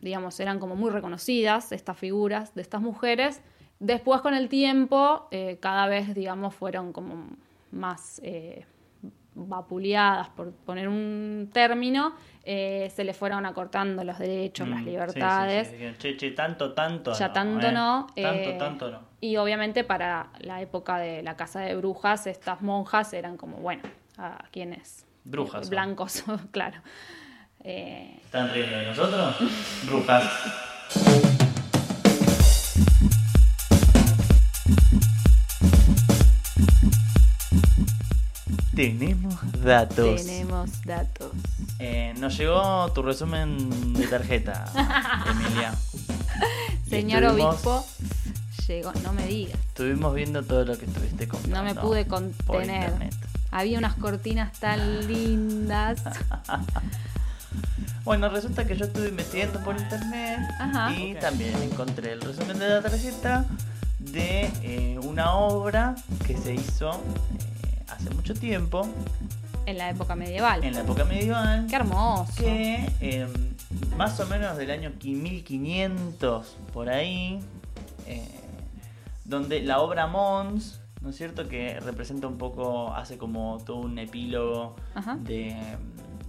digamos, 0.00 0.38
eran 0.38 0.58
como 0.60 0.76
muy 0.76 0.90
reconocidas 0.90 1.72
estas 1.72 1.96
figuras 1.98 2.54
de 2.54 2.62
estas 2.62 2.80
mujeres. 2.80 3.40
Después 3.80 4.20
con 4.20 4.34
el 4.34 4.48
tiempo, 4.48 5.26
eh, 5.30 5.58
cada 5.60 5.86
vez, 5.86 6.14
digamos, 6.14 6.54
fueron 6.54 6.92
como 6.92 7.30
más 7.72 8.20
vapuleadas, 9.46 10.28
por 10.30 10.52
poner 10.52 10.88
un 10.88 11.50
término, 11.52 12.14
eh, 12.44 12.90
se 12.94 13.04
les 13.04 13.16
fueron 13.16 13.46
acortando 13.46 14.02
los 14.04 14.18
derechos, 14.18 14.66
Mm, 14.66 14.70
las 14.70 14.78
sí, 14.80 14.84
sí, 14.84 14.90
libertades. 14.90 15.68
sí, 15.68 15.94
Che, 15.98 16.16
che, 16.16 16.30
tanto, 16.32 16.72
tanto 16.72 17.12
Ya 17.12 17.28
no. 17.28 17.32
tanto 17.34 17.66
¿eh? 17.68 17.72
no. 17.72 18.06
Tanto, 18.14 18.50
eh, 18.50 18.56
tanto 18.58 18.90
no. 18.90 18.98
Y 19.20 19.36
obviamente 19.36 19.84
para 19.84 20.30
la 20.40 20.60
época 20.60 20.98
de 20.98 21.22
la 21.22 21.36
casa 21.36 21.60
de 21.60 21.74
brujas, 21.76 22.26
estas 22.26 22.62
monjas 22.62 23.12
eran 23.12 23.36
como, 23.36 23.58
bueno, 23.58 23.82
a 24.16 24.44
quienes 24.50 25.04
Brujas 25.24 25.68
blancos, 25.68 26.24
claro. 26.52 26.80
¿Están 27.62 28.50
riendo 28.52 28.76
de 28.78 28.86
nosotros? 28.86 29.36
Brujas. 29.84 31.24
Tenemos 38.78 39.34
datos. 39.64 40.24
tenemos 40.24 40.70
datos. 40.84 41.32
Eh, 41.80 42.14
nos 42.18 42.38
llegó 42.38 42.90
tu 42.92 43.02
resumen 43.02 43.92
de 43.92 44.06
tarjeta, 44.06 44.64
Emilia. 45.30 45.74
Señor 46.88 47.24
estuvimos- 47.24 47.54
obispo, 47.66 47.86
llegó, 48.68 48.92
no 49.02 49.12
me 49.12 49.26
digas, 49.26 49.58
Estuvimos 49.66 50.14
viendo 50.14 50.44
todo 50.44 50.64
lo 50.64 50.78
que 50.78 50.84
estuviste 50.84 51.26
comprando. 51.26 51.58
no 51.58 51.64
me 51.64 51.74
pude 51.74 52.04
por 52.04 52.20
contener. 52.20 52.90
internet. 52.90 53.14
Había 53.50 53.78
unas 53.78 53.94
cortinas 53.94 54.52
tan 54.60 55.08
lindas. 55.08 56.00
Bueno, 58.04 58.28
resulta 58.30 58.64
que 58.64 58.74
yo 58.76 58.86
estuve 58.86 59.08
investigando 59.08 59.60
por 59.64 59.76
internet 59.78 60.38
Ajá. 60.60 60.94
y 60.94 61.14
también 61.16 61.54
encontré 61.62 62.12
el 62.12 62.20
resumen 62.22 62.58
de 62.58 62.68
la 62.68 62.80
tarjeta 62.80 63.44
de 63.98 64.50
eh, 64.62 64.98
una 65.02 65.34
obra 65.34 65.94
que 66.26 66.34
se 66.36 66.54
hizo 66.54 67.02
hace 67.90 68.10
mucho 68.10 68.34
tiempo, 68.34 68.86
En 69.66 69.78
la 69.78 69.90
época 69.90 70.14
medieval. 70.16 70.62
en 70.64 70.74
la 70.74 70.80
época 70.80 71.04
medieval, 71.04 71.66
Qué 71.68 71.76
hermoso. 71.76 72.32
que 72.36 72.90
eh, 73.00 73.26
más 73.96 74.18
o 74.20 74.26
menos 74.26 74.56
del 74.56 74.70
año 74.70 74.92
1500 75.02 76.56
por 76.72 76.88
ahí, 76.88 77.40
eh, 78.06 78.26
donde 79.24 79.60
la 79.62 79.80
obra 79.80 80.06
Mons, 80.06 80.80
¿no 81.00 81.10
es 81.10 81.16
cierto? 81.16 81.48
Que 81.48 81.78
representa 81.80 82.26
un 82.26 82.38
poco, 82.38 82.94
hace 82.94 83.18
como 83.18 83.58
todo 83.64 83.76
un 83.78 83.98
epílogo 83.98 84.74
de, 85.20 85.56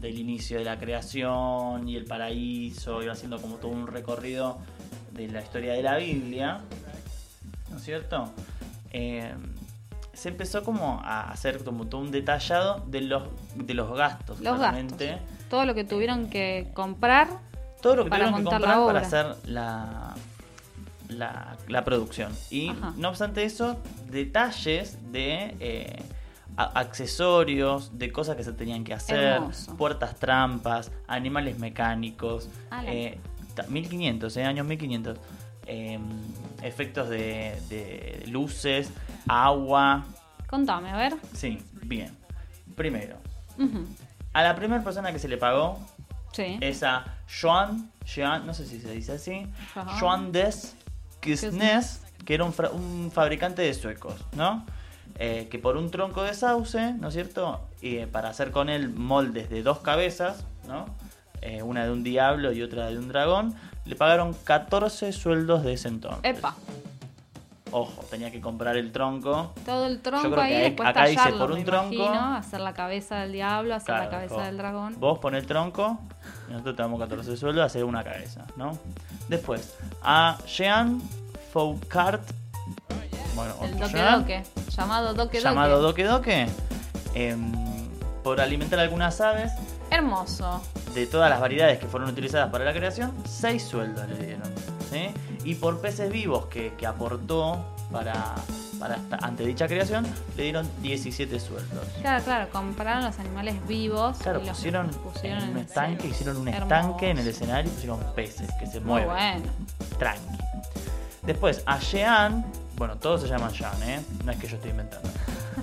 del 0.02 0.20
inicio 0.20 0.58
de 0.60 0.66
la 0.66 0.78
creación 0.78 1.88
y 1.88 1.96
el 1.96 2.06
paraíso, 2.06 3.02
iba 3.02 3.14
haciendo 3.14 3.42
como 3.42 3.56
todo 3.56 3.72
un 3.72 3.88
recorrido 3.88 4.58
de 5.14 5.28
la 5.28 5.42
historia 5.42 5.74
de 5.74 5.82
la 5.84 5.98
Biblia, 5.98 6.60
¿no 7.72 7.78
es 7.78 7.84
cierto? 7.84 8.32
Eh, 8.92 9.34
se 10.20 10.30
empezó 10.30 10.64
como 10.64 11.02
a 11.04 11.32
hacer 11.32 11.64
como 11.64 11.88
todo 11.88 12.02
un 12.02 12.12
detallado 12.12 12.84
de 12.88 13.02
los, 13.02 13.24
de 13.56 13.74
los 13.74 13.96
gastos, 13.98 14.40
Los 14.42 14.58
claramente. 14.58 15.08
gastos. 15.08 15.28
Todo 15.50 15.66
lo 15.66 15.74
que 15.74 15.84
tuvieron 15.84 16.30
que 16.30 16.70
comprar. 16.74 17.30
Todo 17.82 17.96
lo 17.96 18.04
que 18.04 18.10
Para 18.10 18.26
tuvieron 18.26 18.44
que 18.46 18.50
comprar 18.50 18.86
para 18.86 19.00
hacer 19.00 19.36
la, 19.46 20.14
la, 21.08 21.56
la 21.68 21.84
producción. 21.86 22.34
Y 22.50 22.70
Ajá. 22.70 22.94
no 22.98 23.10
obstante 23.10 23.44
eso, 23.46 23.78
detalles 24.12 24.98
de 25.12 25.56
eh, 25.62 26.02
accesorios, 26.58 27.98
de 27.98 28.12
cosas 28.12 28.36
que 28.36 28.44
se 28.44 28.54
tenían 28.54 28.84
que 28.84 28.94
hacer, 28.94 29.18
Hermoso. 29.36 29.76
puertas 29.78 30.16
trampas, 30.18 30.92
animales 31.08 31.58
mecánicos, 31.60 32.50
eh, 32.86 33.18
ta- 33.56 33.66
1500, 33.70 34.36
eh, 34.38 34.44
años 34.44 34.66
1500. 34.68 35.18
eh, 35.72 36.00
efectos 36.64 37.10
de, 37.10 37.56
de 37.70 38.26
luces, 38.28 38.92
agua. 39.30 40.04
Contame, 40.48 40.90
a 40.92 40.98
ver. 40.98 41.16
Sí, 41.34 41.60
bien. 41.84 42.18
Primero, 42.76 43.18
a 44.34 44.42
la 44.44 44.56
primera 44.56 44.84
persona 44.84 45.12
que 45.12 45.20
se 45.20 45.28
le 45.28 45.38
pagó 45.38 45.80
Sí. 46.32 46.58
es 46.62 46.84
a 46.84 47.06
Joan, 47.42 47.92
Joan, 48.08 48.46
no 48.48 48.54
sé 48.54 48.66
si 48.66 48.80
se 48.80 48.92
dice 48.92 49.14
así, 49.14 49.48
Ajá. 49.76 49.98
Joan 50.00 50.32
des 50.32 50.76
Kisnes, 51.20 52.02
que 52.26 52.34
era 52.36 52.46
un, 52.46 52.54
fra- 52.54 52.70
un 52.70 53.12
fabricante 53.14 53.62
de 53.62 53.74
suecos, 53.74 54.16
¿no? 54.36 54.66
Eh, 55.22 55.48
que 55.52 55.60
por 55.60 55.76
un 55.76 55.92
tronco 55.92 56.24
de 56.24 56.34
sauce, 56.34 56.94
¿no 56.94 57.10
es 57.10 57.14
cierto? 57.14 57.60
Y 57.82 57.98
eh, 57.98 58.08
para 58.08 58.30
hacer 58.30 58.52
con 58.52 58.70
él 58.70 58.90
moldes 58.90 59.50
de 59.50 59.64
dos 59.64 59.80
cabezas, 59.80 60.46
¿no? 60.68 60.86
Eh, 61.42 61.62
una 61.62 61.84
de 61.86 61.92
un 61.92 62.04
diablo 62.04 62.52
y 62.54 62.62
otra 62.62 62.88
de 62.88 62.98
un 62.98 63.10
dragón, 63.10 63.54
le 63.86 63.96
pagaron 63.96 64.34
14 64.46 65.12
sueldos 65.12 65.64
de 65.64 65.74
ese 65.74 65.88
entonces. 65.90 66.20
Epa, 66.24 66.56
Ojo, 67.72 68.04
tenía 68.10 68.32
que 68.32 68.42
comprar 68.42 68.76
el 68.78 68.92
tronco. 68.92 69.54
todo 69.66 69.86
el 69.86 70.02
tronco 70.02 70.30
creo 70.32 70.42
ahí, 70.42 70.50
que 70.50 70.56
ahí- 70.58 70.64
después 70.64 70.90
acá 70.90 71.06
dice 71.06 71.32
por 71.34 71.52
un 71.52 71.64
tronco. 71.64 71.94
imagino, 71.94 72.36
hacer 72.36 72.60
la 72.62 72.74
cabeza 72.74 73.18
del 73.18 73.32
diablo, 73.34 73.76
hacer 73.76 73.96
la 73.96 74.10
cabeza 74.10 74.36
vos- 74.36 74.44
del 74.46 74.58
dragón. 74.58 74.96
Vos 75.00 75.20
pones 75.20 75.42
el 75.44 75.48
tronco, 75.48 76.00
y 76.48 76.52
nosotros 76.52 76.76
te 76.76 76.82
damos 76.82 77.00
14 77.00 77.38
sueldos, 77.38 77.64
hacer 77.66 77.84
una 77.84 78.04
cabeza, 78.04 78.46
¿no? 78.56 78.78
Después, 79.28 79.76
a 80.02 80.38
Jean 80.48 81.00
Foucart, 81.54 82.24
bueno, 83.36 83.54
El 83.62 83.78
doque 83.80 84.02
doque, 84.02 84.44
llamado 84.76 85.14
doque 85.14 85.40
llamado 85.40 85.82
doque. 85.82 86.04
Doque 86.04 86.46
Doque, 86.46 86.50
em, 87.14 87.52
por 88.24 88.42
alimentar 88.42 88.80
algunas 88.80 89.22
aves 89.22 89.52
Hermoso. 89.92 90.62
de 90.94 91.08
todas 91.08 91.30
las 91.30 91.40
variedades 91.40 91.80
que 91.80 91.86
fueron 91.88 92.10
utilizadas 92.10 92.50
para 92.50 92.66
la 92.66 92.74
creación, 92.74 93.14
6 93.26 93.64
sueldos 93.64 94.08
le 94.10 94.16
dieron, 94.26 94.54
¿sí? 94.92 95.10
Y 95.50 95.56
por 95.56 95.82
peces 95.82 96.12
vivos 96.12 96.46
que, 96.46 96.74
que 96.78 96.86
aportó 96.86 97.66
para, 97.92 98.36
para 98.80 98.98
esta- 98.98 99.16
ante 99.18 99.44
dicha 99.46 99.68
creación, 99.68 100.06
le 100.38 100.44
dieron 100.44 100.70
17 100.84 101.40
sueldos. 101.40 101.88
Claro, 102.02 102.24
claro, 102.24 102.50
compararon 102.52 103.04
los 103.06 103.18
animales 103.18 103.56
vivos 103.68 104.18
Claro, 104.20 104.42
y 104.42 104.46
los 104.46 104.56
pusieron, 104.56 104.88
pusieron 104.90 105.44
en 105.44 105.50
un 105.50 105.58
estanque, 105.58 106.08
hicieron 106.08 106.38
un 106.38 106.48
Hermoso. 106.50 106.64
estanque 106.76 107.10
en 107.10 107.18
el 107.18 107.28
escenario 107.28 107.72
y 107.72 107.74
pusieron 107.74 108.00
peces 108.16 108.48
que 108.60 108.68
se 108.68 108.80
Muy 108.80 109.02
mueven. 109.02 109.42
bueno. 109.42 109.52
Tranqui. 109.98 110.38
Después, 111.24 111.64
a 111.66 111.80
Jean, 111.80 112.46
bueno, 112.76 112.98
todos 112.98 113.22
se 113.22 113.28
llaman 113.28 113.52
Jean, 113.52 113.82
¿eh? 113.82 114.02
No 114.24 114.32
es 114.32 114.38
que 114.38 114.48
yo 114.48 114.56
estoy 114.58 114.70
inventando. 114.70 115.10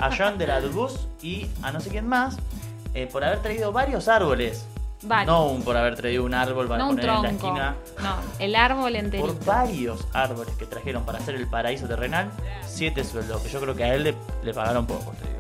A 0.00 0.10
Jean 0.10 0.36
de 0.36 0.48
la 0.48 0.60
Dubus 0.60 1.06
y 1.22 1.48
a 1.62 1.70
no 1.70 1.78
sé 1.80 1.90
quién 1.90 2.08
más, 2.08 2.36
eh, 2.92 3.06
por 3.10 3.22
haber 3.22 3.40
traído 3.40 3.70
varios 3.70 4.08
árboles. 4.08 4.66
Varios. 5.02 5.26
No 5.26 5.46
un 5.46 5.62
por 5.62 5.76
haber 5.76 5.94
traído 5.94 6.24
un 6.24 6.34
árbol 6.34 6.68
para 6.68 6.82
No 6.82 6.90
un 6.90 6.96
poner 6.96 7.10
en 7.10 7.22
la 7.22 7.30
esquina. 7.30 7.76
No, 8.02 8.16
el 8.38 8.54
árbol 8.56 8.96
enterito. 8.96 9.34
Por 9.34 9.44
varios 9.44 10.06
árboles 10.12 10.54
que 10.56 10.66
trajeron 10.66 11.04
para 11.04 11.18
hacer 11.18 11.34
el 11.34 11.46
paraíso 11.46 11.86
terrenal, 11.86 12.30
siete 12.66 13.04
sueldos. 13.04 13.42
Que 13.42 13.48
yo 13.50 13.60
creo 13.60 13.74
que 13.74 13.84
a 13.84 13.94
él 13.94 14.04
le, 14.04 14.14
le 14.42 14.54
pagaron 14.54 14.86
poco, 14.86 15.12
te 15.12 15.28
digo. 15.28 15.36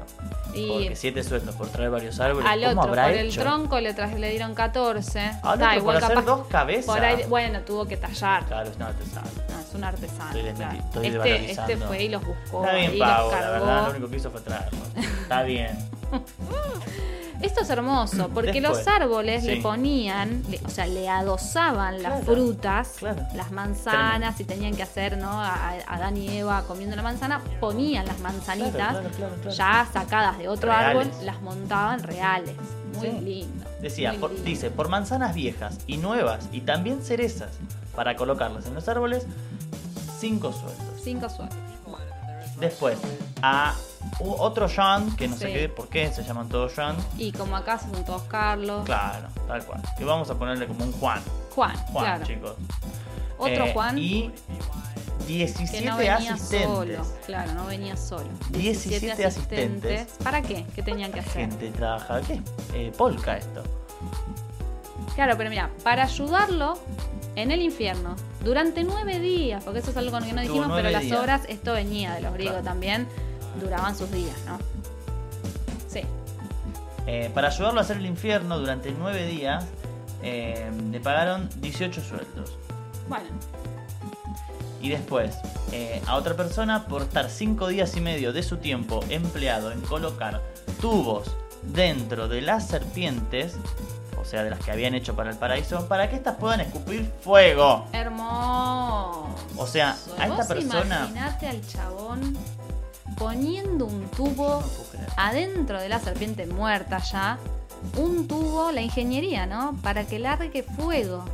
Y 0.54 0.68
Porque 0.68 0.96
siete 0.96 1.22
sueldos 1.22 1.54
por 1.54 1.68
traer 1.68 1.90
varios 1.90 2.18
árboles. 2.18 2.48
al 2.48 2.60
¿Cómo 2.60 2.80
otro, 2.82 2.94
por 2.94 2.98
el 2.98 3.36
tronco 3.36 3.80
le, 3.80 4.30
dieron 4.30 4.54
14. 4.54 5.20
Al 5.20 5.34
Está, 5.34 5.50
otro 5.52 5.74
igual 5.74 6.00
por 6.00 6.04
hacer 6.04 6.24
dos 6.24 6.46
cabezas. 6.46 6.86
Por 6.86 7.04
ahí, 7.04 7.24
bueno, 7.28 7.60
tuvo 7.60 7.86
que 7.86 7.96
tallar. 7.96 8.44
Claro, 8.44 8.70
es 8.70 8.76
una 8.76 8.86
artesana. 8.88 9.30
No, 9.50 9.60
es 9.60 9.74
un 9.74 9.84
artesano. 9.84 10.38
Estoy 10.38 10.54
claro. 10.54 10.78
estoy 10.78 11.06
este, 11.06 11.50
este 11.50 11.76
fue 11.76 12.04
y 12.04 12.08
los 12.08 12.24
buscó. 12.24 12.64
Está 12.64 12.76
bien 12.76 12.94
y 12.94 12.98
pago, 12.98 13.30
los 13.30 13.40
la 13.40 13.50
verdad. 13.50 13.84
Lo 13.84 13.90
único 13.90 14.08
que 14.08 14.16
hizo 14.16 14.30
fue 14.30 14.40
traerlo. 14.40 14.78
Está 14.96 15.42
bien. 15.42 15.76
Esto 17.42 17.60
es 17.62 17.70
hermoso, 17.70 18.28
porque 18.32 18.52
Después, 18.60 18.78
los 18.78 18.88
árboles 18.88 19.44
le 19.44 19.56
ponían, 19.58 20.42
le- 20.48 20.60
o 20.64 20.70
sea, 20.70 20.86
le 20.86 21.08
adosaban 21.08 22.02
las 22.02 22.12
Claro, 22.20 22.24
frutas, 22.24 22.88
claro. 22.98 23.22
las 23.34 23.50
manzanas, 23.52 24.40
y 24.40 24.44
tenían 24.44 24.74
que 24.74 24.82
hacer, 24.82 25.18
¿no? 25.18 25.30
A, 25.40 25.72
Adán 25.86 26.16
y 26.16 26.28
Eva 26.38 26.62
comiendo 26.66 26.96
la 26.96 27.02
manzana, 27.02 27.40
ponían 27.60 28.06
las 28.06 28.18
manzanitas 28.20 28.96
claro. 29.16 29.50
ya 29.50 29.86
sacadas 29.92 30.38
de 30.38 30.48
otro 30.48 30.70
Reales. 30.70 31.06
árbol, 31.08 31.26
las 31.26 31.40
montaban 31.42 32.02
reales. 32.02 32.54
Muy 32.96 33.08
Sí. 33.10 33.20
lindo. 33.20 33.64
Decía, 33.82 34.10
muy 34.12 34.20
por- 34.20 34.30
lindo. 34.30 34.44
dice, 34.44 34.70
por 34.70 34.88
manzanas 34.88 35.34
viejas 35.34 35.78
y 35.86 35.98
nuevas 35.98 36.48
y 36.52 36.62
también 36.62 37.02
cerezas 37.02 37.50
para 37.94 38.16
colocarlas 38.16 38.66
en 38.66 38.74
los 38.74 38.88
árboles, 38.88 39.26
cinco 40.18 40.52
sueldos. 40.52 41.00
Cinco 41.02 41.28
sueldos. 41.28 41.56
Después, 42.58 42.98
a 43.42 43.74
otro 44.20 44.66
Jean, 44.68 45.14
que 45.16 45.28
no 45.28 45.36
sé 45.36 45.52
qué, 45.52 45.68
por 45.68 45.88
qué 45.88 46.10
se 46.12 46.22
llaman 46.24 46.48
todos 46.48 46.74
Jean. 46.74 46.96
Y 47.18 47.32
como 47.32 47.56
acá 47.56 47.78
son 47.78 48.04
todos 48.04 48.22
Carlos. 48.22 48.84
Claro, 48.84 49.28
tal 49.46 49.64
cual. 49.64 49.82
Y 49.98 50.04
vamos 50.04 50.30
a 50.30 50.34
ponerle 50.38 50.66
como 50.66 50.84
un 50.84 50.92
Juan. 50.92 51.20
Juan, 51.54 51.76
Juan, 51.92 52.04
claro. 52.04 52.24
chicos. 52.26 52.54
Otro 53.38 53.66
Eh, 53.66 53.72
Juan 53.74 53.98
Y 53.98 54.32
17 55.26 55.78
que 55.84 55.90
no 55.90 55.96
venía 55.98 56.14
asistentes. 56.34 56.66
solo. 56.68 57.06
Claro, 57.26 57.52
no 57.54 57.66
venía 57.66 57.96
solo. 57.96 58.28
17 58.50 59.26
asistentes. 59.26 60.08
¿Para 60.22 60.40
qué? 60.40 60.64
¿Qué 60.74 60.82
tenían 60.82 61.12
que 61.12 61.20
hacer? 61.20 61.32
Gente 61.50 61.70
trabaja, 61.72 62.20
¿qué? 62.22 62.40
Eh, 62.72 62.92
polka 62.96 63.36
esto. 63.36 63.62
Claro, 65.14 65.34
pero 65.36 65.50
mira, 65.50 65.70
para 65.82 66.04
ayudarlo 66.04 66.78
en 67.36 67.50
el 67.52 67.62
infierno 67.62 68.16
durante 68.42 68.82
nueve 68.82 69.20
días, 69.20 69.62
porque 69.62 69.78
eso 69.80 69.90
es 69.92 69.96
algo 69.96 70.18
que 70.20 70.32
no 70.32 70.40
dijimos, 70.40 70.70
pero 70.74 70.90
las 70.90 71.02
días. 71.02 71.20
obras, 71.20 71.42
esto 71.48 71.72
venía 71.74 72.14
de 72.14 72.22
los 72.22 72.32
griegos 72.34 72.54
Claro. 72.56 72.64
también, 72.68 73.06
duraban 73.60 73.96
sus 73.96 74.10
días, 74.10 74.36
¿no? 74.46 74.58
Sí. 75.88 76.00
Eh, 77.06 77.30
para 77.32 77.48
ayudarlo 77.48 77.78
a 77.78 77.82
hacer 77.82 77.98
el 77.98 78.06
infierno 78.06 78.58
durante 78.58 78.90
nueve 78.92 79.26
días, 79.26 79.64
eh, 80.22 80.70
le 80.90 80.98
pagaron 81.00 81.48
18 81.60 82.00
sueldos. 82.02 82.56
Bueno, 83.08 83.26
Y 84.82 84.90
después, 84.90 85.36
eh, 85.72 86.00
a 86.06 86.16
otra 86.16 86.36
persona 86.36 86.86
por 86.86 87.02
estar 87.02 87.30
5 87.30 87.66
días 87.68 87.96
y 87.96 88.00
medio 88.00 88.32
de 88.32 88.42
su 88.42 88.58
tiempo 88.58 89.00
empleado 89.08 89.72
en 89.72 89.80
colocar 89.80 90.42
tubos 90.80 91.34
dentro 91.62 92.28
de 92.28 92.42
las 92.42 92.68
serpientes, 92.68 93.56
sea, 94.26 94.42
de 94.44 94.50
las 94.50 94.58
que 94.60 94.70
habían 94.72 94.94
hecho 94.94 95.14
para 95.16 95.30
el 95.30 95.36
paraíso, 95.36 95.86
para 95.88 96.08
que 96.10 96.16
éstas 96.16 96.36
puedan 96.36 96.60
escupir 96.60 97.10
fuego. 97.22 97.86
hermoso. 97.92 99.26
O 99.56 99.66
sea, 99.66 99.90
a 100.18 100.24
esta 100.24 100.36
Vos 100.36 100.46
persona- 100.46 101.06
Imaginate 101.10 101.46
al 101.48 101.66
chabón 101.66 102.36
poniendo 103.16 103.86
un 103.86 104.08
tubo 104.10 104.60
No 104.60 105.06
adentro 105.16 105.80
de 105.80 105.88
la 105.88 105.98
serpiente 106.00 106.46
muerta 106.46 106.98
ya, 106.98 107.38
un 107.96 108.26
tubo, 108.28 108.72
la 108.72 108.82
ingeniería, 108.82 109.46
¿no? 109.46 109.76
Para 109.82 110.04
que 110.06 110.18
largue 110.18 110.62
fuego. 110.62 111.24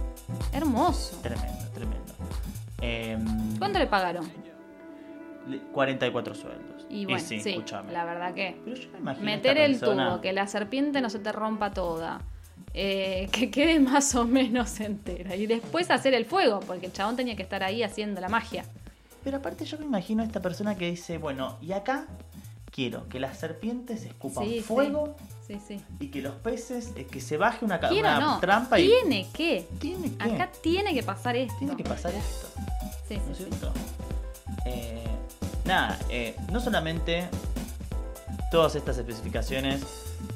Hermoso. 0.53 1.16
Tremendo, 1.22 1.64
tremendo. 1.74 2.12
Em, 2.80 3.59
¿Cuánto 3.59 3.78
le 3.78 3.86
pagaron? 3.86 4.30
le- 5.49 5.59
44 5.72 6.34
sueldos. 6.34 6.86
Y 6.88 7.05
bueno, 7.07 7.20
sí, 7.20 7.36
escúchame. 7.45 7.90
la 7.93 8.05
verdad 8.05 8.34
que 8.34 8.61
Pero 8.64 8.76
yo 8.76 8.90
me 8.93 8.99
imagino 8.99 9.24
meter 9.24 9.57
el 9.59 9.78
persona- 9.78 10.11
tubo, 10.11 10.20
que 10.20 10.32
la 10.32 10.47
serpiente 10.47 11.01
no 11.01 11.09
se 11.11 11.18
te 11.20 11.32
rompa 11.32 11.70
toda, 11.72 12.20
eh, 12.75 13.29
que 13.33 13.51
quede 13.51 13.79
más 13.81 14.15
o 14.15 14.25
menos 14.25 14.81
entera 14.81 15.37
y 15.37 15.47
después 15.47 15.91
hacer 15.91 16.15
el 16.15 16.25
fuego, 16.25 16.61
porque 16.61 16.87
el 16.87 16.93
chabón 16.93 17.17
tenía 17.17 17.37
que 17.37 17.43
estar 17.43 17.63
ahí 17.63 17.83
haciendo 17.83 18.21
la 18.21 18.29
magia. 18.29 18.65
Pero 19.25 19.37
aparte 19.37 19.65
yo 19.65 19.79
me 19.79 19.85
imagino 19.85 20.23
a 20.23 20.27
esta 20.27 20.41
persona 20.41 20.77
que 20.77 20.91
dice, 20.91 21.19
bueno, 21.19 21.57
y 21.63 21.73
acá 21.73 22.07
quiero 22.71 23.09
que 23.09 23.21
las 23.21 23.39
serpientes 23.39 24.05
escupan 24.05 24.45
Sí, 24.49 24.61
fuego 24.61 25.15
Sí, 25.47 25.59
sí. 25.67 25.81
y 26.01 26.09
que 26.09 26.23
los 26.23 26.35
peces, 26.37 26.93
eh, 26.97 27.07
que 27.07 27.21
se 27.21 27.37
baje 27.37 27.65
una, 27.65 27.79
ca- 27.79 27.89
Quiero 27.91 28.09
una 28.09 28.21
no, 28.21 28.41
trampa 28.41 28.81
y... 28.81 28.89
tiene 28.89 29.29
que. 29.33 29.69
Tiene 29.79 30.11
que. 30.17 30.23
Acá 30.25 30.51
tiene 30.63 30.95
que 30.95 31.03
pasar 31.03 31.37
esto. 31.37 31.55
Tiene 31.59 31.77
que 31.77 31.85
pasar 31.85 32.15
esto, 32.15 32.49
Sí, 33.09 33.19
¿no 33.27 33.33
es 33.33 33.39
cierto? 33.39 33.73
Eh, 34.65 35.05
nada, 35.67 35.99
no 36.51 36.61
solamente 36.61 37.29
todas 38.51 38.75
estas 38.77 38.97
especificaciones 38.99 39.83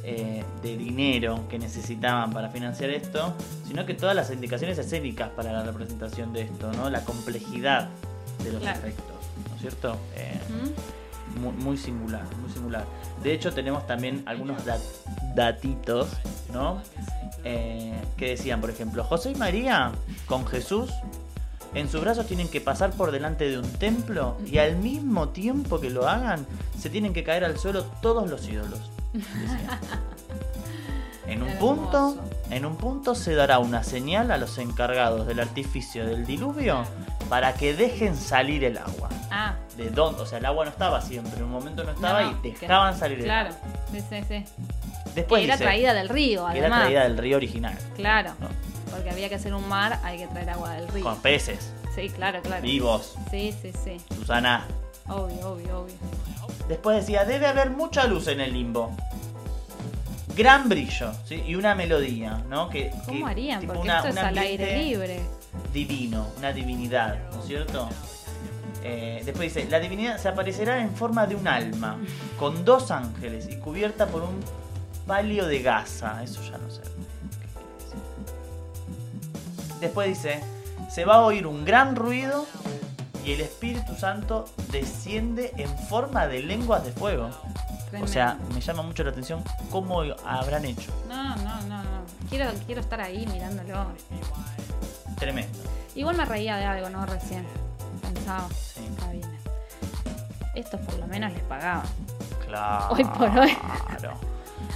eh, 0.08 0.44
de 0.62 0.76
dinero 0.76 1.40
que 1.48 1.58
necesitaban 1.58 2.32
para 2.32 2.48
financiar 2.50 2.90
esto, 2.90 3.34
sino 3.66 3.84
que 3.84 3.94
todas 3.94 4.14
las 4.14 4.30
indicaciones 4.30 4.78
escénicas 4.78 5.30
para 5.30 5.52
la 5.52 5.64
representación 5.64 6.32
de 6.32 6.42
esto, 6.42 6.70
¿no? 6.74 6.88
La 6.90 7.04
complejidad 7.04 7.88
de 8.44 8.52
los 8.52 8.60
Claro. 8.62 8.78
efectos, 8.78 9.16
¿no 9.50 9.54
es 9.56 9.60
cierto? 9.60 9.96
Eh, 10.14 10.38
¿Mm? 10.48 11.40
muy, 11.40 11.52
muy 11.54 11.76
singular, 11.76 12.22
muy 12.40 12.50
singular. 12.52 12.84
De 13.24 13.32
hecho, 13.32 13.52
tenemos 13.52 13.84
también 13.88 14.22
algunos 14.26 14.64
dat- 14.64 14.78
datitos, 15.34 16.08
¿no? 16.52 16.80
Eh, 17.42 17.92
que 18.16 18.28
decían, 18.28 18.60
por 18.60 18.70
ejemplo, 18.70 19.02
José 19.02 19.32
y 19.32 19.34
María 19.34 19.90
con 20.26 20.46
Jesús 20.46 20.90
en 21.74 21.88
sus 21.90 22.00
brazos 22.00 22.26
tienen 22.26 22.48
que 22.48 22.60
pasar 22.60 22.90
por 22.90 23.10
delante 23.10 23.48
de 23.50 23.58
un 23.58 23.70
templo 23.72 24.36
y 24.46 24.58
al 24.58 24.76
mismo 24.76 25.28
tiempo 25.30 25.80
que 25.80 25.90
lo 25.90 26.08
hagan, 26.08 26.46
se 26.78 26.88
tienen 26.90 27.12
que 27.12 27.22
caer 27.24 27.44
al 27.44 27.58
suelo 27.58 27.84
todos 28.02 28.28
los 28.30 28.46
ídolos. 28.48 28.90
decían. 29.12 29.78
En 31.26 31.42
un 31.42 31.50
punto, 31.58 32.16
en 32.50 32.64
un 32.64 32.76
punto 32.76 33.16
se 33.16 33.34
dará 33.34 33.58
una 33.58 33.82
señal 33.82 34.30
a 34.30 34.36
los 34.38 34.58
encargados 34.58 35.26
del 35.26 35.40
artificio 35.40 36.06
del 36.06 36.24
diluvio 36.24 36.84
para 37.28 37.52
que 37.54 37.74
dejen 37.74 38.14
salir 38.16 38.62
el 38.62 38.78
agua. 38.78 39.08
Ah, 39.32 39.56
¿De 39.76 39.90
dónde? 39.90 40.22
O 40.22 40.26
sea, 40.26 40.38
el 40.38 40.46
agua 40.46 40.64
no 40.66 40.70
estaba 40.70 41.00
siempre, 41.02 41.36
en 41.38 41.42
un 41.42 41.50
momento 41.50 41.82
no 41.82 41.90
estaba 41.90 42.22
no, 42.22 42.38
y 42.44 42.50
dejaban 42.52 42.96
salir 42.96 43.18
el 43.18 43.24
Claro, 43.24 43.48
agua. 43.48 43.60
sí, 43.90 44.00
sí, 44.08 44.16
sí. 44.28 44.44
Después 45.16 45.40
que 45.40 45.44
era 45.46 45.54
dice 45.54 45.64
traída 45.64 45.94
del 45.94 46.08
río, 46.08 46.46
que 46.52 46.58
era 46.58 46.66
además. 46.68 46.80
traída 46.82 47.02
del 47.02 47.18
río 47.18 47.36
original, 47.38 47.76
Claro, 47.96 48.30
¿no? 48.38 48.46
Porque 48.96 49.10
había 49.10 49.28
que 49.28 49.36
hacer 49.36 49.54
un 49.54 49.68
mar, 49.68 50.00
hay 50.02 50.18
que 50.18 50.26
traer 50.26 50.50
agua 50.50 50.72
del 50.74 50.88
río. 50.88 51.04
con 51.04 51.16
peces 51.20 51.72
Sí, 51.94 52.10
claro, 52.10 52.42
claro. 52.42 52.62
vivos. 52.62 53.14
Sí, 53.30 53.54
sí, 53.62 53.72
sí. 53.84 53.96
Susana. 54.14 54.66
Obvio, 55.08 55.52
obvio, 55.52 55.80
obvio. 55.80 55.94
Después 56.68 56.98
decía, 56.98 57.24
debe 57.24 57.46
haber 57.46 57.70
mucha 57.70 58.06
luz 58.06 58.26
en 58.28 58.40
el 58.40 58.52
limbo. 58.52 58.90
Gran 60.36 60.68
brillo, 60.68 61.12
¿sí? 61.24 61.42
Y 61.46 61.54
una 61.54 61.74
melodía, 61.74 62.42
¿no? 62.48 62.68
Que, 62.68 62.90
¿Cómo 63.06 63.24
que- 63.24 63.30
harían? 63.30 63.64
Porque 63.66 63.80
una- 63.82 63.96
esto 63.98 64.08
es 64.08 64.16
al 64.18 64.36
aire 64.36 64.76
libre. 64.82 65.20
Divino, 65.72 66.26
una 66.38 66.52
divinidad, 66.52 67.16
¿no 67.32 67.40
es 67.40 67.46
cierto? 67.46 67.88
Eh, 68.82 69.22
después 69.24 69.54
dice, 69.54 69.68
la 69.70 69.80
divinidad 69.80 70.18
se 70.18 70.28
aparecerá 70.28 70.80
en 70.82 70.94
forma 70.94 71.26
de 71.26 71.34
un 71.36 71.48
alma, 71.48 71.96
con 72.38 72.64
dos 72.64 72.90
ángeles 72.90 73.48
y 73.50 73.56
cubierta 73.56 74.06
por 74.06 74.22
un 74.22 74.40
palio 75.06 75.46
de 75.46 75.62
gasa. 75.62 76.22
Eso 76.22 76.42
ya 76.42 76.58
no 76.58 76.70
sé. 76.70 76.82
Después 79.80 80.08
dice, 80.08 80.40
se 80.90 81.04
va 81.04 81.16
a 81.16 81.20
oír 81.20 81.46
un 81.46 81.64
gran 81.64 81.96
ruido 81.96 82.46
y 83.24 83.32
el 83.32 83.40
Espíritu 83.40 83.94
Santo 83.96 84.46
desciende 84.70 85.52
en 85.56 85.68
forma 85.88 86.26
de 86.26 86.40
lenguas 86.42 86.84
de 86.84 86.92
fuego. 86.92 87.30
O 88.02 88.06
sea, 88.06 88.36
me 88.52 88.60
llama 88.60 88.82
mucho 88.82 89.04
la 89.04 89.10
atención 89.10 89.42
cómo 89.70 90.02
habrán 90.26 90.64
hecho. 90.64 90.92
No, 91.08 91.36
no, 91.36 91.60
no, 91.62 91.82
no. 91.82 91.90
Quiero, 92.28 92.50
quiero 92.66 92.80
estar 92.80 93.00
ahí 93.00 93.26
mirándolo. 93.26 93.86
Tremendo. 95.18 95.58
Igual 95.94 96.16
me 96.16 96.24
reía 96.24 96.56
de 96.56 96.64
algo, 96.64 96.90
¿no? 96.90 97.06
Recién. 97.06 97.46
Pensaba. 98.02 98.48
Sí. 98.50 98.84
Está 98.84 99.10
bien. 99.12 99.38
Estos 100.54 100.80
por 100.80 100.98
lo 100.98 101.06
menos 101.06 101.32
les 101.32 101.42
pagaban. 101.44 101.86
Claro. 102.46 102.88
Hoy 102.90 103.04
por 103.04 103.38
hoy. 103.38 103.56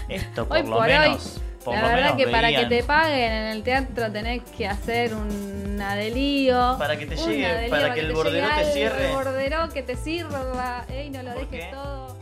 Esto 0.09 0.47
por 0.49 0.57
Hoy 0.57 0.63
lo 0.67 0.77
por 0.77 0.87
menos. 0.87 1.37
hoy. 1.37 1.43
Por 1.65 1.75
la 1.75 1.83
verdad 1.83 2.17
que 2.17 2.27
para 2.29 2.49
que 2.49 2.67
te 2.67 2.83
paguen 2.83 3.33
en 3.33 3.47
el 3.49 3.63
teatro 3.63 4.11
tenés 4.11 4.43
que 4.57 4.67
hacer 4.67 5.15
una 5.15 5.95
de 5.95 6.11
lío. 6.11 6.77
Para 6.79 6.97
que 6.99 7.07
te 7.07 7.17
llegue, 7.17 7.69
para 7.69 7.95
que 7.95 8.01
el 8.01 8.09
te 8.09 8.13
bordero 8.13 8.47
te 8.47 8.53
algo, 8.53 8.73
cierre. 8.73 9.07
El 9.09 9.13
bordero 9.15 9.69
que 9.69 9.83
te 9.83 9.97
sirva. 9.97 10.85
Ey, 10.89 11.11
no 11.11 11.23
lo 11.23 11.33
¿Por 11.35 11.49
dejes 11.49 11.67
qué? 11.67 11.71
todo. 11.73 12.19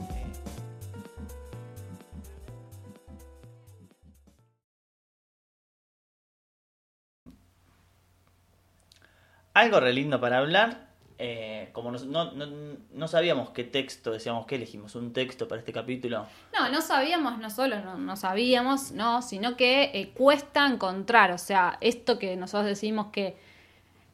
Algo 9.55 9.81
re 9.81 9.93
lindo 9.93 10.21
para 10.21 10.39
hablar. 10.39 10.88
Eh, 11.19 11.71
como 11.73 11.91
nos- 11.91 12.07
no, 12.07 12.33
no, 12.33 12.47
no 12.93 13.09
sabíamos 13.09 13.51
qué 13.51 13.65
texto, 13.65 14.13
decíamos 14.13 14.47
que 14.47 14.55
elegimos 14.55 14.95
un 14.95 15.13
texto 15.13 15.49
para 15.49 15.59
este 15.61 15.73
capítulo. 15.73 16.27
No, 16.57 16.69
no 16.71 16.81
sabíamos, 16.81 17.39
no 17.39 17.51
solo 17.51 17.81
no, 17.81 17.99
no 17.99 18.17
sabíamos, 18.17 18.93
no, 18.93 19.21
sino 19.23 19.57
que 19.57 19.91
eh, 19.95 20.11
cuesta 20.15 20.67
encontrar, 20.67 21.33
o 21.33 21.39
sea, 21.39 21.77
esto 21.81 22.19
que 22.19 22.37
nosotros 22.37 22.67
decimos 22.67 23.09
que 23.13 23.37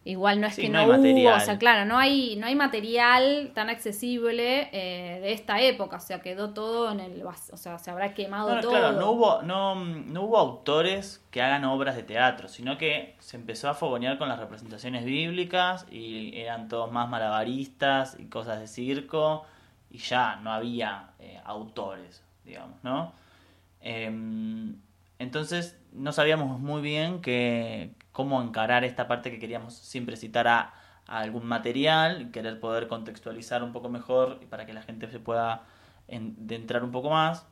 igual 0.05 0.41
no 0.41 0.47
es 0.47 0.55
Sí, 0.55 0.63
que 0.63 0.69
no 0.69 0.85
hubo, 0.85 1.35
o 1.35 1.41
sea, 1.41 1.59
claro, 1.59 1.85
no 1.87 1.99
hay, 1.99 2.37
no 2.37 2.47
hay 2.47 2.55
material 2.55 3.53
tan 3.55 3.71
accesible 3.71 4.69
eh, 4.73 5.21
de 5.21 5.33
esta 5.33 5.61
época, 5.63 5.97
o 5.97 6.01
sea, 6.01 6.21
quedó 6.21 6.51
todo 6.51 6.93
en 6.93 7.01
el, 7.01 7.23
o 7.25 7.57
sea, 7.57 7.79
se 7.79 7.91
habrá 7.91 8.13
quemado 8.15 8.51
No, 8.51 8.55
no, 8.57 8.61
todo. 8.61 8.71
claro, 8.71 8.93
no 8.93 9.11
hubo, 9.13 9.43
no, 9.43 9.75
no 9.77 10.23
hubo 10.23 10.39
autores 10.39 11.25
que 11.31 11.41
hagan 11.41 11.65
obras 11.65 11.97
de 11.97 12.03
teatro, 12.03 12.49
sino 12.49 12.77
que 12.77 13.17
se 13.19 13.37
empezó 13.37 13.69
a 13.71 13.75
fogonear 13.75 14.19
con 14.19 14.29
las 14.29 14.39
representaciones 14.39 15.05
bíblicas 15.05 15.87
y 15.91 16.37
eran 16.39 16.69
todos 16.69 16.93
más 16.93 17.09
malabaristas 17.09 18.17
y 18.19 18.27
cosas 18.27 18.61
de 18.61 18.67
circo 18.69 19.45
y 19.91 19.99
ya 19.99 20.37
no 20.37 20.53
había 20.53 21.11
eh, 21.19 21.41
autores, 21.45 22.23
digamos, 22.45 22.77
¿no? 22.83 23.13
Em, 23.81 24.77
entonces 25.19 25.79
no 25.93 26.13
sabíamos 26.13 26.59
muy 26.61 26.83
bien 26.83 27.21
que, 27.21 27.91
cómo 28.15 28.41
encarar 28.41 28.85
esta 28.85 29.09
parte 29.09 29.31
que 29.31 29.41
queríamos 29.41 29.75
siempre 29.75 30.17
citar 30.17 30.47
a, 30.47 30.73
a 31.07 31.19
algún 31.19 31.45
material, 31.45 32.31
querer 32.31 32.61
poder 32.61 32.87
contextualizar 32.87 33.63
un 33.63 33.73
poco 33.73 33.91
mejor 33.91 34.41
para 34.49 34.65
que 34.65 34.73
la 34.73 34.83
gente 34.83 35.11
se 35.11 35.19
pueda 35.19 35.65
entrar 36.09 36.85
un 36.85 36.93
poco 36.93 37.11
más. 37.11 37.45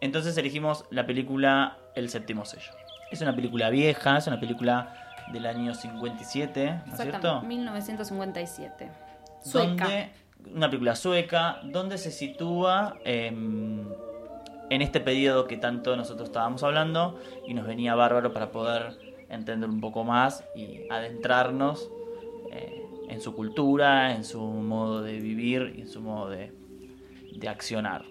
Entonces 0.00 0.38
elegimos 0.38 0.84
la 0.90 1.04
película 1.04 1.78
El 1.96 2.08
séptimo 2.10 2.44
sello. 2.44 2.70
Es 3.10 3.20
una 3.22 3.34
película 3.34 3.68
vieja, 3.68 4.16
es 4.16 4.28
una 4.28 4.38
película 4.38 4.94
del 5.32 5.46
año 5.46 5.74
57, 5.74 6.82
¿no 6.86 6.92
es 6.92 7.00
cierto? 7.00 7.42
1957. 7.42 8.88
Sueca. 9.42 9.84
Donde, 9.84 10.10
una 10.54 10.68
película 10.68 10.94
sueca, 10.94 11.58
donde 11.64 11.98
se 11.98 12.12
sitúa 12.12 12.98
em, 13.04 13.88
en 14.70 14.82
este 14.82 15.00
periodo 15.00 15.48
que 15.48 15.56
tanto 15.56 15.96
nosotros 15.96 16.28
estábamos 16.28 16.62
hablando 16.62 17.18
y 17.48 17.54
nos 17.54 17.66
venía 17.66 17.96
bárbaro 17.96 18.32
para 18.32 18.52
poder 18.52 19.05
entender 19.28 19.68
un 19.70 19.80
poco 19.80 20.04
más 20.04 20.44
y 20.54 20.82
adentrarnos 20.88 21.92
eh, 22.50 22.90
en 23.08 23.20
su 23.20 23.34
cultura, 23.34 24.14
en 24.14 24.24
su 24.24 24.40
modo 24.42 25.02
de 25.02 25.20
vivir 25.20 25.74
y 25.76 25.82
en 25.82 25.88
su 25.88 26.00
modo 26.02 26.30
de, 26.30 26.54
de 27.32 27.48
accionar. 27.48 28.04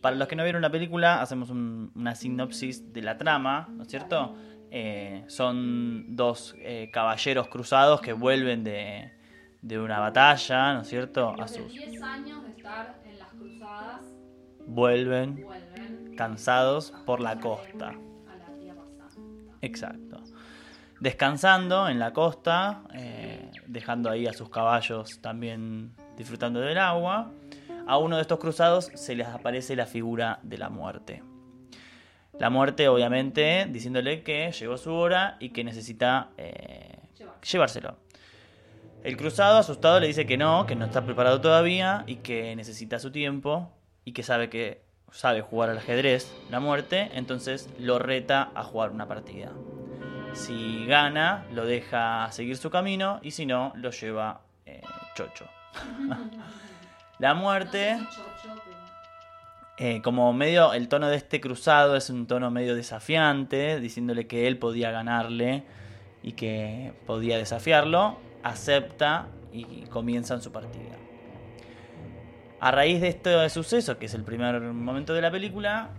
Para 0.00 0.16
los 0.16 0.28
que 0.28 0.36
no 0.36 0.44
vieron 0.44 0.62
la 0.62 0.70
película, 0.70 1.20
hacemos 1.20 1.50
un- 1.50 1.92
una 1.94 2.14
sinopsis 2.14 2.92
de 2.92 3.02
la 3.02 3.18
trama, 3.18 3.68
¿no 3.76 3.82
es 3.82 3.88
cierto? 3.88 4.34
Eh, 4.70 5.24
son 5.28 6.16
dos 6.16 6.54
eh, 6.58 6.90
caballeros 6.92 7.48
cruzados 7.48 8.00
que 8.00 8.12
vuelven 8.12 8.64
de, 8.64 9.12
de 9.62 9.78
una 9.80 9.98
batalla, 10.00 10.74
¿no 10.74 10.82
es 10.82 10.88
cierto? 10.88 11.36
A 11.38 11.48
sus, 11.48 11.72
10 11.72 12.02
años 12.02 12.42
de 12.44 12.50
estar 12.50 13.00
en 13.04 13.18
las 13.18 13.32
cruzadas 13.34 14.02
vuelven 14.66 15.40
vuelven 15.42 16.14
cansados 16.16 16.92
por 17.04 17.20
la 17.20 17.40
costa. 17.40 17.88
a 18.26 18.36
la. 18.36 18.46
Exacto. 19.60 20.22
Descansando 21.00 21.88
en 21.88 21.98
la 21.98 22.12
costa, 22.12 22.82
eh, 22.94 23.50
dejando 23.66 24.10
ahí 24.10 24.26
a 24.26 24.34
sus 24.34 24.50
caballos 24.50 25.20
también 25.22 25.94
disfrutando 26.16 26.60
del 26.60 26.76
agua. 26.76 27.32
A 27.86 27.96
uno 27.96 28.16
de 28.16 28.22
estos 28.22 28.38
cruzados 28.38 28.90
se 28.94 29.14
les 29.14 29.26
aparece 29.26 29.74
la 29.76 29.86
figura 29.86 30.40
de 30.42 30.58
la 30.58 30.68
muerte. 30.68 31.22
La 32.38 32.50
muerte, 32.50 32.88
obviamente, 32.88 33.66
diciéndole 33.70 34.22
que 34.22 34.52
llegó 34.52 34.76
su 34.76 34.92
hora 34.92 35.36
y 35.40 35.50
que 35.50 35.64
necesita 35.64 36.28
eh, 36.36 36.98
llevárselo. 37.50 37.96
El 39.02 39.16
cruzado, 39.16 39.56
asustado, 39.56 40.00
le 40.00 40.06
dice 40.06 40.26
que 40.26 40.36
no, 40.36 40.66
que 40.66 40.76
no 40.76 40.84
está 40.84 41.04
preparado 41.04 41.40
todavía 41.40 42.04
y 42.06 42.16
que 42.16 42.54
necesita 42.56 42.98
su 42.98 43.10
tiempo 43.10 43.72
y 44.04 44.12
que 44.12 44.22
sabe 44.22 44.50
que 44.50 44.82
sabe 45.12 45.40
jugar 45.40 45.70
al 45.70 45.78
ajedrez, 45.78 46.32
la 46.50 46.60
muerte, 46.60 47.10
entonces 47.14 47.68
lo 47.78 47.98
reta 47.98 48.50
a 48.54 48.62
jugar 48.62 48.90
una 48.90 49.08
partida. 49.08 49.50
Si 50.34 50.86
gana, 50.86 51.44
lo 51.52 51.64
deja 51.64 52.30
seguir 52.32 52.56
su 52.56 52.70
camino 52.70 53.20
y 53.22 53.32
si 53.32 53.46
no, 53.46 53.72
lo 53.76 53.90
lleva 53.90 54.40
eh, 54.66 54.80
chocho. 55.14 55.46
la 57.18 57.34
muerte, 57.34 57.98
eh, 59.76 60.00
como 60.02 60.32
medio, 60.32 60.72
el 60.72 60.88
tono 60.88 61.08
de 61.08 61.16
este 61.16 61.40
cruzado 61.40 61.96
es 61.96 62.10
un 62.10 62.26
tono 62.26 62.50
medio 62.50 62.74
desafiante, 62.74 63.80
diciéndole 63.80 64.26
que 64.26 64.46
él 64.46 64.58
podía 64.58 64.90
ganarle 64.90 65.64
y 66.22 66.32
que 66.32 66.92
podía 67.06 67.36
desafiarlo, 67.36 68.18
acepta 68.42 69.26
y 69.52 69.82
comienzan 69.86 70.42
su 70.42 70.52
partida. 70.52 70.96
A 72.60 72.70
raíz 72.70 73.00
de 73.00 73.08
este 73.08 73.48
suceso, 73.48 73.98
que 73.98 74.06
es 74.06 74.14
el 74.14 74.22
primer 74.22 74.60
momento 74.60 75.14
de 75.14 75.22
la 75.22 75.30
película, 75.30 75.90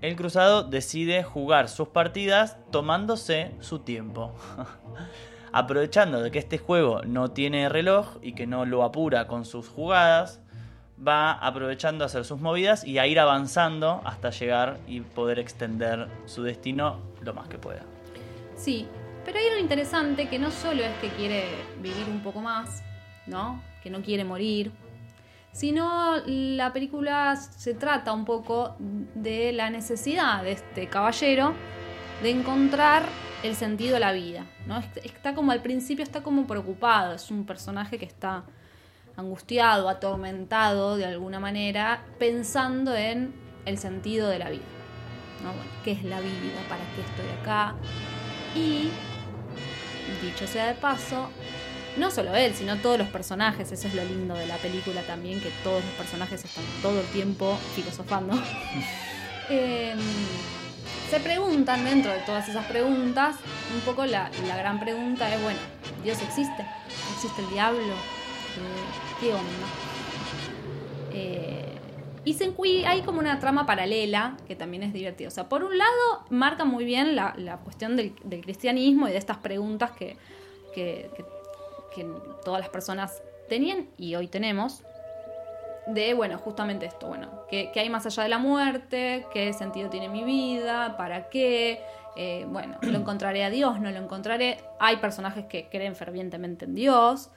el 0.00 0.16
cruzado 0.16 0.62
decide 0.62 1.22
jugar 1.22 1.68
sus 1.68 1.88
partidas 1.88 2.56
tomándose 2.70 3.52
su 3.60 3.80
tiempo. 3.80 4.32
Aprovechando 5.52 6.22
de 6.22 6.30
que 6.30 6.38
este 6.38 6.58
juego 6.58 7.02
no 7.02 7.30
tiene 7.30 7.68
reloj 7.68 8.16
y 8.22 8.34
que 8.34 8.46
no 8.46 8.64
lo 8.64 8.84
apura 8.84 9.26
con 9.26 9.44
sus 9.44 9.68
jugadas, 9.68 10.40
va 11.06 11.32
aprovechando 11.32 12.04
a 12.04 12.06
hacer 12.06 12.24
sus 12.24 12.40
movidas 12.40 12.84
y 12.84 12.98
a 12.98 13.06
ir 13.06 13.18
avanzando 13.18 14.00
hasta 14.04 14.30
llegar 14.30 14.78
y 14.86 15.00
poder 15.00 15.38
extender 15.38 16.08
su 16.26 16.42
destino 16.42 17.00
lo 17.22 17.34
más 17.34 17.48
que 17.48 17.58
pueda. 17.58 17.82
Sí, 18.56 18.86
pero 19.24 19.38
hay 19.38 19.46
algo 19.46 19.60
interesante 19.60 20.28
que 20.28 20.38
no 20.38 20.50
solo 20.50 20.82
es 20.82 20.94
que 21.00 21.08
quiere 21.10 21.44
vivir 21.80 22.06
un 22.08 22.20
poco 22.20 22.40
más, 22.40 22.82
¿no? 23.26 23.62
Que 23.82 23.90
no 23.90 24.02
quiere 24.02 24.24
morir, 24.24 24.72
sino 25.58 26.16
la 26.26 26.72
película 26.72 27.34
se 27.34 27.74
trata 27.74 28.12
un 28.12 28.24
poco 28.24 28.76
de 29.14 29.52
la 29.52 29.70
necesidad 29.70 30.44
de 30.44 30.52
este 30.52 30.86
caballero 30.88 31.52
de 32.22 32.30
encontrar 32.30 33.02
el 33.42 33.56
sentido 33.56 33.94
de 33.94 34.00
la 34.00 34.12
vida, 34.12 34.46
¿no? 34.66 34.78
Est- 34.78 34.98
Está 35.04 35.34
como 35.34 35.50
al 35.50 35.60
principio 35.60 36.04
está 36.04 36.22
como 36.22 36.46
preocupado, 36.46 37.14
es 37.14 37.30
un 37.32 37.44
personaje 37.44 37.98
que 37.98 38.04
está 38.04 38.44
angustiado, 39.16 39.88
atormentado 39.88 40.96
de 40.96 41.06
alguna 41.06 41.40
manera, 41.40 42.04
pensando 42.20 42.94
en 42.94 43.34
el 43.66 43.78
sentido 43.78 44.28
de 44.28 44.38
la 44.38 44.50
vida. 44.50 44.62
¿no? 45.42 45.50
¿Qué 45.84 45.90
es 45.92 46.04
la 46.04 46.20
vida? 46.20 46.60
¿Para 46.68 46.82
qué 46.94 47.00
estoy 47.00 47.40
acá? 47.40 47.74
Y, 48.54 48.90
dicho 50.24 50.46
sea 50.46 50.66
de 50.68 50.74
paso, 50.74 51.30
no 51.98 52.10
solo 52.10 52.34
él, 52.34 52.54
sino 52.54 52.76
todos 52.76 52.98
los 52.98 53.08
personajes, 53.08 53.70
eso 53.72 53.88
es 53.88 53.94
lo 53.94 54.04
lindo 54.04 54.34
de 54.34 54.46
la 54.46 54.56
película 54.56 55.02
también, 55.02 55.40
que 55.40 55.50
todos 55.62 55.84
los 55.84 55.92
personajes 55.94 56.44
están 56.44 56.64
todo 56.82 57.00
el 57.00 57.06
tiempo 57.08 57.58
filosofando. 57.74 58.34
Eh, 59.50 59.94
se 61.10 61.20
preguntan 61.20 61.82
dentro 61.82 62.12
de 62.12 62.18
todas 62.18 62.46
esas 62.50 62.66
preguntas, 62.66 63.36
un 63.74 63.80
poco 63.80 64.04
la, 64.04 64.30
la 64.46 64.58
gran 64.58 64.78
pregunta 64.78 65.34
es, 65.34 65.42
bueno, 65.42 65.58
¿Dios 66.04 66.20
existe? 66.20 66.66
¿Existe 67.14 67.40
el 67.40 67.48
diablo? 67.48 67.80
Eh, 67.80 69.18
¿Qué 69.18 69.28
onda? 69.32 69.66
Eh, 71.12 71.64
y 72.24 72.34
se 72.34 72.52
hay 72.84 73.00
como 73.02 73.20
una 73.20 73.38
trama 73.38 73.64
paralela 73.64 74.36
que 74.46 74.54
también 74.54 74.82
es 74.82 74.92
divertida. 74.92 75.28
O 75.28 75.30
sea, 75.30 75.48
por 75.48 75.64
un 75.64 75.78
lado, 75.78 76.24
marca 76.28 76.64
muy 76.66 76.84
bien 76.84 77.16
la, 77.16 77.32
la 77.38 77.56
cuestión 77.56 77.96
del, 77.96 78.14
del 78.24 78.42
cristianismo 78.42 79.08
y 79.08 79.12
de 79.12 79.16
estas 79.16 79.38
preguntas 79.38 79.92
que, 79.92 80.16
que- 80.74 81.10
que- 81.16 81.24
que 81.94 82.06
todas 82.44 82.60
las 82.60 82.68
personas 82.68 83.22
tenían 83.48 83.88
y 83.96 84.14
hoy 84.14 84.28
tenemos. 84.28 84.82
De, 85.86 86.12
bueno, 86.12 86.36
justamente 86.38 86.84
esto, 86.84 87.06
bueno, 87.08 87.44
¿qué, 87.48 87.70
qué 87.72 87.80
hay 87.80 87.88
más 87.88 88.04
allá 88.04 88.22
de 88.22 88.28
la 88.28 88.36
muerte? 88.38 89.24
¿Qué 89.32 89.54
sentido 89.54 89.88
tiene 89.88 90.10
mi 90.10 90.22
vida? 90.22 90.98
¿Para 90.98 91.30
qué? 91.30 91.80
Eh, 92.14 92.44
bueno, 92.46 92.76
¿lo 92.82 92.98
encontraré 92.98 93.42
a 93.42 93.48
Dios? 93.48 93.80
¿No 93.80 93.90
lo 93.90 93.96
encontraré? 93.98 94.58
Hay 94.80 94.98
personajes 94.98 95.46
que 95.46 95.68
creen 95.70 95.96
fervientemente 95.96 96.66
en 96.66 96.74
Dios. 96.74 97.30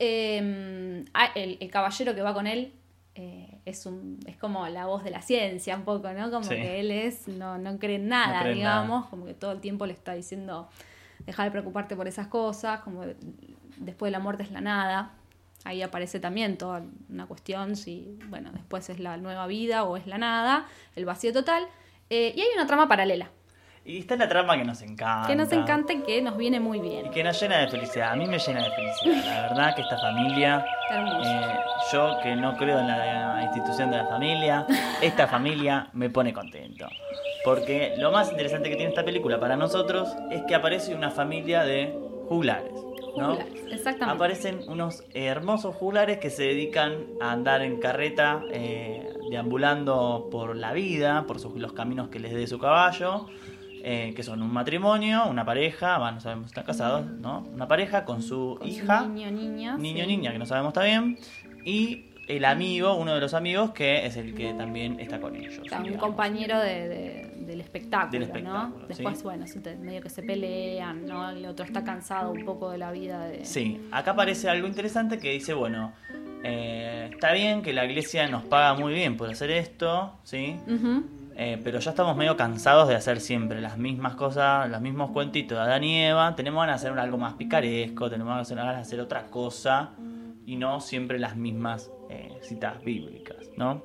Eh, 0.00 1.04
ah, 1.14 1.30
el, 1.34 1.56
el 1.60 1.70
caballero 1.70 2.14
que 2.14 2.22
va 2.22 2.34
con 2.34 2.46
él 2.46 2.72
eh, 3.14 3.58
es, 3.64 3.84
un, 3.86 4.20
es 4.26 4.36
como 4.36 4.68
la 4.68 4.86
voz 4.86 5.02
de 5.02 5.10
la 5.10 5.22
ciencia, 5.22 5.74
un 5.74 5.82
poco, 5.84 6.12
¿no? 6.12 6.30
Como 6.30 6.44
Sí. 6.44 6.50
que 6.50 6.80
él 6.80 6.90
es, 6.90 7.26
no, 7.26 7.58
no 7.58 7.78
cree 7.78 7.96
en 7.96 8.08
nada, 8.08 8.34
No 8.34 8.40
cree 8.42 8.52
en 8.52 8.58
digamos, 8.58 9.06
como 9.06 9.24
que 9.26 9.34
todo 9.34 9.52
el 9.52 9.60
tiempo 9.60 9.86
le 9.86 9.92
está 9.92 10.12
diciendo, 10.12 10.68
deja 11.26 11.42
de 11.44 11.50
preocuparte 11.50 11.96
por 11.96 12.06
esas 12.06 12.28
cosas, 12.28 12.80
como 12.80 13.02
después 13.80 14.08
de 14.08 14.18
la 14.18 14.22
muerte 14.22 14.42
es 14.42 14.50
la 14.50 14.60
nada. 14.60 15.10
Ahí 15.64 15.82
aparece 15.82 16.20
también 16.20 16.56
toda 16.56 16.82
una 17.10 17.26
cuestión 17.26 17.76
si, 17.76 18.18
bueno, 18.28 18.50
después 18.52 18.88
es 18.90 19.00
la 19.00 19.16
nueva 19.16 19.46
vida 19.46 19.84
o 19.84 19.96
es 19.96 20.06
la 20.06 20.16
nada, 20.18 20.66
el 20.94 21.04
vacío 21.04 21.32
total. 21.32 21.66
Eh, 22.10 22.32
y 22.36 22.40
hay 22.40 22.48
una 22.54 22.66
trama 22.66 22.88
paralela, 22.88 23.28
Y 23.84 23.98
está 23.98 24.16
la 24.16 24.28
trama 24.28 24.56
que 24.56 24.64
nos 24.64 24.80
encanta. 24.82 25.26
que 25.26 25.34
nos 25.34 25.50
encanta 25.52 25.92
y 25.92 26.02
que 26.02 26.22
nos 26.22 26.36
viene 26.36 26.60
muy 26.60 26.78
Y 26.78 26.82
bien. 26.82 27.10
que 27.10 27.24
nos 27.24 27.38
llena 27.40 27.58
de 27.58 27.68
felicidad. 27.68 28.12
A 28.12 28.16
mí 28.16 28.26
me 28.26 28.38
llena 28.38 28.62
de 28.64 28.70
felicidad. 28.70 29.24
La 29.24 29.42
verdad 29.48 29.74
que 29.74 29.82
esta 29.82 29.98
familia, 29.98 30.64
eh, 30.92 31.56
yo 31.92 32.18
que 32.22 32.36
no 32.36 32.56
creo 32.56 32.78
en 32.78 32.86
la 32.86 33.42
institución 33.42 33.90
de 33.90 33.96
la 33.98 34.06
familia, 34.06 34.64
esta 35.02 35.26
familia 35.26 35.88
me 35.92 36.08
pone 36.08 36.32
contento. 36.32 36.86
Porque 37.44 37.94
lo 37.98 38.10
más 38.12 38.30
interesante 38.30 38.68
que 38.70 38.76
tiene 38.76 38.90
esta 38.90 39.04
película 39.04 39.40
para 39.40 39.56
nosotros 39.56 40.08
es 40.30 40.42
que 40.44 40.54
aparece 40.54 40.94
una 40.94 41.10
familia 41.10 41.62
de 41.64 41.94
juglares. 42.28 42.72
¿No? 43.16 43.38
Exactamente. 43.70 44.04
Aparecen 44.04 44.60
unos 44.68 45.04
hermosos 45.14 45.74
juglares 45.76 46.18
que 46.18 46.30
se 46.30 46.42
dedican 46.44 47.04
a 47.20 47.32
andar 47.32 47.62
en 47.62 47.78
carreta, 47.78 48.42
eh, 48.50 49.08
deambulando 49.30 50.28
por 50.30 50.56
la 50.56 50.72
vida, 50.72 51.24
por 51.26 51.38
sus- 51.40 51.54
los 51.56 51.72
caminos 51.72 52.08
que 52.08 52.18
les 52.18 52.32
dé 52.34 52.46
su 52.46 52.58
caballo, 52.58 53.26
eh, 53.82 54.12
que 54.14 54.22
son 54.22 54.42
un 54.42 54.52
matrimonio, 54.52 55.26
una 55.28 55.44
pareja, 55.44 55.98
va, 55.98 56.12
no 56.12 56.20
sabemos 56.20 56.46
si 56.46 56.50
están 56.50 56.64
casados, 56.64 57.06
¿no? 57.06 57.46
Una 57.54 57.68
pareja 57.68 58.04
con 58.04 58.22
su 58.22 58.56
Con 58.58 58.68
su 58.70 58.74
hija, 58.74 59.06
niño, 59.06 59.30
niña. 59.30 59.76
niño, 59.76 60.04
sí. 60.04 60.08
niña, 60.08 60.32
que 60.32 60.38
no 60.38 60.46
sabemos 60.46 60.70
está 60.70 60.82
bien, 60.84 61.18
y 61.64 62.04
el 62.26 62.44
amigo, 62.44 62.94
uno 62.94 63.14
de 63.14 63.20
los 63.20 63.32
amigos, 63.34 63.70
que 63.70 64.04
es 64.04 64.16
el 64.16 64.34
que 64.34 64.52
también 64.54 65.00
está 65.00 65.20
con 65.20 65.34
ellos. 65.36 65.58
O 65.60 65.64
sea, 65.68 65.78
un 65.78 65.84
digamos. 65.84 66.04
compañero 66.06 66.58
de- 66.60 66.88
de- 66.88 67.27
del 67.48 67.60
espectáculo, 67.60 68.12
Del 68.12 68.22
espectáculo, 68.22 68.78
¿no? 68.78 68.86
Después, 68.86 69.18
sí. 69.18 69.24
bueno, 69.24 69.44
medio 69.80 70.00
que 70.00 70.10
se 70.10 70.22
pelean, 70.22 71.06
¿no? 71.06 71.30
El 71.30 71.44
otro 71.46 71.64
está 71.64 71.82
cansado 71.82 72.30
un 72.30 72.44
poco 72.44 72.70
de 72.70 72.78
la 72.78 72.92
vida 72.92 73.26
de... 73.26 73.44
Sí, 73.44 73.80
acá 73.90 74.12
aparece 74.12 74.48
algo 74.48 74.68
interesante 74.68 75.18
que 75.18 75.32
dice, 75.32 75.54
bueno, 75.54 75.92
eh, 76.44 77.08
está 77.12 77.32
bien 77.32 77.62
que 77.62 77.72
la 77.72 77.84
iglesia 77.84 78.28
nos 78.28 78.44
paga 78.44 78.74
muy 78.74 78.92
bien 78.92 79.16
por 79.16 79.30
hacer 79.30 79.50
esto, 79.50 80.18
¿sí? 80.22 80.56
Eh, 81.34 81.60
pero 81.62 81.78
ya 81.78 81.90
estamos 81.90 82.16
medio 82.16 82.36
cansados 82.36 82.88
de 82.88 82.96
hacer 82.96 83.20
siempre 83.20 83.60
las 83.60 83.78
mismas 83.78 84.14
cosas, 84.14 84.68
los 84.68 84.80
mismos 84.80 85.10
cuentitos 85.10 85.56
de 85.56 85.64
Adán 85.64 85.84
y 85.84 86.04
Eva. 86.04 86.36
Tenemos 86.36 86.60
ganas 86.60 86.82
de 86.82 86.88
hacer 86.88 86.98
algo 86.98 87.16
más 87.16 87.34
picaresco, 87.34 88.10
tenemos 88.10 88.48
ganas 88.50 88.76
de 88.76 88.80
hacer 88.80 89.00
otra 89.00 89.26
cosa 89.26 89.92
y 90.44 90.56
no 90.56 90.80
siempre 90.80 91.18
las 91.18 91.36
mismas 91.36 91.90
eh, 92.10 92.38
citas 92.42 92.82
bíblicas, 92.82 93.50
¿no? 93.56 93.84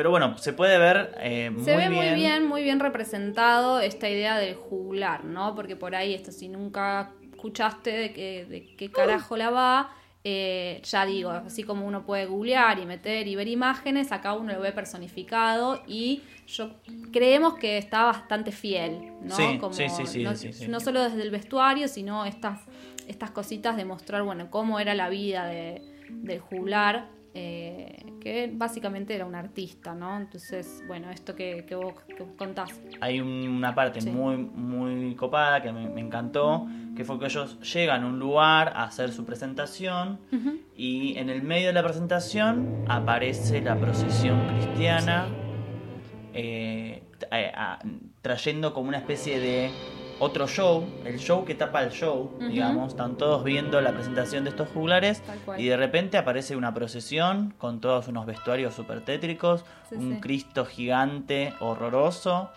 Pero 0.00 0.08
bueno, 0.08 0.38
se 0.38 0.54
puede 0.54 0.78
ver 0.78 1.14
eh, 1.20 1.50
muy 1.50 1.62
Se 1.62 1.76
ve 1.76 1.90
bien. 1.90 1.92
muy 1.92 2.14
bien, 2.14 2.46
muy 2.46 2.62
bien 2.62 2.80
representado 2.80 3.80
esta 3.80 4.08
idea 4.08 4.38
del 4.38 4.54
juglar, 4.54 5.26
¿no? 5.26 5.54
Porque 5.54 5.76
por 5.76 5.94
ahí, 5.94 6.14
esto 6.14 6.32
si 6.32 6.48
nunca 6.48 7.12
escuchaste 7.30 7.90
de 7.90 8.12
qué, 8.14 8.46
de 8.46 8.76
qué 8.76 8.90
carajo 8.90 9.36
la 9.36 9.50
va, 9.50 9.90
eh, 10.24 10.80
ya 10.84 11.04
digo, 11.04 11.28
así 11.32 11.64
como 11.64 11.86
uno 11.86 12.06
puede 12.06 12.24
googlear 12.24 12.78
y 12.78 12.86
meter 12.86 13.28
y 13.28 13.36
ver 13.36 13.46
imágenes, 13.48 14.10
acá 14.10 14.32
uno 14.32 14.54
lo 14.54 14.60
ve 14.62 14.72
personificado 14.72 15.82
y 15.86 16.22
yo 16.46 16.70
creemos 17.12 17.56
que 17.58 17.76
está 17.76 18.04
bastante 18.04 18.52
fiel, 18.52 19.12
¿no? 19.20 19.36
Sí, 19.36 19.58
Como 19.60 19.74
sí, 19.74 19.90
sí, 19.90 20.06
sí, 20.06 20.22
no, 20.24 20.34
sí, 20.34 20.54
sí. 20.54 20.66
no 20.66 20.80
solo 20.80 21.04
desde 21.04 21.20
el 21.20 21.30
vestuario, 21.30 21.88
sino 21.88 22.24
estas, 22.24 22.58
estas 23.06 23.32
cositas 23.32 23.76
de 23.76 23.84
mostrar, 23.84 24.22
bueno, 24.22 24.50
cómo 24.50 24.80
era 24.80 24.94
la 24.94 25.10
vida 25.10 25.44
de, 25.44 25.82
del 26.08 26.40
juglar, 26.40 27.19
eh, 27.34 28.04
que 28.20 28.50
básicamente 28.52 29.14
era 29.14 29.24
un 29.24 29.34
artista, 29.34 29.94
¿no? 29.94 30.16
Entonces, 30.18 30.82
bueno, 30.88 31.10
esto 31.10 31.34
que, 31.36 31.64
que 31.66 31.74
vos, 31.76 31.94
que 32.08 32.24
contás. 32.36 32.80
Hay 33.00 33.20
un- 33.20 33.48
una 33.48 33.74
parte 33.74 34.00
Sí. 34.00 34.10
muy, 34.10 34.36
muy 34.36 35.14
copada 35.14 35.62
que 35.62 35.72
me, 35.72 35.88
me 35.88 36.00
encantó, 36.00 36.66
que 36.96 37.04
fue 37.04 37.18
que 37.18 37.26
ellos 37.26 37.58
llegan 37.72 38.02
a 38.02 38.06
un 38.06 38.18
lugar 38.18 38.72
a 38.74 38.84
hacer 38.84 39.12
su 39.12 39.24
presentación 39.24 40.18
y 40.76 41.16
en 41.18 41.30
el 41.30 41.42
medio 41.42 41.68
de 41.68 41.72
la 41.74 41.82
presentación 41.84 42.84
aparece 42.88 43.60
la 43.60 43.76
procesión 43.76 44.38
cristiana 44.48 45.26
eh, 46.32 47.02
eh, 47.30 47.52
trayendo 48.22 48.72
como 48.74 48.88
una 48.88 48.98
especie 48.98 49.38
de 49.40 49.70
otro 50.20 50.46
show, 50.46 50.84
el 51.04 51.18
show 51.18 51.44
que 51.44 51.54
tapa 51.54 51.82
el 51.82 51.90
show, 51.90 52.36
digamos, 52.38 52.92
están 52.92 53.16
todos 53.16 53.42
viendo 53.42 53.80
la 53.80 53.92
presentación 53.92 54.44
de 54.44 54.50
estos 54.50 54.68
juglares 54.68 55.22
y 55.56 55.66
de 55.66 55.76
repente 55.76 56.18
aparece 56.18 56.56
una 56.56 56.72
procesión 56.74 57.54
con 57.58 57.80
todos 57.80 58.06
unos 58.08 58.26
vestuarios 58.26 58.74
súper 58.74 59.00
tétricos, 59.04 59.64
Sí, 59.88 59.96
un 59.96 60.14
sí. 60.16 60.20
Cristo 60.20 60.64
gigante, 60.66 61.54
horroroso, 61.60 62.50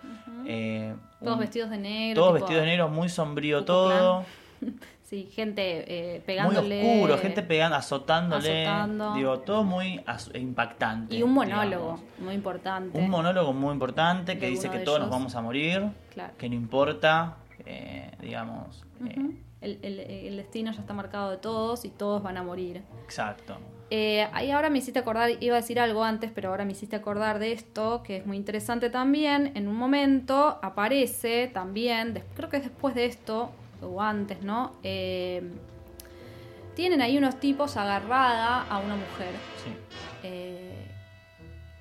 eh, 0.45 0.93
Todos 1.20 1.34
un- 1.36 1.39
vestidos 1.39 1.70
de 1.70 1.78
negro. 1.78 2.22
todos 2.22 2.34
vestidos 2.34 2.61
de 2.61 2.68
negro, 2.68 2.89
muy 2.89 3.09
sombrío 3.09 3.64
todo, 3.64 4.26
Sí, 5.03 5.30
gente 5.32 5.84
eh, 5.88 6.14
muy 6.14 6.20
pegándole. 6.26 6.95
oscuro, 6.95 7.18
gente 7.20 7.43
pegando, 7.43 7.76
azotándole, 7.76 8.66
Azotando. 8.66 9.14
digo, 9.14 9.39
todo 9.41 9.64
muy 9.64 10.01
az- 10.07 10.32
impactante. 10.34 11.16
Y 11.16 11.22
un 11.22 11.34
monólogo 11.34 11.97
digamos. 11.97 12.01
muy 12.20 12.34
importante. 12.34 12.97
Un 12.97 13.09
monólogo 13.11 13.53
muy 13.53 13.74
importante 13.74 14.39
que 14.39 14.45
De 14.45 14.51
dice 14.51 14.72
que 14.72 14.80
todos 14.80 14.99
nos 14.99 15.11
vamos 15.11 15.36
a 15.36 15.41
morir, 15.41 15.84
Claro. 16.14 16.34
que 16.38 16.49
no 16.49 16.55
importa, 16.55 17.36
eh, 17.66 18.11
digamos. 18.22 18.84
eh, 19.05 19.16
el, 19.61 19.80
el- 19.82 19.99
el 19.99 20.38
destino 20.38 20.72
ya 20.72 20.82
está 20.82 20.93
marcado 20.93 21.32
de 21.32 21.38
todos 21.38 21.86
y 21.86 21.89
todos 21.89 22.22
van 22.24 22.38
a 22.38 22.43
morir. 22.43 22.82
exacto. 23.03 23.57
Eh, 23.95 24.28
ahí 24.34 24.49
ahora 24.49 24.72
me 24.72 24.80
hiciste 24.80 24.97
acordar, 24.99 25.30
iba 25.39 25.55
a 25.55 25.59
decir 25.61 25.80
algo 25.80 26.03
antes, 26.03 26.32
pero 26.34 26.49
ahora 26.49 26.66
me 26.66 26.72
hiciste 26.72 26.95
acordar 26.95 27.38
de 27.38 27.51
esto, 27.51 28.01
que 28.03 28.18
es 28.18 28.26
muy 28.26 28.38
interesante 28.38 28.89
también. 28.89 29.51
En 29.55 29.68
un 29.68 29.76
momento 29.76 30.57
aparece 30.64 31.47
también, 31.53 32.24
creo 32.36 32.49
que 32.49 32.57
es 32.57 32.64
después 32.64 32.95
de 32.95 33.05
esto, 33.05 33.51
o 33.84 34.01
antes, 34.01 34.41
¿no? 34.41 34.72
Eh, 34.82 35.43
tienen 36.76 37.01
ahí 37.01 37.20
unos 37.20 37.39
tipos 37.39 37.78
agarrada 37.78 38.64
a 38.64 38.80
una 38.80 38.95
mujer. 38.95 39.36
Sí. 39.64 39.72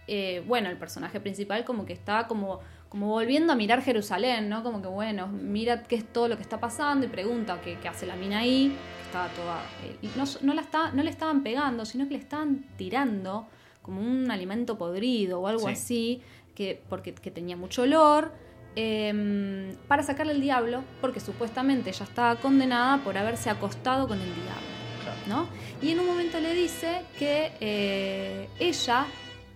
Eh, 0.09 0.43
bueno, 0.47 0.69
el 0.69 0.77
personaje 0.77 1.21
principal 1.21 1.65
como 1.65 1.87
que 1.87 1.93
está 1.95 2.27
como, 2.27 2.61
como 2.93 3.07
volviendo 3.07 3.55
a 3.55 3.57
mirar 3.57 3.81
Jerusalén, 3.81 4.51
¿no? 4.51 4.63
Como 4.63 4.83
que, 4.83 4.89
bueno, 4.89 5.27
mira 5.27 5.83
qué 5.83 5.95
es 5.97 6.05
todo 6.13 6.29
lo 6.29 6.37
que 6.37 6.43
está 6.43 6.61
pasando 6.61 7.07
y 7.07 7.09
pregunta 7.09 7.59
qué, 7.65 7.79
qué 7.81 7.89
hace 7.89 8.05
la 8.05 8.17
mina 8.17 8.41
ahí, 8.41 8.69
que 8.99 9.07
estaba 9.07 9.29
toda... 9.29 9.63
eh, 9.83 9.97
y 10.03 10.09
no, 10.15 10.25
no, 10.43 10.53
la 10.53 10.61
está, 10.61 10.93
no 10.93 11.03
le 11.03 11.09
estaban 11.09 11.43
pegando, 11.43 11.87
sino 11.87 12.05
que 12.07 12.13
le 12.13 12.21
estaban 12.21 12.67
tirando 12.77 13.47
como 13.81 14.03
un 14.03 14.31
alimento 14.31 14.77
podrido 14.77 15.41
o 15.41 15.47
algo 15.47 15.69
Sí. 15.69 15.73
así, 15.73 16.23
que, 16.55 16.83
porque, 16.91 17.15
que 17.15 17.31
tenía 17.31 17.57
mucho 17.57 17.81
olor, 17.85 18.31
eh, 18.77 19.75
para 19.89 20.03
sacarle 20.03 20.35
el 20.35 20.43
diablo, 20.43 20.85
porque 21.01 21.19
supuestamente 21.21 21.89
ella 21.89 22.05
estaba 22.05 22.37
condenada 22.37 22.99
por 23.03 23.17
haberse 23.17 23.49
acostado 23.49 24.07
con 24.07 24.19
el 24.21 24.27
diablo. 24.35 24.73
Claro. 25.03 25.19
¿no? 25.29 25.49
Y 25.81 25.93
en 25.93 26.01
un 26.01 26.07
momento 26.09 26.39
le 26.41 26.53
dice 26.53 27.01
que 27.19 27.53
eh, 27.59 28.51
ella 28.61 29.07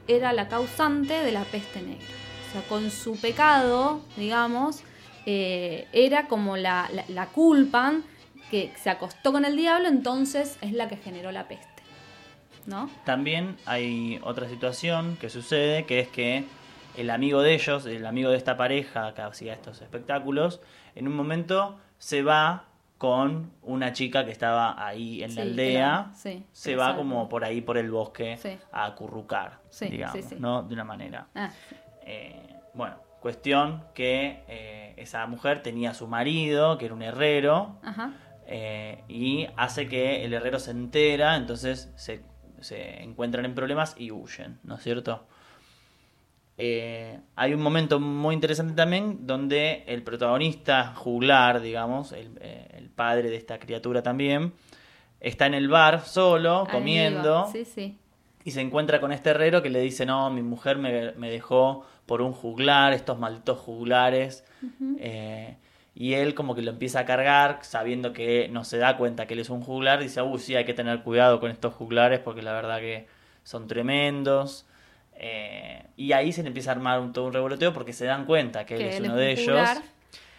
era 0.08 0.32
la 0.32 0.48
causante 0.48 1.12
de 1.12 1.32
la 1.32 1.44
peste 1.44 1.82
negra. 1.82 2.06
O 2.48 2.52
sea, 2.52 2.62
con 2.68 2.90
su 2.90 3.18
pecado, 3.20 4.00
digamos, 4.16 4.82
eh, 5.26 5.86
era 5.92 6.28
como 6.28 6.56
la, 6.56 6.88
la, 6.92 7.04
la 7.08 7.26
culpan 7.26 8.04
que 8.50 8.72
se 8.76 8.90
acostó 8.90 9.32
con 9.32 9.44
el 9.44 9.56
diablo, 9.56 9.88
entonces 9.88 10.56
es 10.60 10.72
la 10.72 10.88
que 10.88 10.96
generó 10.96 11.32
la 11.32 11.48
peste. 11.48 11.66
¿No? 12.66 12.90
También 13.04 13.56
hay 13.64 14.18
otra 14.24 14.48
situación 14.48 15.16
que 15.20 15.30
sucede, 15.30 15.84
que 15.86 16.00
es 16.00 16.08
que 16.08 16.44
el 16.96 17.10
amigo 17.10 17.42
de 17.42 17.54
ellos, 17.54 17.86
el 17.86 18.06
amigo 18.06 18.30
de 18.30 18.36
esta 18.36 18.56
pareja 18.56 19.14
que 19.14 19.22
hacía 19.22 19.52
estos 19.52 19.82
espectáculos, 19.82 20.60
en 20.94 21.06
un 21.06 21.14
momento 21.14 21.78
se 21.98 22.22
va 22.22 22.64
con 22.98 23.52
una 23.62 23.92
chica 23.92 24.24
que 24.24 24.32
estaba 24.32 24.84
ahí 24.84 25.22
en 25.22 25.30
Sí, 25.30 25.36
la 25.36 25.42
aldea. 25.42 26.10
sí, 26.16 26.44
se 26.52 26.74
va 26.76 26.96
como 26.96 27.28
por 27.28 27.44
ahí 27.44 27.60
por 27.60 27.76
el 27.78 27.90
bosque 27.90 28.38
Sí. 28.38 28.56
a 28.72 28.86
acurrucar, 28.86 29.58
Sí, 29.70 29.88
digamos. 29.88 30.32
¿no? 30.40 30.62
De 30.62 30.72
una 30.74 30.84
manera. 30.84 31.26
Ah, 31.34 31.50
Eh, 32.06 32.54
bueno, 32.74 32.96
cuestión 33.20 33.84
que 33.94 34.42
eh, 34.48 34.94
esa 34.96 35.26
mujer 35.26 35.62
tenía 35.62 35.90
a 35.90 35.94
su 35.94 36.06
marido, 36.06 36.78
que 36.78 36.86
era 36.86 36.94
un 36.94 37.02
herrero, 37.02 37.76
ajá. 37.82 38.12
eh, 38.46 39.02
y 39.08 39.46
hace 39.56 39.88
que 39.88 40.24
el 40.24 40.32
herrero 40.32 40.58
se 40.58 40.70
entera, 40.70 41.36
entonces 41.36 41.92
se, 41.96 42.22
se 42.60 43.02
encuentran 43.02 43.44
en 43.44 43.54
problemas 43.54 43.94
y 43.98 44.10
huyen, 44.12 44.58
¿no 44.62 44.76
es 44.76 44.82
cierto? 44.82 45.26
Eh, 46.58 47.18
hay 47.34 47.52
un 47.52 47.60
momento 47.60 48.00
muy 48.00 48.34
interesante 48.34 48.72
también 48.74 49.26
donde 49.26 49.84
el 49.86 50.02
protagonista 50.02 50.94
juglar, 50.94 51.60
digamos, 51.60 52.12
el, 52.12 52.38
eh, 52.40 52.68
el 52.78 52.88
padre 52.88 53.28
de 53.28 53.36
esta 53.36 53.58
criatura 53.58 54.02
también, 54.02 54.54
está 55.20 55.46
en 55.46 55.54
el 55.54 55.68
bar 55.68 56.00
solo, 56.00 56.60
Ahí 56.66 56.72
comiendo, 56.72 57.32
va. 57.42 57.52
Sí, 57.52 57.64
sí. 57.66 57.98
y 58.44 58.52
se 58.52 58.62
encuentra 58.62 59.00
con 59.00 59.12
este 59.12 59.30
herrero 59.30 59.60
que 59.62 59.68
le 59.68 59.80
dice, 59.80 60.06
no, 60.06 60.30
mi 60.30 60.40
mujer 60.42 60.78
me, 60.78 61.12
me 61.12 61.30
dejó 61.30 61.84
por 62.06 62.22
un 62.22 62.32
juglar, 62.32 62.92
estos 62.92 63.18
malditos 63.18 63.58
juglares. 63.58 64.44
Eh, 64.98 65.56
y 65.94 66.14
él 66.14 66.34
como 66.34 66.54
que 66.54 66.62
lo 66.62 66.70
empieza 66.70 67.00
a 67.00 67.04
cargar, 67.04 67.60
sabiendo 67.62 68.12
que 68.12 68.48
no 68.48 68.64
se 68.64 68.78
da 68.78 68.96
cuenta 68.96 69.26
que 69.26 69.34
él 69.34 69.40
es 69.40 69.50
un 69.50 69.62
juglar, 69.62 70.00
dice, 70.00 70.22
uy, 70.22 70.38
sí, 70.38 70.54
hay 70.54 70.64
que 70.64 70.74
tener 70.74 71.02
cuidado 71.02 71.40
con 71.40 71.50
estos 71.50 71.74
juglares 71.74 72.20
porque 72.20 72.42
la 72.42 72.52
verdad 72.52 72.78
que 72.80 73.06
son 73.42 73.66
tremendos. 73.66 74.66
Eh, 75.14 75.82
y 75.96 76.12
ahí 76.12 76.32
se 76.32 76.42
le 76.42 76.48
empieza 76.48 76.70
a 76.70 76.74
armar 76.74 77.00
un, 77.00 77.12
todo 77.12 77.26
un 77.26 77.32
revoloteo 77.32 77.72
porque 77.72 77.94
se 77.94 78.04
dan 78.04 78.26
cuenta 78.26 78.66
que 78.66 78.76
él 78.76 78.82
es 78.82 78.96
él 78.96 79.04
uno 79.04 79.14
un 79.14 79.18
de 79.18 79.32
ellos 79.32 79.44
juglar. 79.46 79.82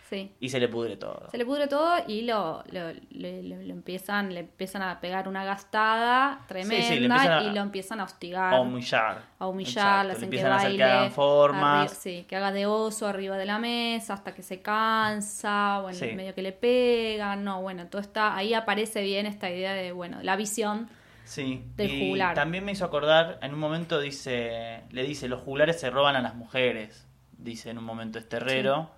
Sí. 0.10 0.34
y 0.40 0.48
se 0.50 0.60
le 0.60 0.70
pudre 0.70 0.96
todo. 0.96 1.28
Se 1.30 1.38
le 1.38 1.46
pudre 1.46 1.68
todo 1.68 1.96
y 2.08 2.22
lo, 2.22 2.64
lo, 2.72 2.94
le 3.10 3.70
empiezan, 3.70 4.34
le 4.34 4.40
empiezan 4.42 4.82
a 4.82 5.02
pegar 5.02 5.28
una 5.28 5.44
gastada 5.44 6.46
tremenda 6.48 6.88
sí, 6.88 6.94
empiezan 6.94 7.44
y 7.46 7.52
lo 7.54 7.62
empiezan 7.62 8.00
a 8.00 8.04
hostigar. 8.06 8.54
A 8.54 8.62
humillar. 8.62 9.22
a 9.38 9.48
humillar, 9.48 10.06
le 10.06 10.12
hacen 10.14 10.22
que 10.22 10.26
empiezan 10.38 10.52
a 10.54 10.56
hacer 10.58 10.76
que 10.78 10.84
hagan 10.84 11.12
formas. 11.12 11.92
sí, 11.92 12.26
que 12.28 12.36
haga 12.38 12.52
de 12.54 12.66
oso 12.66 13.06
arriba 13.08 13.38
de 13.38 13.46
la 13.46 13.60
mesa 13.60 14.14
hasta 14.14 14.34
que 14.34 14.44
se 14.44 14.62
cansa, 14.62 15.80
bueno, 15.82 16.00
medio 16.16 16.34
que 16.34 16.42
le 16.42 16.54
pegan, 16.54 17.44
no, 17.44 17.62
bueno, 17.62 17.88
todo 17.88 18.02
está, 18.02 18.36
ahí 18.36 18.54
aparece 18.54 19.02
bien 19.02 19.26
esta 19.26 19.50
idea 19.50 19.74
de, 19.74 19.92
bueno, 19.92 20.20
la 20.22 20.36
visión, 20.36 20.90
Sí, 21.26 21.66
del 21.76 21.92
y 21.92 22.08
juglar. 22.10 22.36
también 22.36 22.64
me 22.64 22.72
hizo 22.72 22.86
acordar, 22.86 23.40
en 23.42 23.54
un 23.54 23.60
momento 23.60 24.00
dice, 24.00 24.84
le 24.92 25.04
dice, 25.04 25.28
los 25.28 25.42
juglares 25.42 25.78
se 25.78 25.90
roban 25.90 26.16
a 26.16 26.22
las 26.22 26.36
mujeres, 26.36 27.06
dice 27.38 27.70
en 27.70 27.78
un 27.78 27.84
momento 27.84 28.18
este 28.18 28.38
herrero. 28.38 28.96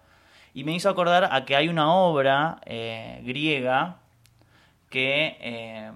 Y 0.53 0.63
me 0.63 0.73
hizo 0.73 0.89
acordar 0.89 1.29
a 1.31 1.45
que 1.45 1.55
hay 1.55 1.67
una 1.67 1.93
obra 1.93 2.59
eh, 2.65 3.21
griega 3.23 3.97
que, 4.89 5.37
eh, 5.39 5.91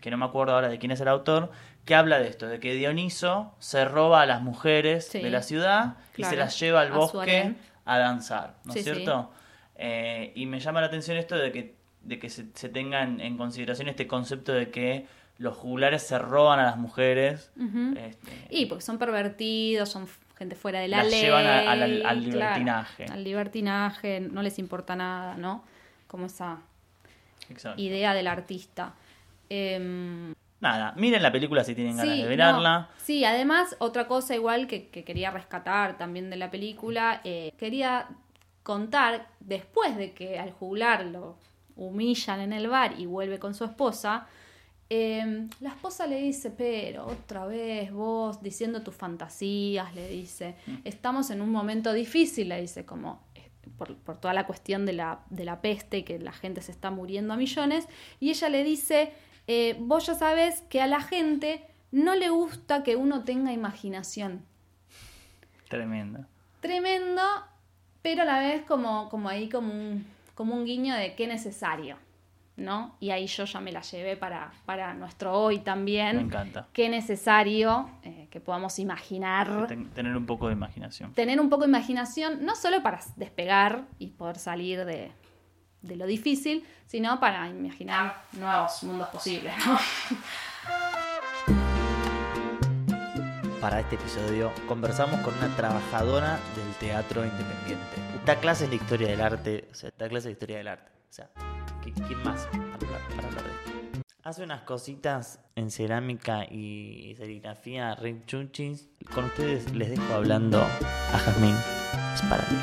que 0.00 0.10
no 0.10 0.16
me 0.16 0.24
acuerdo 0.24 0.54
ahora 0.54 0.68
de 0.68 0.78
quién 0.78 0.92
es 0.92 1.00
el 1.00 1.08
autor, 1.08 1.50
que 1.84 1.94
habla 1.94 2.18
de 2.18 2.28
esto, 2.28 2.46
de 2.46 2.60
que 2.60 2.74
Dioniso 2.74 3.54
se 3.58 3.84
roba 3.84 4.22
a 4.22 4.26
las 4.26 4.42
mujeres 4.42 5.06
Sí, 5.08 5.20
de 5.20 5.30
la 5.30 5.42
ciudad 5.42 5.96
y 6.16 6.24
se 6.24 6.36
las 6.36 6.58
lleva 6.58 6.82
al 6.82 6.92
bosque 6.92 7.54
a 7.84 7.98
danzar, 7.98 8.54
¿no 8.64 8.72
es 8.72 8.78
sí. 8.78 8.84
cierto? 8.84 9.30
Eh, 9.76 10.32
y 10.34 10.46
me 10.46 10.60
llama 10.60 10.80
la 10.80 10.88
atención 10.88 11.16
esto 11.16 11.36
de 11.36 11.52
que, 11.52 11.74
de 12.02 12.18
que 12.18 12.28
se, 12.28 12.46
se 12.54 12.68
tenga 12.68 13.02
en, 13.02 13.36
consideración 13.36 13.88
este 13.88 14.06
concepto 14.06 14.52
de 14.52 14.70
que 14.70 15.06
los 15.38 15.56
juglares 15.56 16.02
se 16.02 16.18
roban 16.18 16.60
a 16.60 16.64
las 16.64 16.76
mujeres. 16.76 17.50
Ujú. 17.56 17.94
este, 17.96 18.46
y 18.50 18.66
porque 18.66 18.82
son 18.82 18.98
pervertidos, 18.98 19.88
son 19.88 20.06
gente 20.40 20.56
fuera 20.56 20.80
de 20.80 20.88
la 20.88 21.02
Las 21.02 21.10
ley, 21.10 21.20
llevan 21.20 21.46
a- 21.46 21.70
al- 21.70 21.82
al 21.82 22.00
claro, 22.00 22.20
libertinaje. 22.20 23.04
al 23.04 23.22
libertinaje, 23.24 24.20
no 24.20 24.40
les 24.42 24.58
importa 24.58 24.96
nada, 24.96 25.36
¿no? 25.36 25.62
Como 26.06 26.24
esa 26.26 26.60
exacto. 27.50 27.78
idea 27.80 28.14
del 28.14 28.26
artista. 28.26 28.94
Em, 29.50 30.34
Nada, 30.60 30.92
miren 30.96 31.22
la 31.22 31.30
película 31.30 31.62
si 31.62 31.74
tienen 31.74 31.96
ganas 31.98 32.16
de 32.16 32.22
no. 32.22 32.28
verla. 32.28 32.88
Sí, 32.98 33.22
además, 33.24 33.76
otra 33.80 34.06
cosa 34.06 34.34
igual 34.34 34.66
que, 34.66 34.88
que 34.88 35.04
quería 35.04 35.30
rescatar 35.30 35.98
también 35.98 36.30
de 36.30 36.36
la 36.36 36.50
película, 36.50 37.20
eh, 37.24 37.52
quería 37.58 38.06
contar, 38.62 39.26
después 39.40 39.96
de 39.98 40.12
que 40.12 40.38
al 40.38 40.52
juglar 40.52 41.04
lo 41.04 41.36
humillan 41.76 42.40
en 42.40 42.52
el 42.54 42.68
bar 42.68 42.94
y 42.98 43.04
vuelve 43.06 43.38
con 43.38 43.54
su 43.54 43.64
esposa, 43.64 44.26
eh, 44.92 45.46
la 45.60 45.68
esposa 45.68 46.08
le 46.08 46.16
dice, 46.20 46.50
pero 46.50 47.06
otra 47.06 47.46
vez 47.46 47.92
vos 47.92 48.42
diciendo 48.42 48.82
tus 48.82 48.96
fantasías, 48.96 49.94
le 49.94 50.08
dice, 50.08 50.56
estamos 50.82 51.30
en 51.30 51.40
un 51.42 51.50
momento 51.50 51.92
difícil, 51.92 52.48
le 52.48 52.60
dice, 52.60 52.84
como 52.84 53.22
eh, 53.36 53.48
por, 53.78 53.96
por 53.98 54.18
toda 54.18 54.34
la 54.34 54.48
cuestión 54.48 54.86
de 54.86 54.92
la, 54.92 55.20
de 55.30 55.44
la 55.44 55.60
peste 55.60 55.98
y 55.98 56.02
que 56.02 56.18
la 56.18 56.32
gente 56.32 56.60
se 56.60 56.72
está 56.72 56.90
muriendo 56.90 57.32
a 57.32 57.36
millones, 57.36 57.86
y 58.18 58.30
ella 58.30 58.48
le 58.48 58.64
dice, 58.64 59.12
eh, 59.46 59.76
vos 59.78 60.06
ya 60.06 60.16
sabes 60.16 60.62
que 60.62 60.80
a 60.80 60.88
la 60.88 61.00
gente 61.00 61.64
no 61.92 62.16
le 62.16 62.28
gusta 62.28 62.82
que 62.82 62.96
uno 62.96 63.22
tenga 63.22 63.52
imaginación. 63.52 64.44
Tremendo. 65.68 66.26
Tremendo, 66.60 67.22
pero 68.02 68.22
a 68.22 68.24
la 68.24 68.40
vez 68.40 68.62
como, 68.62 69.08
como 69.08 69.28
ahí 69.28 69.48
como 69.48 69.72
un, 69.72 70.04
como 70.34 70.56
un 70.56 70.64
guiño 70.64 70.96
de 70.96 71.14
qué 71.14 71.28
necesario, 71.28 71.96
¿no? 72.60 72.96
Y 73.00 73.10
ahí 73.10 73.26
yo 73.26 73.44
ya 73.44 73.60
me 73.60 73.72
la 73.72 73.80
llevé 73.82 74.16
para, 74.16 74.52
para 74.66 74.94
nuestro 74.94 75.32
hoy 75.32 75.58
también. 75.60 76.16
Me 76.16 76.22
encanta. 76.22 76.68
Qué 76.72 76.88
necesario 76.88 77.90
eh, 78.02 78.28
que 78.30 78.40
podamos 78.40 78.78
imaginar, 78.78 79.66
Ten- 79.66 79.90
tener 79.90 80.16
un 80.16 80.26
poco 80.26 80.46
de 80.48 80.52
imaginación. 80.52 81.12
tener 81.14 81.40
un 81.40 81.48
poco 81.48 81.62
de 81.62 81.68
imaginación, 81.68 82.44
no 82.44 82.54
solo 82.54 82.82
para 82.82 83.00
despegar 83.16 83.84
y 83.98 84.08
poder 84.08 84.38
salir 84.38 84.84
de, 84.84 85.12
de 85.82 85.96
lo 85.96 86.06
difícil, 86.06 86.64
sino 86.86 87.18
para 87.18 87.48
imaginar 87.48 88.22
nuevos 88.32 88.82
mundos 88.84 89.08
posibles, 89.08 89.54
¿no? 89.66 89.78
Para 93.60 93.80
este 93.80 93.96
episodio 93.96 94.50
conversamos 94.66 95.20
con 95.20 95.36
una 95.36 95.54
trabajadora 95.54 96.38
del 96.56 96.72
teatro 96.78 97.24
independiente. 97.24 97.84
Da 98.24 98.36
clases 98.36 98.70
de 98.70 98.76
historia 98.76 99.08
del 99.08 99.20
arte, 99.20 99.68
o 99.70 99.74
sea, 99.74 99.90
da 99.98 100.08
clases 100.08 100.24
de 100.24 100.30
historia 100.32 100.56
del 100.58 100.68
arte. 100.68 100.90
O 101.10 101.12
sea, 101.12 101.28
¿qui- 101.84 101.92
¿quién 102.06 102.22
más 102.22 102.46
para 102.46 102.62
hablar, 102.74 103.00
para 103.16 103.28
hablar 103.28 103.44
de 103.44 103.50
esto? 103.50 104.00
Hace 104.22 104.42
unas 104.44 104.62
cositas 104.62 105.40
en 105.56 105.70
cerámica 105.70 106.44
y 106.44 107.14
serigrafía 107.16 107.94
Rick 107.96 108.26
Chunchins. 108.26 108.86
Con 109.14 109.24
ustedes 109.24 109.72
les 109.74 109.90
dejo 109.90 110.14
hablando 110.14 110.60
a 110.62 111.18
Jazmín 111.18 111.56
Sparali. 112.16 112.56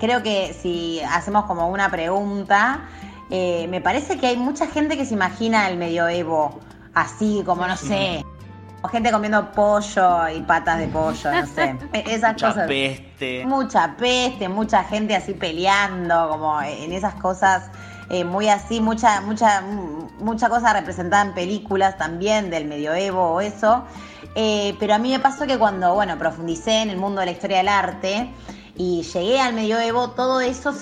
Creo 0.00 0.22
que 0.22 0.54
si 0.54 1.00
hacemos 1.00 1.44
como 1.44 1.68
una 1.68 1.90
pregunta, 1.90 2.88
eh, 3.30 3.66
me 3.68 3.80
parece 3.80 4.18
que 4.18 4.28
hay 4.28 4.36
mucha 4.36 4.66
gente 4.66 4.96
que 4.96 5.04
se 5.04 5.14
imagina 5.14 5.68
el 5.68 5.76
medioevo 5.76 6.58
así, 6.94 7.42
como 7.44 7.66
no 7.66 7.76
sé, 7.76 8.24
o 8.82 8.88
gente 8.88 9.12
comiendo 9.12 9.52
pollo 9.52 10.28
y 10.28 10.40
patas 10.40 10.78
de 10.78 10.88
pollo, 10.88 11.32
no 11.32 11.46
sé. 11.46 11.76
Esas 11.92 12.32
Mucha 12.32 12.48
cosas. 12.48 12.66
peste. 12.68 13.09
Mucha 13.44 13.96
peste, 13.96 14.48
mucha 14.48 14.84
gente 14.84 15.14
así 15.14 15.34
peleando, 15.34 16.28
como 16.30 16.60
en 16.62 16.92
esas 16.92 17.14
cosas 17.14 17.70
eh, 18.08 18.24
muy 18.24 18.48
así, 18.48 18.80
mucha, 18.80 19.20
mucha, 19.20 19.60
mm, 19.60 20.24
mucha 20.24 20.48
cosa 20.48 20.72
representada 20.72 21.22
en 21.22 21.34
películas 21.34 21.96
también 21.96 22.50
del 22.50 22.64
medioevo 22.64 23.22
o 23.34 23.40
eso. 23.40 23.84
Eh, 24.34 24.74
pero 24.80 24.94
a 24.94 24.98
mí 24.98 25.10
me 25.10 25.20
pasó 25.20 25.46
que 25.46 25.58
cuando, 25.58 25.94
bueno, 25.94 26.18
profundicé 26.18 26.82
en 26.82 26.90
el 26.90 26.96
mundo 26.96 27.20
de 27.20 27.26
la 27.26 27.32
historia 27.32 27.58
del 27.58 27.68
arte 27.68 28.30
y 28.82 29.02
llegué 29.02 29.38
al 29.38 29.52
medioevo, 29.52 30.12
todo 30.12 30.40
eso 30.40 30.72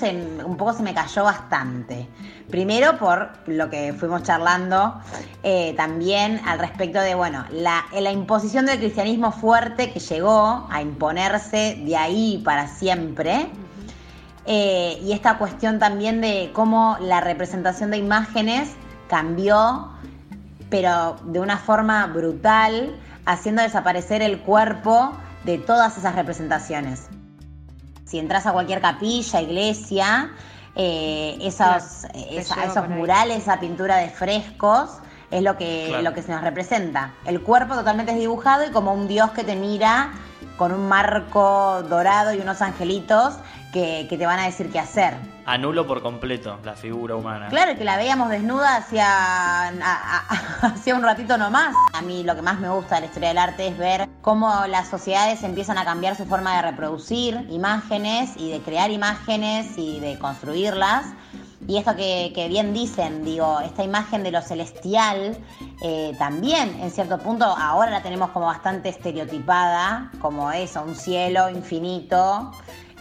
un 0.45 0.55
poco 0.55 0.71
se 0.71 0.83
me 0.83 0.93
cayó 0.93 1.25
bastante. 1.25 2.07
Primero 2.49 2.97
por 2.97 3.31
lo 3.45 3.69
que 3.69 3.91
fuimos 3.91 4.23
charlando, 4.23 5.01
eh, 5.43 5.73
también 5.75 6.39
al 6.45 6.59
respecto 6.59 7.01
de, 7.01 7.13
bueno, 7.13 7.43
la, 7.51 7.83
la 7.91 8.11
imposición 8.13 8.67
del 8.67 8.79
cristianismo 8.79 9.33
fuerte 9.33 9.91
que 9.91 9.99
llegó 9.99 10.65
a 10.71 10.81
imponerse 10.81 11.77
de 11.85 11.97
ahí 11.97 12.41
para 12.45 12.69
siempre. 12.69 13.49
Eh, 14.45 14.97
y 15.03 15.11
esta 15.11 15.37
cuestión 15.37 15.77
también 15.77 16.21
de 16.21 16.51
cómo 16.53 16.95
la 17.01 17.19
representación 17.19 17.91
de 17.91 17.97
imágenes 17.97 18.69
cambió, 19.09 19.89
pero 20.69 21.17
de 21.25 21.41
una 21.41 21.57
forma 21.57 22.07
brutal, 22.07 22.95
haciendo 23.25 23.61
desaparecer 23.61 24.21
el 24.21 24.39
cuerpo 24.39 25.11
de 25.43 25.57
todas 25.57 25.97
esas 25.97 26.15
representaciones. 26.15 27.09
Si 28.09 28.17
entras 28.17 28.47
a 28.47 28.53
cualquier 28.53 28.81
capilla, 28.81 29.39
iglesia, 29.39 30.31
eh, 30.75 31.37
esos, 31.41 31.57
Claro, 31.57 31.77
esa- 32.15 32.55
te 32.55 32.61
lleva 32.61 32.71
esos 32.71 32.89
murales, 32.89 33.37
esa 33.43 33.59
pintura 33.59 33.97
de 33.97 34.09
frescos, 34.09 34.89
es 35.29 35.43
lo 35.43 35.57
que, 35.57 35.85
Claro. 35.89 36.03
lo 36.05 36.13
que 36.15 36.23
se 36.23 36.31
nos 36.31 36.41
representa. 36.41 37.11
El 37.25 37.41
cuerpo 37.41 37.75
totalmente 37.75 38.13
desdibujado 38.13 38.65
y 38.65 38.71
como 38.71 38.93
un 38.93 39.07
dios 39.07 39.29
que 39.31 39.43
te 39.43 39.55
mira 39.55 40.11
con 40.57 40.71
un 40.71 40.87
marco 40.87 41.83
dorado 41.83 42.33
y 42.33 42.39
unos 42.39 42.63
angelitos 42.63 43.35
que, 43.71 44.07
que 44.09 44.17
te 44.17 44.25
van 44.25 44.39
a 44.39 44.45
decir 44.45 44.71
qué 44.71 44.79
hacer. 44.79 45.13
Anulo 45.51 45.87
por 45.87 46.03
completo 46.03 46.59
la 46.63 46.75
figura 46.75 47.15
humana. 47.15 47.47
Claro 47.49 47.75
que 47.75 47.83
la 47.83 47.97
veíamos 47.97 48.29
desnuda 48.29 48.75
hacía, 48.75 49.07
a- 49.07 49.69
a- 49.71 50.27
hacía 50.67 50.93
un 50.93 51.01
ratito 51.01 51.39
nomás. 51.39 51.73
A 51.93 52.03
mí 52.03 52.23
lo 52.23 52.35
que 52.35 52.43
más 52.43 52.59
me 52.59 52.69
gusta 52.69 52.95
de 52.95 53.01
la 53.01 53.07
historia 53.07 53.29
del 53.29 53.39
arte 53.39 53.67
es 53.67 53.75
ver 53.75 54.07
cómo 54.21 54.67
las 54.67 54.89
sociedades 54.89 55.41
empiezan 55.41 55.79
a 55.79 55.85
cambiar 55.85 56.15
su 56.15 56.25
forma 56.27 56.55
de 56.57 56.61
reproducir 56.61 57.47
imágenes 57.49 58.29
y 58.37 58.51
de 58.51 58.59
crear 58.59 58.91
imágenes 58.91 59.75
y 59.75 59.99
de 59.99 60.19
construirlas. 60.19 61.05
Y 61.67 61.77
esto 61.77 61.95
que, 61.95 62.31
que 62.35 62.47
bien 62.47 62.71
dicen, 62.73 63.25
digo, 63.25 63.59
esta 63.61 63.83
imagen 63.83 64.21
de 64.21 64.29
lo 64.31 64.41
celestial, 64.43 65.35
eh, 65.83 66.13
también 66.19 66.79
en 66.79 66.91
cierto 66.91 67.17
punto 67.17 67.45
ahora 67.45 67.89
la 67.89 68.03
tenemos 68.03 68.29
como 68.29 68.45
bastante 68.45 68.89
estereotipada, 68.89 70.11
como 70.21 70.51
eso, 70.51 70.83
un 70.83 70.95
cielo 70.95 71.49
infinito. 71.49 72.51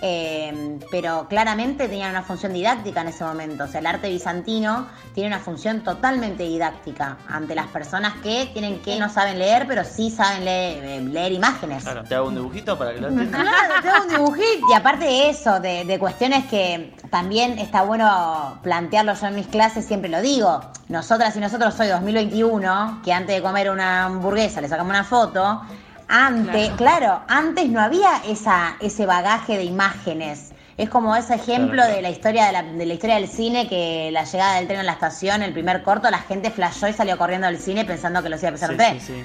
Eh, 0.00 0.78
pero 0.90 1.26
claramente 1.28 1.88
tenían 1.88 2.10
una 2.10 2.22
función 2.22 2.52
didáctica 2.52 3.00
en 3.00 3.08
ese 3.08 3.24
momento. 3.24 3.64
O 3.64 3.66
sea, 3.66 3.80
el 3.80 3.86
arte 3.86 4.08
bizantino 4.08 4.86
tiene 5.14 5.28
una 5.28 5.40
función 5.40 5.82
totalmente 5.82 6.44
didáctica 6.44 7.18
ante 7.28 7.54
las 7.54 7.66
personas 7.66 8.14
que 8.22 8.48
tienen 8.52 8.80
que 8.80 8.98
no 8.98 9.08
saben 9.08 9.38
leer, 9.38 9.66
pero 9.66 9.84
sí 9.84 10.10
saben 10.10 10.44
leer, 10.44 10.84
eh, 10.84 11.00
leer 11.00 11.32
imágenes. 11.32 11.82
Claro, 11.82 12.04
te 12.04 12.14
hago 12.14 12.28
un 12.28 12.36
dibujito 12.36 12.78
para 12.78 12.94
que 12.94 13.00
lo 13.00 13.08
entiendas. 13.08 13.40
Claro, 13.40 13.82
te 13.82 13.88
hago 13.88 14.04
un 14.04 14.08
dibujito. 14.08 14.66
Y 14.70 14.74
aparte 14.74 15.04
de 15.04 15.30
eso, 15.30 15.60
de, 15.60 15.84
de 15.84 15.98
cuestiones 15.98 16.46
que 16.46 16.94
también 17.10 17.58
está 17.58 17.82
bueno 17.82 18.58
plantearlo 18.62 19.14
yo 19.14 19.26
en 19.26 19.34
mis 19.34 19.46
clases, 19.48 19.84
siempre 19.84 20.10
lo 20.10 20.20
digo. 20.20 20.60
Nosotras 20.88 21.36
y 21.36 21.40
nosotros 21.40 21.74
soy 21.74 21.88
2021, 21.88 23.00
que 23.04 23.12
antes 23.12 23.36
de 23.36 23.42
comer 23.42 23.70
una 23.70 24.04
hamburguesa 24.04 24.60
le 24.60 24.68
sacamos 24.68 24.90
una 24.90 25.04
foto. 25.04 25.62
Antes, 26.08 26.70
claro, 26.72 27.22
antes 27.28 27.68
no 27.68 27.80
había 27.80 28.16
esa, 28.26 28.76
ese 28.80 29.04
bagaje 29.06 29.56
de 29.58 29.64
imágenes. 29.64 30.52
Es 30.78 30.88
como 30.88 31.14
ese 31.16 31.34
ejemplo 31.34 31.74
Claro, 31.74 31.88
claro. 31.88 31.94
de 31.96 32.02
la 32.02 32.10
historia 32.10 32.46
de 32.46 32.52
la, 32.52 32.62
de 32.62 32.86
la 32.86 32.94
historia 32.94 33.16
del 33.16 33.28
cine, 33.28 33.68
que 33.68 34.10
la 34.12 34.24
llegada 34.24 34.54
del 34.56 34.68
tren 34.68 34.80
a 34.80 34.84
la 34.84 34.92
estación, 34.92 35.42
el 35.42 35.52
primer 35.52 35.82
corto, 35.82 36.08
la 36.10 36.18
gente 36.20 36.50
flashó 36.50 36.86
y 36.88 36.92
salió 36.92 37.18
corriendo 37.18 37.46
del 37.48 37.58
cine 37.58 37.84
pensando 37.84 38.22
que 38.22 38.28
lo 38.28 38.36
iba 38.36 38.46
a 38.46 38.48
empezar 38.48 38.68
Sí, 38.68 38.72
un 38.74 38.78
tren. 38.78 39.00
sí, 39.00 39.06
sí. 39.06 39.24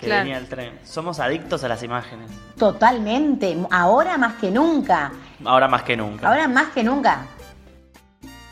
Que 0.00 0.06
Claro. 0.06 0.22
venía 0.24 0.38
el 0.38 0.46
tren. 0.48 0.78
Somos 0.84 1.20
adictos 1.20 1.62
a 1.64 1.68
las 1.68 1.82
imágenes. 1.82 2.30
Totalmente, 2.58 3.56
ahora 3.70 4.18
más 4.18 4.34
que 4.34 4.50
nunca. 4.50 5.12
Ahora 5.44 5.68
más 5.68 5.82
que 5.84 5.96
nunca. 5.96 6.28
Ahora 6.28 6.48
más 6.48 6.66
que 6.74 6.82
nunca. 6.82 7.18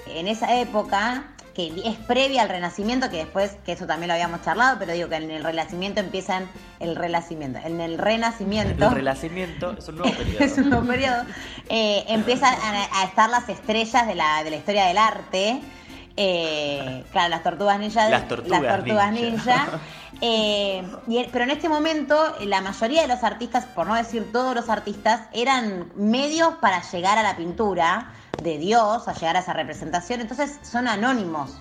En 0.06 0.28
esa 0.28 0.54
época, 0.54 1.24
que 1.55 1.72
es 1.84 1.96
previa 2.07 2.42
al 2.42 2.48
Renacimiento, 2.48 3.09
que 3.11 3.18
después, 3.18 3.52
que 3.64 3.72
eso 3.72 3.86
también 3.86 4.09
lo 4.09 4.14
habíamos 4.14 4.42
charlado, 4.42 4.76
pero 4.78 4.92
digo 4.92 5.09
que 5.09 5.16
en 5.16 5.30
el 5.30 5.44
Renacimiento 5.44 6.00
empiezan 6.00 6.48
el 6.80 6.96
Renacimiento. 6.96 7.59
En 7.64 7.80
el 7.80 7.96
Renacimiento. 7.98 8.86
El 8.88 8.94
renacimiento 8.94 9.74
es 9.78 9.88
un 9.88 9.96
nuevo 9.98 10.14
periodo. 10.18 10.44
es 10.44 10.59
un 10.59 10.70
nuevo 10.70 10.86
periodo. 10.86 11.22
eh, 11.68 12.05
empiezan 12.09 12.55
a, 12.55 13.00
a 13.00 13.05
estar 13.05 13.30
las 13.30 13.48
estrellas 13.48 14.07
de 14.07 14.14
la, 14.14 14.42
de 14.44 14.50
la 14.50 14.57
historia 14.57 14.86
del 14.86 14.98
arte. 14.98 15.61
Eh, 16.16 17.05
claro, 17.11 17.28
las 17.30 17.42
tortugas 17.42 17.78
ninja. 17.78 18.09
Las 18.09 18.28
tortugas 18.28 18.61
tortugas 18.62 19.12
ninja. 19.12 19.57
ninja. 19.57 19.66
Eh, 20.20 20.86
y- 21.09 21.24
pero 21.32 21.42
en 21.44 21.50
este 21.50 21.68
momento, 21.68 22.36
la 22.42 22.61
mayoría 22.61 23.02
de 23.02 23.09
los 23.09 23.24
artistas, 23.24 23.64
por 23.64 23.88
no 23.88 23.96
decir 23.96 24.30
todos 24.32 24.55
los 24.55 24.68
artistas, 24.70 25.22
eran 25.32 25.90
medios 25.96 26.55
para 26.61 26.80
llegar 26.82 27.18
a 27.18 27.22
la 27.24 27.36
pintura 27.36 28.12
de 28.43 28.59
Dios, 28.59 29.07
a 29.09 29.14
llegar 29.14 29.37
a 29.37 29.41
esa 29.41 29.53
representación. 29.53 30.20
Entonces 30.20 30.59
son 30.62 30.89
anónimos. 30.89 31.57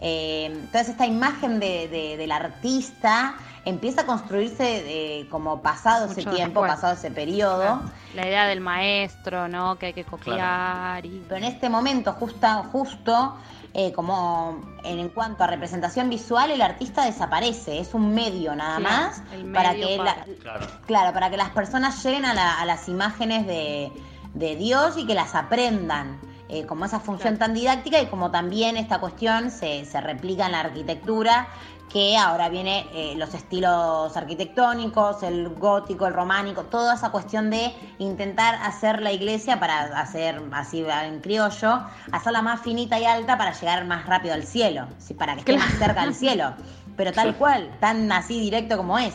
Eh, 0.00 0.46
entonces 0.46 0.90
esta 0.90 1.06
imagen 1.06 1.58
de- 1.58 1.88
de- 1.88 2.16
del 2.16 2.30
artista 2.30 3.34
empieza 3.64 4.02
a 4.02 4.06
construirse 4.06 4.84
eh, 5.20 5.28
como 5.28 5.60
pasado 5.60 6.06
ese 6.06 6.22
tiempo, 6.22 6.60
después. 6.62 6.70
pasado 6.72 6.94
ese 6.94 7.10
periodo. 7.10 7.82
La 8.14 8.26
idea 8.26 8.46
del 8.46 8.60
maestro, 8.60 9.48
¿no? 9.48 9.76
Que 9.76 9.86
hay 9.86 9.92
que 9.92 10.04
copiar 10.04 11.04
y... 11.04 11.22
Pero 11.28 11.36
en 11.38 11.44
este 11.44 11.68
momento, 11.68 12.12
justa, 12.12 12.62
justo, 12.70 13.36
eh, 13.74 13.92
como 13.92 14.60
en, 14.84 15.00
en 15.00 15.08
cuanto 15.08 15.42
a 15.42 15.48
representación 15.48 16.08
visual, 16.08 16.52
el 16.52 16.62
artista 16.62 17.04
desaparece. 17.04 17.80
Es 17.80 17.92
un 17.92 18.14
medio 18.14 18.54
nada 18.54 18.78
más 18.78 19.20
para 19.52 19.72
medio 19.72 19.88
que 19.88 19.96
para- 19.98 20.16
la- 20.16 20.24
Claro. 20.40 20.66
claro, 20.86 21.12
para 21.12 21.28
que 21.28 21.36
las 21.36 21.50
personas 21.50 22.02
lleguen 22.04 22.24
a, 22.24 22.34
la- 22.34 22.54
a 22.60 22.64
las 22.64 22.88
imágenes 22.88 23.46
de, 23.48 23.92
de 24.38 24.56
Dios 24.56 24.96
y 24.96 25.06
que 25.06 25.14
las 25.14 25.34
aprendan. 25.34 26.20
eh, 26.50 26.64
como 26.64 26.86
esa 26.86 26.98
función 26.98 27.36
Claro. 27.36 27.52
tan 27.52 27.52
didáctica 27.52 28.00
y 28.00 28.06
como 28.06 28.30
también 28.30 28.78
esta 28.78 29.00
cuestión 29.00 29.50
se, 29.50 29.84
se 29.84 30.00
replica 30.00 30.46
en 30.46 30.52
la 30.52 30.60
arquitectura, 30.60 31.46
que 31.92 32.16
ahora 32.16 32.48
viene 32.48 32.86
eh, 32.94 33.12
los 33.16 33.34
estilos 33.34 34.16
arquitectónicos, 34.16 35.22
el 35.24 35.50
gótico, 35.50 36.06
el 36.06 36.14
románico, 36.14 36.62
toda 36.64 36.94
esa 36.94 37.10
cuestión 37.10 37.50
de 37.50 37.74
intentar 37.98 38.54
hacer 38.62 39.02
la 39.02 39.12
iglesia 39.12 39.60
para 39.60 39.82
hacer, 40.00 40.40
así 40.52 40.86
en 40.88 41.20
criollo, 41.20 41.82
hacerla 42.12 42.40
más 42.40 42.62
finita 42.62 42.98
y 42.98 43.04
alta 43.04 43.36
para 43.36 43.52
llegar 43.52 43.84
más 43.84 44.06
rápido 44.06 44.32
al 44.32 44.44
cielo, 44.44 44.86
¿sí? 44.96 45.12
para 45.12 45.34
que 45.34 45.40
esté 45.40 45.58
más 45.58 45.72
cerca 45.78 46.00
del 46.02 46.14
cielo, 46.14 46.54
pero 46.96 47.12
tal 47.12 47.36
cual, 47.36 47.70
tan 47.78 48.10
así 48.10 48.40
directo 48.40 48.78
como 48.78 48.98
es. 48.98 49.14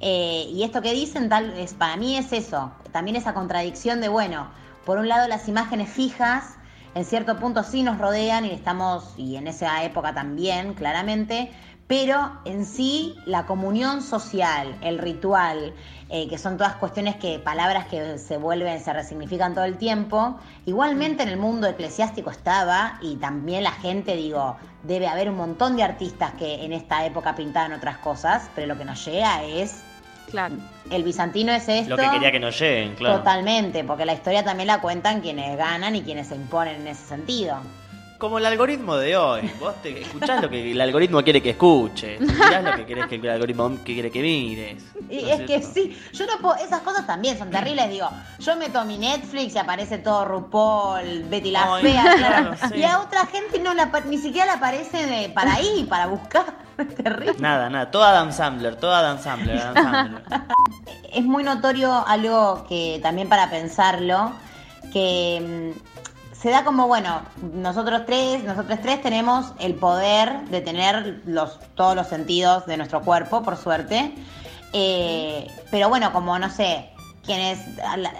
Eh, 0.00 0.46
y 0.52 0.62
esto 0.62 0.80
que 0.80 0.92
dicen, 0.92 1.28
tal 1.28 1.50
es 1.58 1.74
para 1.74 1.96
mí 1.96 2.16
es 2.16 2.32
eso, 2.32 2.70
también 2.92 3.16
esa 3.16 3.34
contradicción 3.34 4.00
de, 4.00 4.08
bueno, 4.08 4.48
por 4.84 4.98
un 4.98 5.08
lado 5.08 5.26
las 5.26 5.48
imágenes 5.48 5.90
fijas, 5.90 6.56
en 6.94 7.04
cierto 7.04 7.38
punto 7.38 7.62
sí 7.62 7.82
nos 7.82 7.98
rodean 7.98 8.44
y 8.44 8.50
estamos, 8.50 9.14
y 9.16 9.36
en 9.36 9.48
esa 9.48 9.82
época 9.82 10.14
también, 10.14 10.74
claramente, 10.74 11.50
pero 11.88 12.32
en 12.44 12.64
sí 12.66 13.16
la 13.24 13.46
comunión 13.46 14.02
social, 14.02 14.76
el 14.82 14.98
ritual, 14.98 15.72
eh, 16.10 16.28
que 16.28 16.38
son 16.38 16.58
todas 16.58 16.76
cuestiones 16.76 17.16
que, 17.16 17.38
palabras 17.38 17.86
que 17.86 18.18
se 18.18 18.36
vuelven, 18.36 18.80
se 18.80 18.92
resignifican 18.92 19.54
todo 19.54 19.64
el 19.64 19.78
tiempo, 19.78 20.38
igualmente 20.66 21.22
en 21.22 21.30
el 21.30 21.38
mundo 21.38 21.66
eclesiástico 21.66 22.30
estaba 22.30 22.98
y 23.00 23.16
también 23.16 23.64
la 23.64 23.72
gente, 23.72 24.16
digo, 24.16 24.56
debe 24.84 25.08
haber 25.08 25.30
un 25.30 25.36
montón 25.36 25.76
de 25.76 25.82
artistas 25.82 26.34
que 26.34 26.64
en 26.64 26.72
esta 26.74 27.04
época 27.06 27.34
pintaban 27.34 27.72
otras 27.72 27.98
cosas, 27.98 28.50
pero 28.54 28.66
lo 28.66 28.76
que 28.76 28.84
nos 28.84 29.02
llega 29.04 29.42
es, 29.44 29.82
Claro. 30.30 30.54
el 30.90 31.02
bizantino 31.04 31.52
es 31.52 31.68
esto. 31.68 31.90
Lo 31.90 31.96
que 31.96 32.08
quería 32.10 32.30
que 32.32 32.40
nos 32.40 32.58
lleguen, 32.58 32.94
claro. 32.94 33.18
Totalmente, 33.18 33.84
porque 33.84 34.04
la 34.04 34.14
historia 34.14 34.44
también 34.44 34.66
la 34.66 34.80
cuentan 34.80 35.20
quienes 35.20 35.56
ganan 35.56 35.96
y 35.96 36.02
quienes 36.02 36.28
se 36.28 36.34
imponen 36.34 36.82
en 36.82 36.88
ese 36.88 37.04
sentido. 37.06 37.58
Como 38.18 38.38
el 38.38 38.46
algoritmo 38.46 38.96
de 38.96 39.16
hoy. 39.16 39.48
Vos 39.60 39.80
te 39.80 40.02
escuchás 40.02 40.42
lo 40.42 40.50
que 40.50 40.72
el 40.72 40.80
algoritmo 40.80 41.22
quiere 41.22 41.40
que 41.40 41.50
escuches. 41.50 42.20
Mirás 42.20 42.64
lo 42.64 42.74
que 42.74 42.84
querés 42.84 43.06
que 43.06 43.14
el 43.14 43.28
algoritmo 43.28 43.76
que 43.84 43.92
quiere 43.94 44.10
que 44.10 44.20
mires. 44.22 44.82
Y 45.08 45.22
¿No 45.22 45.28
es 45.28 45.40
que 45.42 45.62
sí, 45.62 45.96
yo 46.12 46.26
no 46.26 46.32
puedo, 46.42 46.56
esas 46.56 46.80
cosas 46.80 47.06
también 47.06 47.38
son 47.38 47.48
terribles, 47.52 47.88
digo, 47.88 48.08
yo 48.40 48.56
meto 48.56 48.84
mi 48.84 48.98
Netflix 48.98 49.54
y 49.54 49.58
aparece 49.58 49.98
todo 49.98 50.24
RuPaul, 50.24 51.24
Betty 51.30 51.52
la 51.52 51.76
Ay, 51.76 51.82
Fea, 51.84 52.02
claro, 52.02 52.50
claro, 52.56 52.56
sí. 52.74 52.80
y 52.80 52.82
a 52.82 52.98
otra 52.98 53.24
gente 53.26 53.60
no 53.60 53.72
la, 53.72 53.86
ni 54.06 54.18
siquiera 54.18 54.46
le 54.46 54.52
aparece 54.52 55.06
de- 55.06 55.28
para 55.28 55.54
ahí, 55.54 55.86
para 55.88 56.06
buscar, 56.08 56.44
terrible. 56.96 57.34
Nada, 57.38 57.68
nada. 57.68 57.90
Todo 57.90 58.04
Adam 58.04 58.32
Sandler, 58.32 58.76
todo 58.76 58.94
Adam 58.94 59.18
Sandler, 59.18 59.58
Adam 59.58 59.74
Sandler. 59.84 60.22
es 61.12 61.24
muy 61.24 61.42
notorio 61.42 62.06
algo 62.06 62.64
que 62.68 63.00
también 63.02 63.28
para 63.28 63.50
pensarlo, 63.50 64.32
que 64.92 65.74
mm, 65.74 66.36
se 66.40 66.50
da 66.50 66.64
como, 66.64 66.86
bueno, 66.86 67.22
nosotros 67.52 68.02
tres, 68.06 68.44
nosotros 68.44 68.78
tres 68.80 69.02
tenemos 69.02 69.52
el 69.58 69.74
poder 69.74 70.44
de 70.50 70.60
tener 70.60 71.22
los, 71.26 71.58
todos 71.74 71.96
los 71.96 72.06
sentidos 72.06 72.66
de 72.66 72.76
nuestro 72.76 73.02
cuerpo, 73.02 73.42
por 73.42 73.56
suerte. 73.56 74.14
Eh, 74.72 75.50
pero 75.70 75.88
bueno, 75.88 76.12
como 76.12 76.38
no 76.38 76.50
sé, 76.50 76.92
quienes 77.28 77.58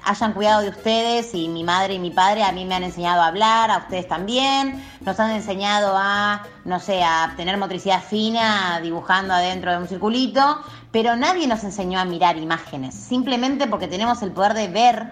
hayan 0.04 0.34
cuidado 0.34 0.60
de 0.60 0.68
ustedes 0.68 1.34
y 1.34 1.48
mi 1.48 1.64
madre 1.64 1.94
y 1.94 1.98
mi 1.98 2.10
padre 2.10 2.44
a 2.44 2.52
mí 2.52 2.66
me 2.66 2.74
han 2.74 2.82
enseñado 2.82 3.22
a 3.22 3.28
hablar, 3.28 3.70
a 3.70 3.78
ustedes 3.78 4.06
también, 4.06 4.84
nos 5.00 5.18
han 5.18 5.30
enseñado 5.30 5.96
a, 5.96 6.42
no 6.66 6.78
sé, 6.78 7.02
a 7.02 7.32
tener 7.34 7.56
motricidad 7.56 8.02
fina 8.02 8.80
dibujando 8.82 9.32
adentro 9.32 9.70
de 9.72 9.78
un 9.78 9.88
circulito, 9.88 10.60
pero 10.92 11.16
nadie 11.16 11.46
nos 11.46 11.64
enseñó 11.64 11.98
a 11.98 12.04
mirar 12.04 12.36
imágenes, 12.36 12.94
simplemente 12.94 13.66
porque 13.66 13.88
tenemos 13.88 14.20
el 14.20 14.30
poder 14.30 14.52
de 14.52 14.68
ver, 14.68 15.08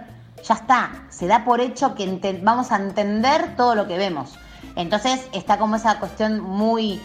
ya 0.47 0.55
está, 0.55 1.07
se 1.09 1.26
da 1.26 1.47
por 1.47 1.62
hecho 1.62 1.94
que 1.94 2.38
vamos 2.42 2.72
a 2.72 2.76
entender 2.76 3.57
todo 3.57 3.74
lo 3.74 3.88
que 3.88 3.97
vemos. 3.97 4.34
Entonces 4.76 5.26
está 5.32 5.57
como 5.57 5.76
esa 5.76 5.99
cuestión 5.99 6.40
muy 6.40 7.01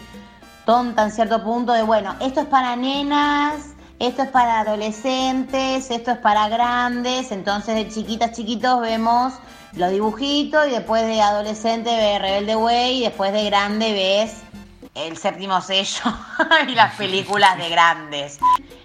tonta 0.66 1.04
en 1.04 1.10
cierto 1.10 1.42
punto 1.42 1.72
de, 1.72 1.84
bueno, 1.84 2.14
esto 2.20 2.42
es 2.42 2.46
para 2.48 2.76
nenas, 2.76 3.71
esto 4.02 4.22
es 4.24 4.30
para 4.30 4.58
adolescentes, 4.58 5.88
esto 5.92 6.10
es 6.10 6.18
para 6.18 6.48
grandes, 6.48 7.30
entonces 7.30 7.76
de 7.76 7.88
chiquitas, 7.88 8.32
chiquitos 8.32 8.80
vemos 8.80 9.32
los 9.74 9.92
dibujitos 9.92 10.66
y 10.66 10.70
después 10.72 11.06
de 11.06 11.22
adolescente 11.22 11.88
ves 11.88 12.20
Rebelde 12.20 12.56
Way 12.56 12.98
y 12.98 13.02
después 13.04 13.32
de 13.32 13.44
grande 13.44 13.92
ves 13.92 14.42
el 14.96 15.16
séptimo 15.16 15.60
sello 15.60 16.02
y 16.68 16.74
las 16.74 16.96
películas 16.96 17.56
de 17.58 17.68
grandes. 17.68 18.40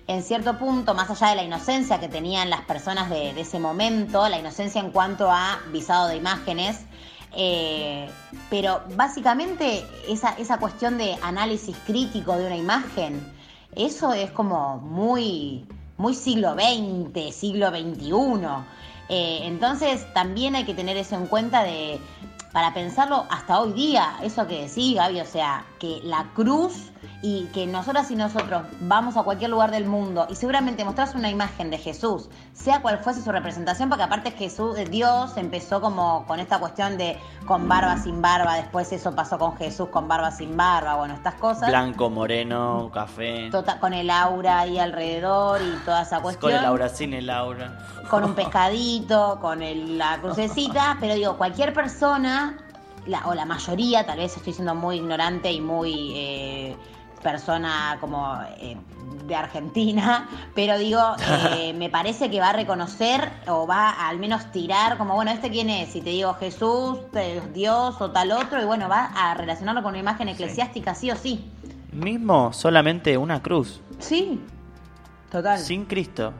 En 0.06 0.22
cierto 0.22 0.60
punto, 0.60 0.94
más 0.94 1.10
allá 1.10 1.30
de 1.30 1.38
la 1.38 1.44
inocencia 1.44 2.00
que 2.00 2.10
tenían 2.10 2.52
las 2.52 2.62
personas 2.62 3.10
de, 3.10 3.32
ese 3.42 3.58
momento, 3.58 4.30
la 4.30 4.38
inocencia 4.38 4.80
en 4.80 4.92
cuanto 4.92 5.32
a 5.32 5.58
visado 5.72 6.10
de 6.10 6.16
imágenes, 6.16 6.82
eh, 7.36 8.08
pero 8.52 8.84
básicamente 8.96 9.84
esa 10.08 10.60
cuestión 10.60 11.00
de 11.00 11.18
análisis 11.24 11.76
crítico 11.88 12.38
de 12.38 12.46
una 12.46 12.56
imagen, 12.56 13.36
eso 13.76 14.14
es 14.14 14.32
como 14.32 14.78
muy, 14.78 15.66
muy 15.98 16.14
siglo 16.14 16.54
XX, 16.54 17.34
siglo 17.36 17.70
XXI. 17.70 18.12
Eh, 19.10 19.40
entonces 19.44 20.06
también 20.14 20.56
hay 20.56 20.66
que 20.66 20.74
tener 20.74 20.98
eso 20.98 21.16
en 21.16 21.28
cuenta 21.28 21.64
de 21.64 22.00
para 22.52 22.74
pensarlo 22.74 23.26
hasta 23.30 23.60
hoy 23.60 23.74
día, 23.74 24.18
eso 24.24 24.48
que 24.48 24.64
decís, 24.64 24.96
Gaby, 24.96 25.22
o 25.22 25.26
sea, 25.26 25.66
que 25.80 26.02
la 26.04 26.26
cruz 26.36 26.92
y 27.22 27.46
que 27.54 27.66
nosotras 27.68 28.10
y 28.12 28.16
nosotros 28.16 28.64
vamos 28.82 29.18
a 29.18 29.24
cualquier 29.24 29.50
lugar 29.50 29.72
del 29.72 29.86
mundo 29.86 30.28
y 30.30 30.36
seguramente 30.36 30.84
mostrás 30.86 31.16
una 31.16 31.30
imagen 31.30 31.70
de 31.72 31.78
Jesús, 31.78 32.30
sea 32.54 32.82
cual 32.82 33.00
fuese 33.00 33.22
su 33.24 33.32
representación, 33.32 33.90
porque 33.90 34.04
aparte 34.04 34.32
Jesús, 34.32 34.78
eh, 34.78 34.86
Dios 34.86 35.36
empezó 35.38 35.82
como 35.82 36.26
con 36.28 36.40
esta 36.40 36.60
cuestión 36.60 36.98
de 36.98 37.18
con 37.46 37.68
barba, 37.68 37.98
sin 37.98 38.22
barba, 38.22 38.56
después 38.56 38.92
eso 38.92 39.16
pasó 39.16 39.38
con 39.40 39.56
Jesús 39.58 39.90
con 39.90 40.08
barba, 40.08 40.32
sin 40.32 40.56
barba, 40.58 40.96
bueno, 40.96 41.14
estas 41.16 41.36
cosas. 41.36 41.70
Blanco, 41.70 42.10
moreno, 42.10 42.90
café. 42.94 43.50
Tota- 43.52 43.80
con 43.80 43.94
el 43.94 44.10
aura 44.10 44.60
ahí 44.60 44.78
alrededor 44.78 45.62
y 45.62 45.72
toda 45.86 46.02
esa 46.04 46.20
cuestión 46.22 46.52
Con 46.52 46.60
el 46.60 46.66
aura, 46.66 46.90
sin 46.90 47.14
el 47.14 47.30
aura. 47.30 47.78
con 48.10 48.24
un 48.24 48.34
pescadito, 48.36 49.40
con 49.42 49.62
el- 49.62 49.98
la 49.98 50.18
crucecita, 50.20 50.98
pero 51.00 51.14
digo, 51.16 51.38
cualquier 51.38 51.74
persona, 51.74 52.58
la- 53.08 53.28
o 53.28 53.34
la 53.34 53.46
mayoría, 53.46 54.06
tal 54.06 54.20
vez 54.20 54.36
estoy 54.38 54.54
siendo 54.54 54.76
muy 54.76 54.98
ignorante 54.98 55.52
y 55.52 55.62
muy 55.62 56.12
eh, 56.16 56.76
persona 57.24 57.98
como 58.00 58.40
eh, 58.60 58.78
de 59.26 59.36
Argentina, 59.36 60.28
pero 60.56 60.78
digo, 60.78 61.02
eh, 61.58 61.74
me 61.78 61.90
parece 61.90 62.30
que 62.30 62.40
va 62.40 62.50
a 62.50 62.54
reconocer 62.54 63.32
o 63.48 63.66
va 63.68 63.90
a 63.90 64.08
al 64.10 64.20
menos 64.20 64.52
tirar 64.52 64.98
como, 64.98 65.16
bueno, 65.16 65.32
¿este 65.32 65.50
quién 65.50 65.70
es? 65.70 65.90
Si 65.90 66.02
te 66.02 66.12
digo 66.12 66.34
Jesús, 66.36 67.00
Dios 67.54 68.00
o 68.00 68.12
tal 68.12 68.32
otro, 68.32 68.62
y 68.62 68.66
bueno, 68.66 68.88
va 68.88 69.06
a 69.16 69.34
relacionarlo 69.34 69.82
con 69.84 69.90
una 69.92 70.00
imagen 70.00 70.30
eclesiástica 70.30 70.94
sí 70.96 71.12
o 71.12 71.16
sí. 71.16 71.50
Mismo, 71.92 72.54
solamente 72.54 73.18
una 73.18 73.42
cruz. 73.42 73.82
Sí, 74.00 74.40
total. 75.32 75.58
Sin 75.60 75.86
Cristo. 75.86 76.32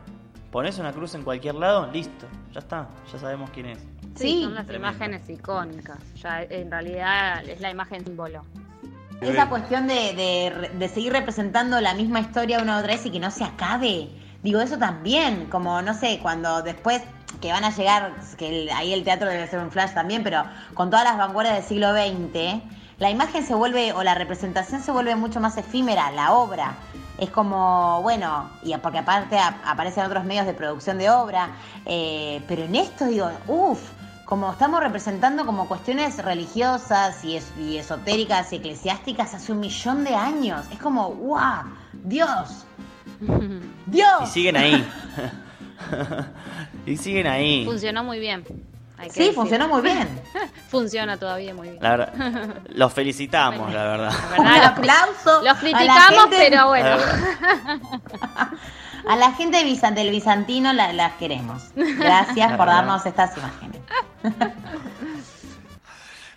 Pones 0.52 0.78
una 0.80 0.94
cruz 0.94 1.14
en 1.16 1.24
cualquier 1.24 1.56
lado, 1.56 1.88
listo. 1.92 2.26
Ya 2.54 2.60
está, 2.60 2.88
ya 3.12 3.20
sabemos 3.20 3.50
quién 3.50 3.66
es. 3.68 3.80
Sí, 4.18 4.28
Sí. 4.38 4.44
son 4.44 4.56
las 4.56 4.66
Tremendo. 4.66 4.90
imágenes 4.98 5.30
icónicas. 5.30 5.98
Ya 6.22 6.44
en 6.44 6.70
realidad 6.72 7.44
es 7.48 7.60
la 7.62 7.70
imagen 7.70 8.04
símbolo. 8.04 8.44
Esa 9.22 9.50
cuestión 9.50 9.88
de, 9.88 10.14
de- 10.14 10.70
de 10.78 10.90
seguir 10.90 11.12
representando 11.14 11.82
la 11.82 11.94
misma 11.96 12.20
historia 12.20 12.60
una 12.62 12.78
otra 12.78 12.94
vez 12.94 13.06
y 13.06 13.12
que 13.12 13.20
no 13.20 13.32
se 13.32 13.44
acabe. 13.44 14.10
Digo, 14.44 14.60
eso 14.62 14.78
también, 14.78 15.48
como 15.50 15.82
no 15.82 15.94
sé, 15.96 16.20
cuando 16.22 16.62
después 16.62 17.02
que 17.42 17.52
van 17.52 17.64
a 17.64 17.72
llegar, 17.72 18.14
que 18.38 18.64
el- 18.64 18.70
ahí 18.70 18.94
el 18.94 19.04
teatro 19.04 19.28
debe 19.30 19.48
ser 19.48 19.60
un 19.60 19.72
flash 19.72 19.94
también, 19.94 20.24
pero 20.24 20.44
con 20.76 20.90
todas 20.90 21.04
las 21.04 21.18
vanguardias 21.18 21.56
del 21.56 21.64
siglo 21.64 21.92
XX, 21.94 22.62
la 23.00 23.10
imagen 23.10 23.44
se 23.46 23.54
vuelve, 23.56 23.92
o 23.94 24.04
la 24.04 24.14
representación 24.16 24.82
se 24.82 24.92
vuelve 24.92 25.16
mucho 25.16 25.40
más 25.40 25.58
efímera, 25.58 26.12
la 26.12 26.34
obra. 26.34 26.74
Es 27.18 27.32
como, 27.32 28.00
bueno, 28.04 28.50
y 28.62 28.76
porque 28.78 29.00
aparte 29.00 29.40
ap- 29.40 29.64
aparecen 29.66 30.06
otros 30.06 30.24
medios 30.26 30.46
de 30.46 30.54
producción 30.54 31.00
de 31.00 31.10
obra, 31.10 31.50
eh, 31.86 32.42
pero 32.48 32.64
en 32.64 32.76
esto 32.76 33.06
digo, 33.06 33.30
uff, 33.48 33.82
como 34.28 34.52
estamos 34.52 34.82
representando 34.82 35.46
como 35.46 35.68
cuestiones 35.70 36.22
religiosas 36.24 37.24
y, 37.24 37.38
es- 37.38 37.52
y 37.58 37.78
esotéricas 37.78 38.52
y 38.52 38.58
eclesiásticas 38.58 39.34
hace 39.34 39.54
un 39.54 39.62
millón 39.62 40.04
de 40.04 40.14
años. 40.16 40.66
Es 40.72 40.80
como, 40.80 41.08
¡guau! 41.12 41.64
¡Dios! 41.94 42.66
¡Dios! 43.86 44.22
Y 44.24 44.26
siguen 44.28 44.58
ahí. 44.58 44.88
y 46.86 46.98
siguen 46.98 47.28
ahí. 47.28 47.64
Funcionó 47.66 48.04
muy 48.04 48.20
bien. 48.20 48.44
hay 48.98 49.08
que 49.08 49.14
Sí, 49.14 49.20
decir. 49.22 49.36
funcionó 49.36 49.68
muy 49.70 49.82
bien. 49.82 50.08
Funciona 50.70 51.16
todavía 51.18 51.54
muy 51.54 51.70
bien. 51.70 51.82
La 51.82 51.92
verdad, 51.96 52.56
los 52.68 52.92
felicitamos, 52.92 53.72
la 53.74 53.84
verdad. 53.86 54.12
La 54.12 54.38
Un 54.40 54.44
verdad, 54.44 54.58
los- 54.58 54.66
aplauso. 54.78 55.42
Los 55.42 55.48
a 55.48 55.54
la 55.54 55.60
criticamos, 55.60 56.22
gente- 56.24 56.38
pero 56.50 56.68
bueno. 56.68 56.98
A 59.10 59.16
la 59.16 59.32
gente 59.34 59.64
del 59.96 60.12
bizantino 60.12 60.74
la- 60.74 60.94
las 60.94 61.14
queremos. 61.14 61.64
Gracias 61.76 62.52
por 62.58 62.66
darnos 62.68 63.06
estas 63.06 63.38
imágenes. 63.38 63.82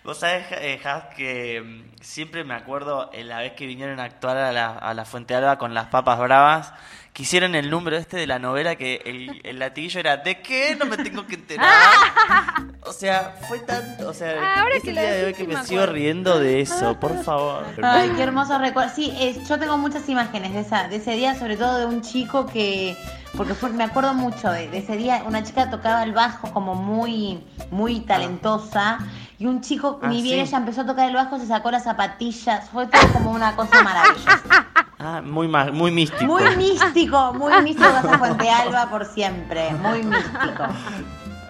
Vos 0.03 0.17
sabés, 0.17 0.45
eh, 0.53 0.79
que 1.15 1.61
mm, 1.61 2.01
siempre 2.01 2.43
me 2.43 2.55
acuerdo 2.55 3.11
en 3.13 3.27
la 3.29 3.37
vez 3.37 3.53
que 3.53 3.67
vinieron 3.67 3.99
a 3.99 4.05
actuar 4.05 4.35
a 4.37 4.51
la, 4.51 4.69
a 4.71 4.93
la 4.95 5.05
Fuente 5.05 5.35
Alba 5.35 5.59
con 5.59 5.75
las 5.75 5.87
papas 5.87 6.17
bravas, 6.17 6.73
que 7.21 7.25
hicieron 7.25 7.53
el 7.53 7.69
número 7.69 7.97
este 7.97 8.17
de 8.17 8.25
la 8.25 8.39
novela 8.39 8.75
que 8.75 8.99
el, 9.05 9.39
el 9.43 9.59
latiguillo 9.59 9.99
era 9.99 10.17
¿de 10.17 10.41
qué? 10.41 10.75
No 10.75 10.85
me 10.87 10.97
tengo 10.97 11.27
que 11.27 11.35
enterar. 11.35 11.69
O 12.83 12.93
sea, 12.93 13.35
fue 13.47 13.59
tan. 13.59 14.03
O 14.07 14.11
sea, 14.13 14.33
Ah, 14.41 14.61
ahora 14.61 14.75
es 14.75 14.81
que 14.81 14.89
el 14.89 14.95
día 14.95 15.11
de 15.11 15.25
hoy 15.25 15.33
que 15.35 15.43
me 15.45 15.53
me 15.53 15.63
sigo 15.63 15.85
riendo 15.85 16.39
de 16.39 16.61
eso, 16.61 16.99
por 16.99 17.23
favor. 17.23 17.63
Ay, 17.83 18.11
qué 18.17 18.23
hermoso 18.23 18.57
recuerdo. 18.57 18.91
Sí, 18.95 19.13
es- 19.19 19.47
yo 19.47 19.59
tengo 19.59 19.77
muchas 19.77 20.09
imágenes 20.09 20.51
de, 20.53 20.61
esa, 20.61 20.87
de 20.87 20.95
ese 20.95 21.11
día, 21.11 21.35
sobre 21.37 21.57
todo 21.57 21.77
de 21.77 21.85
un 21.85 22.01
chico 22.01 22.47
que, 22.47 22.97
porque 23.37 23.53
fue- 23.53 23.69
me 23.71 23.83
acuerdo 23.83 24.13
mucho 24.13 24.49
de, 24.51 24.67
de 24.69 24.79
ese 24.79 24.97
día, 24.97 25.23
una 25.25 25.43
chica 25.43 25.69
tocaba 25.69 26.03
el 26.03 26.13
bajo 26.13 26.51
como 26.51 26.75
muy, 26.75 27.43
muy 27.71 28.01
talentosa. 28.01 28.99
Y 29.39 29.47
un 29.47 29.61
chico, 29.61 29.99
Ah, 30.03 30.07
ni 30.07 30.21
bien 30.21 30.45
sí. 30.45 30.49
ella 30.49 30.57
empezó 30.59 30.81
a 30.81 30.85
tocar 30.85 31.09
el 31.09 31.15
bajo, 31.15 31.39
se 31.39 31.47
sacó 31.47 31.71
las 31.71 31.83
zapatillas. 31.85 32.69
Fue 32.69 32.85
todo 32.87 33.01
como 33.13 33.31
una 33.31 33.55
cosa 33.55 33.81
maravillosa. 33.83 34.67
Ah, 35.03 35.19
muy, 35.19 35.47
muy 35.47 35.89
místico. 35.89 36.25
Muy 36.25 36.55
místico, 36.57 37.33
muy 37.33 37.51
místico 37.63 37.89
esa 37.89 38.19
Fuente 38.19 38.47
Alba 38.51 38.85
por 38.87 39.03
siempre. 39.05 39.71
Muy 39.73 40.03
místico. 40.03 40.63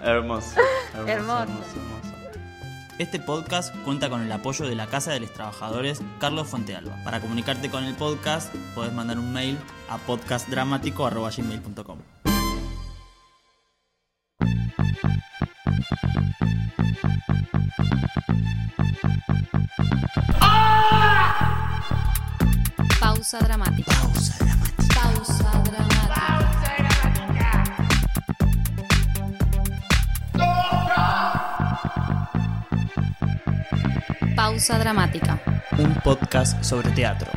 Hermoso. 0.02 0.54
hermoso, 1.06 1.42
hermoso. 1.42 1.91
Este 3.02 3.18
podcast 3.18 3.74
cuenta 3.84 4.08
con 4.08 4.22
el 4.22 4.30
apoyo 4.30 4.68
de 4.68 4.76
la 4.76 4.86
Casa 4.86 5.10
de 5.10 5.18
los 5.18 5.32
Trabajadores 5.32 6.00
Carlos 6.20 6.46
Fuentealba. 6.46 7.02
Para 7.02 7.20
comunicarte 7.20 7.68
con 7.68 7.82
el 7.82 7.96
podcast, 7.96 8.54
podés 8.76 8.92
mandar 8.92 9.18
un 9.18 9.32
mail 9.32 9.58
a 9.88 9.98
podcastdramático.gmail.com. 9.98 11.98
Pausa 23.00 23.40
dramática. 23.40 23.92
Pausa 24.00 24.36
dramática. 24.38 24.94
Pausa 24.94 25.50
dramática. 25.64 26.81
Pausa 34.36 34.78
Dramática. 34.78 35.40
Un 35.78 35.94
podcast 35.96 36.62
sobre 36.64 36.90
teatro. 36.90 37.30